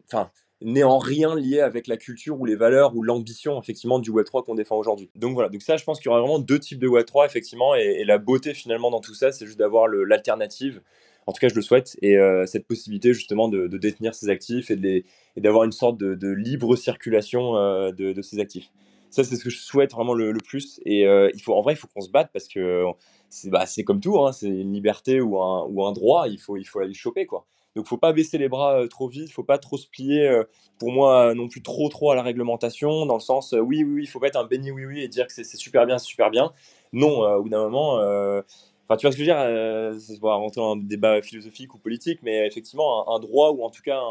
enfin 0.07 0.29
n'est 0.61 0.83
en 0.83 0.99
rien 0.99 1.35
lié 1.35 1.59
avec 1.59 1.87
la 1.87 1.97
culture 1.97 2.39
ou 2.39 2.45
les 2.45 2.55
valeurs 2.55 2.95
ou 2.95 3.03
l'ambition 3.03 3.59
effectivement 3.59 3.99
du 3.99 4.11
Web3 4.11 4.43
qu'on 4.43 4.55
défend 4.55 4.77
aujourd'hui. 4.77 5.09
Donc 5.15 5.33
voilà, 5.33 5.49
donc 5.49 5.61
ça 5.61 5.77
je 5.77 5.83
pense 5.83 5.99
qu'il 5.99 6.07
y 6.07 6.09
aura 6.09 6.21
vraiment 6.21 6.39
deux 6.39 6.59
types 6.59 6.79
de 6.79 6.87
Web3 6.87 7.25
effectivement 7.25 7.75
et, 7.75 8.03
la 8.05 8.17
beauté 8.17 8.53
finalement 8.53 8.91
dans 8.91 8.99
tout 8.99 9.13
ça 9.13 9.31
c'est 9.31 9.45
juste 9.45 9.59
d'avoir 9.59 9.87
l'alternative, 9.87 10.81
en 11.27 11.33
tout 11.33 11.39
cas 11.39 11.49
je 11.49 11.55
le 11.55 11.61
souhaite, 11.61 11.97
et 12.01 12.17
euh, 12.17 12.45
cette 12.45 12.67
possibilité 12.67 13.13
justement 13.13 13.47
de, 13.47 13.67
détenir 13.67 14.13
ses 14.13 14.29
actifs 14.29 14.71
et 14.71 15.05
d'avoir 15.37 15.63
une 15.63 15.71
sorte 15.71 15.97
de, 15.97 16.27
libre 16.31 16.75
circulation 16.75 17.57
euh, 17.57 17.91
de, 17.91 18.21
ces 18.21 18.39
actifs. 18.39 18.69
Ça 19.09 19.23
c'est 19.23 19.35
ce 19.35 19.43
que 19.43 19.49
je 19.49 19.59
souhaite 19.59 19.91
vraiment 19.91 20.13
le, 20.13 20.33
plus 20.45 20.79
et 20.85 21.07
euh, 21.07 21.29
il 21.33 21.41
faut, 21.41 21.53
en 21.53 21.61
vrai 21.61 21.73
il 21.73 21.77
faut 21.77 21.87
qu'on 21.87 22.01
se 22.01 22.11
batte 22.11 22.29
parce 22.33 22.47
que 22.47 22.85
c'est 23.29 23.49
bah, 23.49 23.65
comme 23.85 23.99
tout, 23.99 24.19
hein, 24.19 24.31
c'est 24.31 24.47
une 24.47 24.73
liberté 24.73 25.21
ou 25.21 25.41
un, 25.41 25.65
ou 25.69 25.85
un 25.85 25.91
droit, 25.91 26.27
il 26.27 26.39
faut, 26.39 26.57
il 26.57 26.65
faut 26.65 26.79
aller 26.79 26.89
le 26.89 26.93
choper 26.93 27.25
quoi. 27.25 27.45
Donc, 27.75 27.87
faut 27.87 27.97
pas 27.97 28.13
baisser 28.13 28.37
les 28.37 28.49
bras 28.49 28.87
trop 28.89 29.07
vite, 29.07 29.31
faut 29.31 29.43
pas 29.43 29.57
trop 29.57 29.77
se 29.77 29.87
plier, 29.87 30.41
pour 30.77 30.91
moi, 30.91 31.33
non 31.33 31.47
plus 31.47 31.61
trop 31.61 31.89
trop 31.89 32.11
à 32.11 32.15
la 32.15 32.21
réglementation, 32.21 33.05
dans 33.05 33.15
le 33.15 33.21
sens, 33.21 33.53
oui, 33.53 33.83
oui, 33.83 33.93
oui, 33.93 34.03
il 34.03 34.07
faut 34.07 34.19
pas 34.19 34.27
être 34.27 34.37
un 34.37 34.45
béni 34.45 34.71
oui, 34.71 34.85
oui 34.85 35.01
et 35.01 35.07
dire 35.07 35.27
que 35.27 35.33
c'est 35.33 35.43
super 35.43 35.85
bien, 35.85 35.97
c'est 35.97 36.07
super 36.07 36.29
bien. 36.29 36.51
Non, 36.93 37.21
au 37.21 37.43
bout 37.43 37.49
d'un 37.49 37.63
moment, 37.63 37.97
tu 38.97 39.05
vois 39.05 39.11
ce 39.11 39.17
que 39.17 39.23
je 39.23 39.31
veux 39.31 39.93
dire, 39.93 39.99
c'est 39.99 40.19
pas 40.19 40.35
rentrer 40.35 40.59
dans 40.59 40.73
un 40.73 40.77
débat 40.77 41.21
philosophique 41.21 41.73
ou 41.73 41.77
politique, 41.77 42.19
mais 42.23 42.45
effectivement, 42.45 43.13
un, 43.15 43.19
droit 43.19 43.51
ou 43.51 43.63
en 43.63 43.69
tout 43.69 43.81
cas 43.81 44.01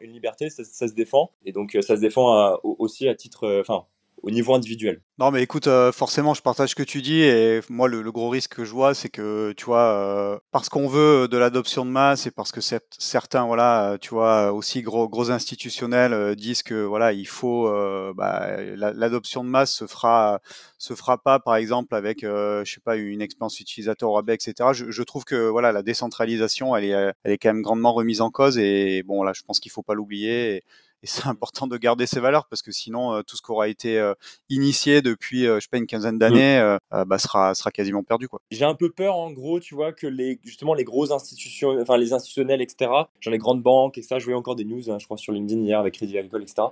une 0.00 0.12
liberté, 0.12 0.50
ça, 0.50 0.64
ça, 0.64 0.88
se 0.88 0.94
défend. 0.94 1.30
Et 1.44 1.52
donc, 1.52 1.76
ça 1.80 1.96
se 1.96 2.00
défend 2.00 2.58
aussi 2.62 3.08
à 3.08 3.14
titre, 3.14 3.60
enfin, 3.60 3.86
au 4.24 4.30
niveau 4.30 4.54
individuel. 4.54 5.02
Non, 5.18 5.30
mais 5.30 5.42
écoute, 5.42 5.66
euh, 5.66 5.92
forcément, 5.92 6.32
je 6.32 6.40
partage 6.40 6.70
ce 6.70 6.74
que 6.74 6.82
tu 6.82 7.02
dis 7.02 7.20
et 7.20 7.60
moi, 7.68 7.88
le, 7.88 8.10
gros 8.10 8.30
risque 8.30 8.54
que 8.54 8.64
je 8.64 8.72
vois, 8.72 8.94
c'est 8.94 9.10
que, 9.10 9.52
tu 9.52 9.66
vois, 9.66 9.82
euh, 9.82 10.38
parce 10.50 10.70
qu'on 10.70 10.88
veut 10.88 11.28
de 11.28 11.36
l'adoption 11.36 11.84
de 11.84 11.90
masse 11.90 12.26
et 12.26 12.30
parce 12.30 12.50
que 12.50 12.62
certains, 12.62 13.44
voilà, 13.44 13.98
tu 14.00 14.10
vois, 14.10 14.52
aussi 14.52 14.80
gros, 14.80 15.08
gros 15.08 15.30
institutionnels 15.30 16.14
euh, 16.14 16.34
disent 16.34 16.62
que, 16.62 16.84
voilà, 16.84 17.12
il 17.12 17.26
faut, 17.26 17.70
bah, 18.14 18.56
l'adoption 18.76 19.44
de 19.44 19.50
masse 19.50 19.72
se 19.74 19.86
fera, 19.86 20.40
se 20.78 20.94
fera 20.94 21.18
pas, 21.18 21.38
par 21.38 21.56
exemple, 21.56 21.94
avec, 21.94 22.22
je 22.22 22.62
sais 22.64 22.80
pas, 22.80 22.96
une 22.96 23.20
expérience 23.20 23.60
utilisateur 23.60 24.08
au 24.08 24.14
rabais, 24.14 24.34
etc. 24.34 24.70
Je, 24.72 24.90
je, 24.90 25.02
trouve 25.02 25.24
que, 25.24 25.48
voilà, 25.48 25.70
la 25.70 25.82
décentralisation, 25.82 26.74
elle 26.74 26.84
est, 26.84 27.12
elle 27.24 27.32
est 27.32 27.38
quand 27.38 27.50
même 27.50 27.62
grandement 27.62 27.92
remise 27.92 28.22
en 28.22 28.30
cause 28.30 28.56
et 28.56 29.02
bon, 29.02 29.22
là, 29.22 29.32
je 29.34 29.42
pense 29.42 29.60
qu'il 29.60 29.70
faut 29.70 29.82
pas 29.82 29.94
l'oublier. 29.94 30.64
Et, 31.04 31.06
c'est 31.06 31.26
important 31.28 31.66
de 31.66 31.76
garder 31.76 32.06
ces 32.06 32.20
valeurs 32.20 32.46
parce 32.48 32.62
que 32.62 32.72
sinon 32.72 33.12
euh, 33.12 33.22
tout 33.22 33.36
ce 33.36 33.42
qui 33.42 33.50
aura 33.50 33.68
été 33.68 33.98
euh, 33.98 34.14
initié 34.48 35.02
depuis 35.02 35.46
euh, 35.46 35.56
je 35.56 35.60
sais 35.60 35.68
pas 35.70 35.78
une 35.78 35.86
quinzaine 35.86 36.18
d'années 36.18 36.58
mmh. 36.92 37.04
bah, 37.04 37.18
sera 37.18 37.54
sera 37.54 37.70
quasiment 37.70 38.02
perdu 38.02 38.28
quoi. 38.28 38.40
J'ai 38.50 38.64
un 38.64 38.74
peu 38.74 38.90
peur 38.90 39.16
en 39.16 39.30
gros 39.30 39.60
tu 39.60 39.74
vois 39.74 39.92
que 39.92 40.06
les 40.06 40.40
justement 40.42 40.74
les 40.74 40.84
grosses 40.84 41.10
institutions 41.10 41.78
enfin 41.80 41.96
les 41.96 42.12
institutionnels 42.12 42.62
etc 42.62 42.90
genre 43.20 43.32
les 43.32 43.38
grandes 43.38 43.62
banques 43.62 43.98
etc 43.98 44.16
je 44.18 44.24
voyais 44.24 44.38
encore 44.38 44.56
des 44.56 44.64
news 44.64 44.90
hein, 44.90 44.98
je 44.98 45.04
crois 45.04 45.16
sur 45.16 45.32
LinkedIn 45.32 45.62
hier 45.62 45.78
avec 45.78 45.94
Crédit 45.94 46.18
Agricole 46.18 46.42
etc 46.42 46.68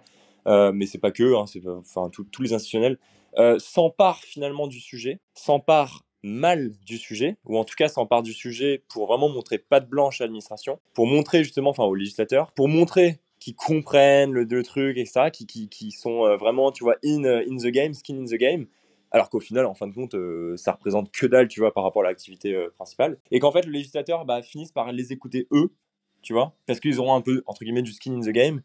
mais 0.46 0.86
c'est 0.86 0.98
pas 0.98 1.12
que 1.12 1.36
hein, 1.36 1.44
c'est 1.46 1.62
enfin 1.66 2.10
tous 2.10 2.42
les 2.42 2.52
institutionnels 2.52 2.98
s'emparent 3.58 4.20
finalement 4.20 4.66
du 4.66 4.80
sujet 4.80 5.20
s'emparent 5.34 6.02
mal 6.22 6.70
du 6.86 6.98
sujet, 6.98 7.36
ou 7.44 7.58
en 7.58 7.64
tout 7.64 7.74
cas 7.76 7.88
s'emparent 7.88 8.22
du 8.22 8.32
sujet 8.32 8.82
pour 8.88 9.06
vraiment 9.06 9.28
montrer 9.28 9.58
pas 9.58 9.80
de 9.80 9.86
blanche 9.86 10.20
à 10.20 10.24
l'administration, 10.24 10.78
pour 10.94 11.06
montrer 11.06 11.42
justement, 11.44 11.70
enfin 11.70 11.84
aux 11.84 11.94
législateurs, 11.94 12.52
pour 12.52 12.68
montrer 12.68 13.18
qui 13.42 13.54
comprennent 13.54 14.30
le, 14.30 14.44
le 14.44 14.62
truc, 14.62 14.96
etc., 14.96 15.30
qui, 15.32 15.68
qui, 15.68 15.90
sont 15.90 16.24
euh, 16.26 16.36
vraiment, 16.36 16.70
tu 16.70 16.84
vois, 16.84 16.94
in, 17.04 17.24
euh, 17.24 17.44
in 17.50 17.56
the 17.56 17.72
game, 17.72 17.92
skin 17.92 18.14
in 18.14 18.24
the 18.24 18.38
game, 18.38 18.66
alors 19.10 19.30
qu'au 19.30 19.40
final, 19.40 19.66
en 19.66 19.74
fin 19.74 19.88
de 19.88 19.94
compte, 19.94 20.14
euh, 20.14 20.56
ça 20.56 20.70
représente 20.70 21.10
que 21.10 21.26
dalle, 21.26 21.48
tu 21.48 21.58
vois, 21.58 21.74
par 21.74 21.82
rapport 21.82 22.02
à 22.02 22.06
l'activité 22.06 22.56
principale, 22.76 23.18
et 23.32 23.40
qu'en 23.40 23.50
fait, 23.50 23.66
le 23.66 23.72
législateur 23.72 24.24
bah, 24.24 24.42
finisse 24.42 24.70
par 24.70 24.92
les 24.92 25.12
écouter 25.12 25.48
eux, 25.50 25.72
tu 26.22 26.32
vois, 26.32 26.54
parce 26.66 26.78
qu'ils 26.78 27.00
auront 27.00 27.16
un 27.16 27.20
peu, 27.20 27.42
entre 27.46 27.64
guillemets, 27.64 27.82
du 27.82 27.90
skin 27.90 28.12
in 28.12 28.20
the 28.20 28.28
game, 28.28 28.62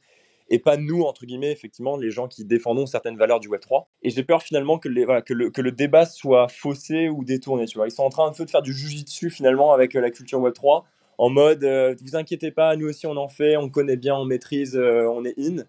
et 0.49 0.59
pas 0.59 0.77
nous, 0.77 1.01
entre 1.01 1.25
guillemets, 1.25 1.51
effectivement, 1.51 1.97
les 1.97 2.11
gens 2.11 2.27
qui 2.27 2.45
défendons 2.45 2.85
certaines 2.85 3.17
valeurs 3.17 3.39
du 3.39 3.49
Web3. 3.49 3.85
Et 4.03 4.11
j'ai 4.11 4.23
peur 4.23 4.43
finalement 4.43 4.77
que 4.77 4.87
le 4.87 5.71
débat 5.71 6.05
soit 6.05 6.47
faussé 6.49 7.09
ou 7.09 7.25
détourné, 7.25 7.65
tu 7.65 7.79
vois. 7.79 7.87
Ils 7.87 7.91
sont 7.91 8.03
en 8.03 8.09
train 8.09 8.27
un 8.27 8.31
peu 8.31 8.45
de 8.45 8.49
faire 8.49 8.61
du 8.61 8.73
jujitsu 8.73 9.29
finalement 9.29 9.73
avec 9.73 9.93
la 9.95 10.09
culture 10.09 10.39
Web3 10.39 10.83
en 11.17 11.29
mode 11.29 11.63
euh, 11.63 11.95
vous 12.01 12.15
inquiétez 12.15 12.51
pas, 12.51 12.75
nous 12.75 12.87
aussi 12.87 13.07
on 13.07 13.17
en 13.17 13.29
fait, 13.29 13.57
on 13.57 13.69
connaît 13.69 13.97
bien, 13.97 14.15
on 14.15 14.25
maîtrise, 14.25 14.75
euh, 14.75 15.07
on 15.09 15.25
est 15.25 15.37
in. 15.39 15.63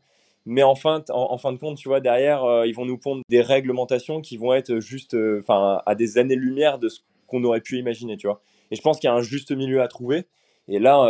Mais 0.46 0.62
en 0.62 0.74
fin, 0.74 1.04
en, 1.10 1.36
fin 1.36 1.52
de 1.52 1.58
compte, 1.58 1.76
tu 1.76 1.88
vois, 1.88 2.00
derrière, 2.00 2.42
euh, 2.44 2.66
ils 2.66 2.74
vont 2.74 2.86
nous 2.86 2.96
pondre 2.96 3.20
des 3.28 3.42
réglementations 3.42 4.22
qui 4.22 4.38
vont 4.38 4.54
être 4.54 4.80
juste 4.80 5.14
enfin 5.40 5.82
à 5.84 5.94
des 5.94 6.16
années-lumière 6.16 6.78
de 6.78 6.88
ce 6.88 7.00
qu'on 7.26 7.44
aurait 7.44 7.60
pu 7.60 7.76
imaginer, 7.78 8.16
tu 8.16 8.26
vois. 8.28 8.40
Et 8.70 8.76
je 8.76 8.80
pense 8.80 8.98
qu'il 8.98 9.08
y 9.08 9.10
a 9.10 9.14
un 9.14 9.20
juste 9.20 9.50
milieu 9.52 9.82
à 9.82 9.88
trouver. 9.88 10.24
Et 10.68 10.78
là, 10.78 11.06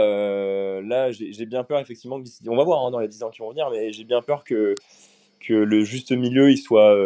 là 0.82 1.12
j'ai 1.12 1.46
bien 1.46 1.62
peur, 1.62 1.78
effectivement, 1.78 2.20
on 2.48 2.56
va 2.56 2.64
voir 2.64 2.84
hein, 2.84 2.90
dans 2.90 2.98
les 2.98 3.06
10 3.06 3.22
ans 3.22 3.30
qui 3.30 3.40
vont 3.40 3.50
venir, 3.50 3.70
mais 3.70 3.92
j'ai 3.92 4.04
bien 4.04 4.22
peur 4.22 4.42
que, 4.42 4.74
que 5.40 5.54
le 5.54 5.84
juste 5.84 6.10
milieu, 6.10 6.50
il 6.50 6.58
soit 6.58 6.96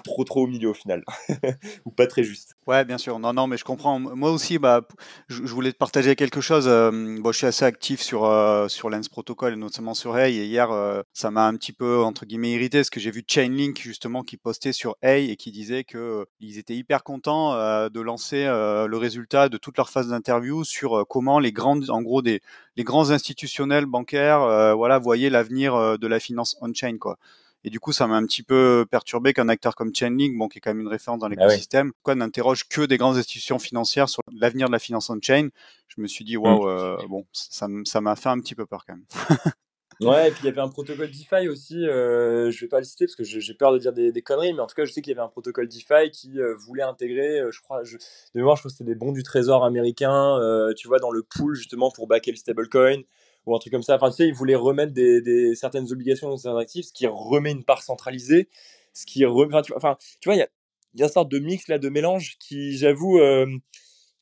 trop 0.00 0.24
trop 0.24 0.44
au 0.44 0.46
milieu 0.46 0.70
au 0.70 0.74
final 0.74 1.04
ou 1.84 1.90
pas 1.90 2.06
très 2.06 2.24
juste. 2.24 2.54
Ouais, 2.66 2.84
bien 2.84 2.98
sûr. 2.98 3.18
Non, 3.18 3.32
non, 3.32 3.46
mais 3.46 3.56
je 3.56 3.64
comprends. 3.64 3.98
Moi 3.98 4.30
aussi, 4.30 4.58
bah, 4.58 4.82
je, 5.28 5.42
voulais 5.42 5.72
te 5.72 5.76
partager 5.76 6.16
quelque 6.16 6.40
chose. 6.40 6.66
Euh, 6.66 7.18
bon, 7.20 7.32
je 7.32 7.38
suis 7.38 7.46
assez 7.46 7.64
actif 7.64 8.00
sur 8.00 8.24
euh, 8.24 8.68
sur 8.68 8.90
Lens 8.90 9.08
Protocol, 9.08 9.54
notamment 9.54 9.94
sur 9.94 10.16
Hey. 10.16 10.38
Et 10.38 10.46
hier, 10.46 10.70
euh, 10.70 11.02
ça 11.12 11.30
m'a 11.30 11.46
un 11.46 11.54
petit 11.56 11.72
peu 11.72 12.02
entre 12.02 12.24
guillemets 12.24 12.52
irrité, 12.52 12.78
parce 12.78 12.90
que 12.90 13.00
j'ai 13.00 13.10
vu 13.10 13.22
Chainlink 13.26 13.78
justement 13.80 14.22
qui 14.22 14.36
postait 14.36 14.72
sur 14.72 14.96
Hey 15.02 15.30
et 15.30 15.36
qui 15.36 15.50
disait 15.52 15.84
que 15.84 16.26
ils 16.40 16.58
étaient 16.58 16.76
hyper 16.76 17.04
contents 17.04 17.54
de 17.54 18.00
lancer 18.00 18.44
le 18.44 18.96
résultat 18.96 19.48
de 19.48 19.58
toute 19.58 19.76
leur 19.76 19.90
phase 19.90 20.08
d'interview 20.08 20.64
sur 20.64 21.06
comment 21.08 21.38
les 21.38 21.52
grandes, 21.52 21.90
en 21.90 22.02
gros, 22.02 22.22
des 22.22 22.40
les 22.76 22.84
grands 22.84 23.10
institutionnels 23.10 23.86
bancaires, 23.86 24.74
voilà, 24.76 24.98
voyaient 24.98 25.30
l'avenir 25.30 25.98
de 25.98 26.06
la 26.06 26.20
finance 26.20 26.56
on-chain, 26.60 26.98
quoi. 26.98 27.18
Et 27.64 27.70
du 27.70 27.80
coup, 27.80 27.92
ça 27.92 28.06
m'a 28.06 28.16
un 28.16 28.26
petit 28.26 28.42
peu 28.42 28.86
perturbé 28.90 29.32
qu'un 29.32 29.48
acteur 29.48 29.74
comme 29.74 29.94
Chainlink, 29.94 30.36
bon, 30.36 30.48
qui 30.48 30.58
est 30.58 30.60
quand 30.60 30.70
même 30.70 30.82
une 30.82 30.88
référence 30.88 31.20
dans 31.20 31.26
ah 31.26 31.30
l'écosystème, 31.30 31.92
quoi, 32.02 32.14
n'interroge 32.14 32.68
que 32.68 32.82
des 32.82 32.98
grandes 32.98 33.16
institutions 33.16 33.58
financières 33.58 34.08
sur 34.08 34.22
l'avenir 34.32 34.66
de 34.68 34.72
la 34.72 34.78
finance 34.78 35.10
on-chain. 35.10 35.48
Je 35.88 36.00
me 36.00 36.06
suis 36.06 36.24
dit, 36.24 36.36
waouh, 36.36 36.66
mmh. 36.66 36.68
euh, 36.68 36.96
bon, 37.08 37.26
ça 37.32 38.00
m'a 38.00 38.16
fait 38.16 38.28
un 38.28 38.40
petit 38.40 38.54
peu 38.54 38.66
peur 38.66 38.84
quand 38.86 38.94
même. 38.94 39.06
Ouais, 40.00 40.28
et 40.28 40.30
puis 40.32 40.40
il 40.42 40.46
y 40.46 40.48
avait 40.48 40.60
un 40.60 40.68
protocole 40.68 41.08
DeFi 41.08 41.48
aussi, 41.48 41.86
euh, 41.86 42.50
je 42.50 42.60
vais 42.60 42.68
pas 42.68 42.78
le 42.78 42.84
citer 42.84 43.06
parce 43.06 43.14
que 43.14 43.24
j'ai 43.24 43.54
peur 43.54 43.72
de 43.72 43.78
dire 43.78 43.92
des, 43.92 44.22
conneries, 44.22 44.52
mais 44.52 44.60
en 44.60 44.66
tout 44.66 44.74
cas, 44.74 44.84
je 44.84 44.92
sais 44.92 45.02
qu'il 45.02 45.12
y 45.12 45.16
avait 45.16 45.24
un 45.24 45.28
protocole 45.28 45.68
DeFi 45.68 46.10
qui 46.12 46.40
euh, 46.40 46.54
voulait 46.56 46.82
intégrer, 46.82 47.40
euh, 47.40 47.50
je 47.52 47.60
crois, 47.60 47.84
je, 47.84 47.96
de 47.96 48.02
mémoire, 48.34 48.56
je 48.56 48.62
crois 48.62 48.70
que 48.70 48.76
c'était 48.76 48.90
des 48.90 48.96
bons 48.96 49.12
du 49.12 49.22
trésor 49.22 49.64
américain, 49.64 50.38
tu 50.76 50.88
vois, 50.88 50.98
dans 50.98 51.10
le 51.10 51.22
pool 51.22 51.54
justement 51.54 51.90
pour 51.90 52.06
backer 52.06 52.32
le 52.32 52.36
stablecoin 52.36 53.02
ou 53.46 53.54
un 53.54 53.58
truc 53.58 53.72
comme 53.72 53.82
ça. 53.82 53.96
Enfin, 53.96 54.10
tu 54.10 54.16
sais, 54.16 54.26
ils 54.26 54.34
voulaient 54.34 54.54
remettre 54.54 54.92
des, 54.92 55.54
certaines 55.54 55.90
obligations 55.92 56.28
dans 56.28 56.36
certains 56.36 56.58
actifs, 56.58 56.86
ce 56.86 56.92
qui 56.92 57.06
remet 57.06 57.52
une 57.52 57.64
part 57.64 57.82
centralisée, 57.82 58.48
ce 58.92 59.06
qui 59.06 59.24
remet, 59.24 59.56
enfin, 59.76 59.96
tu 60.20 60.28
vois, 60.28 60.34
il 60.36 60.38
y 60.38 60.42
a, 60.42 60.48
y 60.94 61.02
a 61.02 61.06
une 61.06 61.12
sorte 61.12 61.30
de 61.30 61.38
mix 61.38 61.68
là, 61.68 61.78
de 61.78 61.88
mélange 61.88 62.36
qui, 62.38 62.76
j'avoue, 62.76 63.18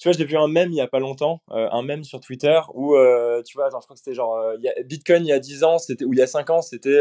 tu 0.02 0.08
vois, 0.08 0.18
j'ai 0.18 0.24
vu 0.24 0.36
un 0.36 0.48
mème 0.48 0.72
il 0.72 0.74
y 0.74 0.80
a 0.80 0.88
pas 0.88 0.98
longtemps, 0.98 1.42
euh, 1.52 1.68
un 1.70 1.82
mème 1.82 2.02
sur 2.02 2.18
Twitter 2.18 2.60
où, 2.74 2.96
euh, 2.96 3.40
tu 3.44 3.56
vois, 3.56 3.66
attends, 3.66 3.78
je 3.78 3.84
crois 3.84 3.94
que 3.94 4.00
c'était 4.00 4.16
genre, 4.16 4.36
euh, 4.36 4.56
Bitcoin 4.84 5.24
il 5.24 5.28
y 5.28 5.32
a 5.32 5.38
10 5.38 5.62
ans, 5.62 5.76
ou 6.04 6.12
il 6.12 6.18
y 6.18 6.22
a 6.22 6.26
5 6.26 6.50
ans, 6.50 6.60
c'était, 6.60 7.00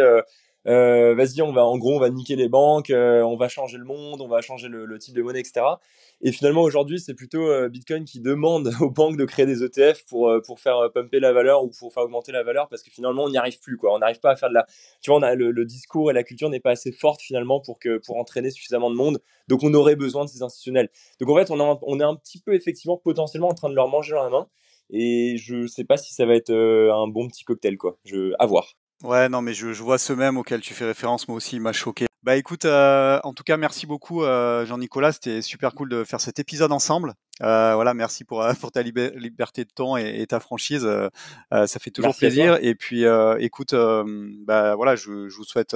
vas-y, 0.65 1.41
on 1.41 1.51
va, 1.53 1.65
en 1.65 1.77
gros, 1.77 1.95
on 1.95 1.99
va 1.99 2.09
niquer 2.09 2.35
les 2.35 2.49
banques, 2.49 2.91
on 2.91 3.35
va 3.35 3.47
changer 3.47 3.77
le 3.77 3.85
monde, 3.85 4.21
on 4.21 4.27
va 4.27 4.41
changer 4.41 4.67
le 4.67 4.97
type 4.99 5.15
de 5.15 5.21
monnaie, 5.21 5.39
etc. 5.39 5.61
Et 6.23 6.31
finalement, 6.31 6.61
aujourd'hui, 6.61 6.99
c'est 6.99 7.15
plutôt 7.15 7.49
euh, 7.49 7.67
Bitcoin 7.67 8.05
qui 8.05 8.19
demande 8.19 8.71
aux 8.81 8.91
banques 8.91 9.17
de 9.17 9.25
créer 9.25 9.47
des 9.47 9.63
ETF 9.63 10.05
pour, 10.05 10.29
euh, 10.29 10.39
pour 10.39 10.59
faire 10.59 10.77
euh, 10.77 10.89
pumper 10.89 11.19
la 11.19 11.33
valeur 11.33 11.63
ou 11.63 11.69
pour 11.69 11.91
faire 11.93 12.03
augmenter 12.03 12.31
la 12.31 12.43
valeur 12.43 12.69
parce 12.69 12.83
que 12.83 12.91
finalement, 12.91 13.23
on 13.23 13.29
n'y 13.29 13.37
arrive 13.37 13.59
plus. 13.59 13.75
Quoi. 13.75 13.93
On 13.93 13.99
n'arrive 13.99 14.19
pas 14.19 14.31
à 14.31 14.35
faire 14.35 14.49
de 14.49 14.53
la. 14.53 14.67
Tu 15.01 15.09
vois, 15.09 15.19
on 15.19 15.23
a, 15.23 15.33
le, 15.33 15.65
discours 15.65 16.11
et 16.11 16.13
la 16.13 16.23
culture 16.23 16.49
n'est 16.49 16.59
pas 16.59 16.71
assez 16.71 16.91
forte 16.91 17.21
finalement 17.21 17.59
pour, 17.59 17.79
que, 17.79 17.97
pour 17.97 18.17
entraîner 18.17 18.51
suffisamment 18.51 18.91
de 18.91 18.95
monde. 18.95 19.19
Donc, 19.47 19.63
on 19.63 19.73
aurait 19.73 19.95
besoin 19.95 20.25
de 20.25 20.29
ces 20.29 20.43
institutionnels. 20.43 20.89
Donc, 21.19 21.29
en 21.29 21.35
fait, 21.35 21.49
on, 21.49 21.79
on 21.81 21.99
est 21.99 22.03
un 22.03 22.15
petit 22.15 22.39
peu 22.39 22.53
effectivement 22.53 22.97
potentiellement 22.97 23.49
en 23.49 23.55
train 23.55 23.69
de 23.69 23.75
leur 23.75 23.87
manger 23.87 24.13
dans 24.13 24.23
la 24.23 24.29
main. 24.29 24.47
Et 24.91 25.37
je 25.37 25.55
ne 25.55 25.67
sais 25.67 25.85
pas 25.85 25.97
si 25.97 26.13
ça 26.13 26.25
va 26.25 26.35
être 26.35 26.51
un 26.51 27.07
bon 27.07 27.27
petit 27.29 27.45
cocktail, 27.45 27.77
quoi. 27.77 27.97
À 28.39 28.45
voir. 28.45 28.75
Ouais, 29.03 29.29
non, 29.29 29.41
mais 29.41 29.53
je, 29.53 29.67
vois 29.81 29.97
ce 29.97 30.13
même 30.13 30.37
auquel 30.37 30.61
tu 30.61 30.73
fais 30.73 30.85
référence, 30.85 31.27
moi 31.27 31.37
aussi, 31.37 31.55
il 31.55 31.61
m'a 31.61 31.73
choqué. 31.73 32.05
Bah 32.23 32.35
écoute, 32.35 32.65
euh, 32.65 33.19
en 33.23 33.33
tout 33.33 33.43
cas, 33.43 33.57
merci 33.57 33.87
beaucoup 33.87 34.23
euh, 34.23 34.63
Jean-Nicolas, 34.65 35.11
c'était 35.11 35.41
super 35.41 35.73
cool 35.73 35.89
de 35.89 36.03
faire 36.03 36.21
cet 36.21 36.37
épisode 36.37 36.71
ensemble. 36.71 37.15
Euh, 37.41 37.73
voilà, 37.75 37.93
merci 37.93 38.23
pour, 38.23 38.45
pour 38.59 38.71
ta 38.71 38.81
liberté 38.81 39.63
de 39.63 39.69
ton 39.73 39.97
et, 39.97 40.25
ta 40.27 40.39
franchise, 40.39 40.87
ça 41.51 41.79
fait 41.79 41.91
toujours 41.91 42.15
plaisir. 42.15 42.57
Et 42.61 42.75
puis, 42.75 43.03
écoute, 43.39 43.73
bah 43.73 44.75
voilà, 44.75 44.95
je, 44.95 45.29
je, 45.29 45.35
vous 45.35 45.43
souhaite 45.43 45.75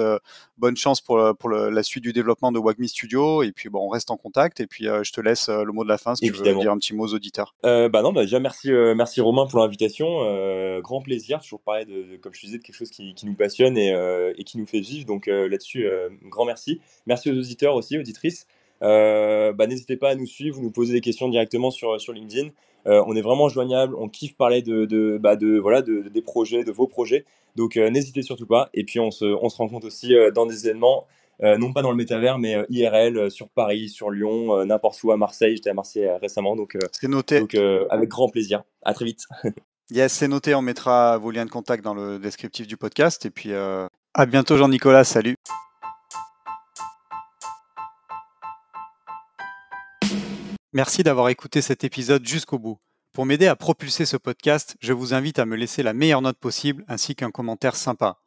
bonne 0.58 0.76
chance 0.76 1.00
pour, 1.00 1.20
pour 1.38 1.50
la 1.50 1.82
suite 1.82 2.04
du 2.04 2.12
développement 2.12 2.52
de 2.52 2.58
Wagmi 2.58 2.88
Studio. 2.88 3.42
Et 3.42 3.52
puis, 3.52 3.68
bon, 3.68 3.86
on 3.86 3.88
reste 3.88 4.10
en 4.10 4.16
contact. 4.16 4.60
Et 4.60 4.66
puis, 4.66 4.84
je 4.84 5.12
te 5.12 5.20
laisse 5.20 5.48
le 5.48 5.70
mot 5.72 5.84
de 5.84 5.88
la 5.88 5.98
fin 5.98 6.14
si 6.14 6.26
tu 6.26 6.32
veux 6.32 6.54
dire 6.54 6.70
un 6.70 6.78
petit 6.78 6.94
mot 6.94 7.04
aux 7.04 7.14
auditeurs. 7.14 7.54
bah 7.62 8.02
non, 8.02 8.12
bah 8.12 8.22
déjà 8.22 8.40
merci, 8.40 8.70
merci 8.70 9.20
Romain 9.20 9.46
pour 9.46 9.60
l'invitation. 9.60 10.80
grand 10.80 11.02
plaisir, 11.02 11.40
toujours 11.40 11.60
parler 11.60 11.84
de, 11.84 12.16
comme 12.16 12.34
je 12.34 12.40
disais, 12.40 12.58
de 12.58 12.62
quelque 12.62 12.76
chose 12.76 12.90
qui, 12.90 13.14
qui 13.14 13.26
nous 13.26 13.34
passionne 13.34 13.76
et, 13.76 13.94
et, 14.36 14.44
qui 14.44 14.58
nous 14.58 14.66
fait 14.66 14.80
vivre. 14.80 15.06
Donc 15.06 15.26
là-dessus, 15.26 15.86
grand 16.24 16.44
merci. 16.44 16.80
Merci 17.06 17.30
aux 17.30 17.38
auditeurs 17.38 17.74
aussi, 17.74 17.98
auditrices. 17.98 18.46
Euh, 18.82 19.52
bah, 19.52 19.66
n'hésitez 19.66 19.96
pas 19.96 20.10
à 20.10 20.14
nous 20.14 20.26
suivre, 20.26 20.60
nous 20.60 20.70
poser 20.70 20.92
des 20.92 21.00
questions 21.00 21.28
directement 21.28 21.70
sur, 21.70 22.00
sur 22.00 22.12
LinkedIn. 22.12 22.50
Euh, 22.86 23.02
on 23.06 23.16
est 23.16 23.22
vraiment 23.22 23.48
joignable, 23.48 23.94
on 23.96 24.08
kiffe 24.08 24.36
parler 24.36 24.62
de, 24.62 24.84
de, 24.84 25.18
bah 25.20 25.34
de 25.34 25.58
voilà, 25.58 25.82
de, 25.82 26.02
des 26.02 26.22
projets, 26.22 26.62
de 26.62 26.70
vos 26.70 26.86
projets. 26.86 27.24
Donc 27.56 27.76
euh, 27.76 27.90
n'hésitez 27.90 28.22
surtout 28.22 28.46
pas. 28.46 28.70
Et 28.74 28.84
puis 28.84 29.00
on 29.00 29.10
se, 29.10 29.24
on 29.24 29.48
se 29.48 29.56
rencontre 29.56 29.86
aussi 29.86 30.14
dans 30.34 30.46
des 30.46 30.66
événements, 30.68 31.06
non 31.40 31.72
pas 31.72 31.82
dans 31.82 31.90
le 31.90 31.96
métavers, 31.96 32.38
mais 32.38 32.56
IRL, 32.70 33.30
sur 33.30 33.48
Paris, 33.48 33.88
sur 33.88 34.10
Lyon, 34.10 34.64
n'importe 34.64 35.02
où, 35.02 35.10
à 35.10 35.16
Marseille. 35.16 35.56
J'étais 35.56 35.70
à 35.70 35.74
Marseille 35.74 36.08
récemment. 36.20 36.56
Donc, 36.56 36.78
c'est 36.92 37.08
noté. 37.08 37.40
Donc 37.40 37.54
avec 37.90 38.08
grand 38.08 38.28
plaisir. 38.28 38.62
À 38.82 38.94
très 38.94 39.04
vite. 39.04 39.24
yes, 39.90 40.12
c'est 40.12 40.28
noté. 40.28 40.54
On 40.54 40.62
mettra 40.62 41.18
vos 41.18 41.30
liens 41.30 41.44
de 41.44 41.50
contact 41.50 41.84
dans 41.84 41.94
le 41.94 42.18
descriptif 42.18 42.66
du 42.66 42.76
podcast. 42.76 43.26
Et 43.26 43.30
puis 43.30 43.52
à 43.52 44.26
bientôt 44.26 44.56
Jean-Nicolas. 44.56 45.04
Salut. 45.04 45.36
Merci 50.76 51.02
d'avoir 51.02 51.30
écouté 51.30 51.62
cet 51.62 51.84
épisode 51.84 52.28
jusqu'au 52.28 52.58
bout. 52.58 52.78
Pour 53.14 53.24
m'aider 53.24 53.46
à 53.46 53.56
propulser 53.56 54.04
ce 54.04 54.18
podcast, 54.18 54.76
je 54.78 54.92
vous 54.92 55.14
invite 55.14 55.38
à 55.38 55.46
me 55.46 55.56
laisser 55.56 55.82
la 55.82 55.94
meilleure 55.94 56.20
note 56.20 56.36
possible 56.36 56.84
ainsi 56.86 57.14
qu'un 57.14 57.30
commentaire 57.30 57.76
sympa. 57.76 58.18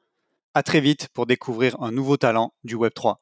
À 0.55 0.63
très 0.63 0.81
vite 0.81 1.09
pour 1.09 1.27
découvrir 1.27 1.79
un 1.79 1.91
nouveau 1.91 2.17
talent 2.17 2.55
du 2.63 2.75
Web3. 2.75 3.17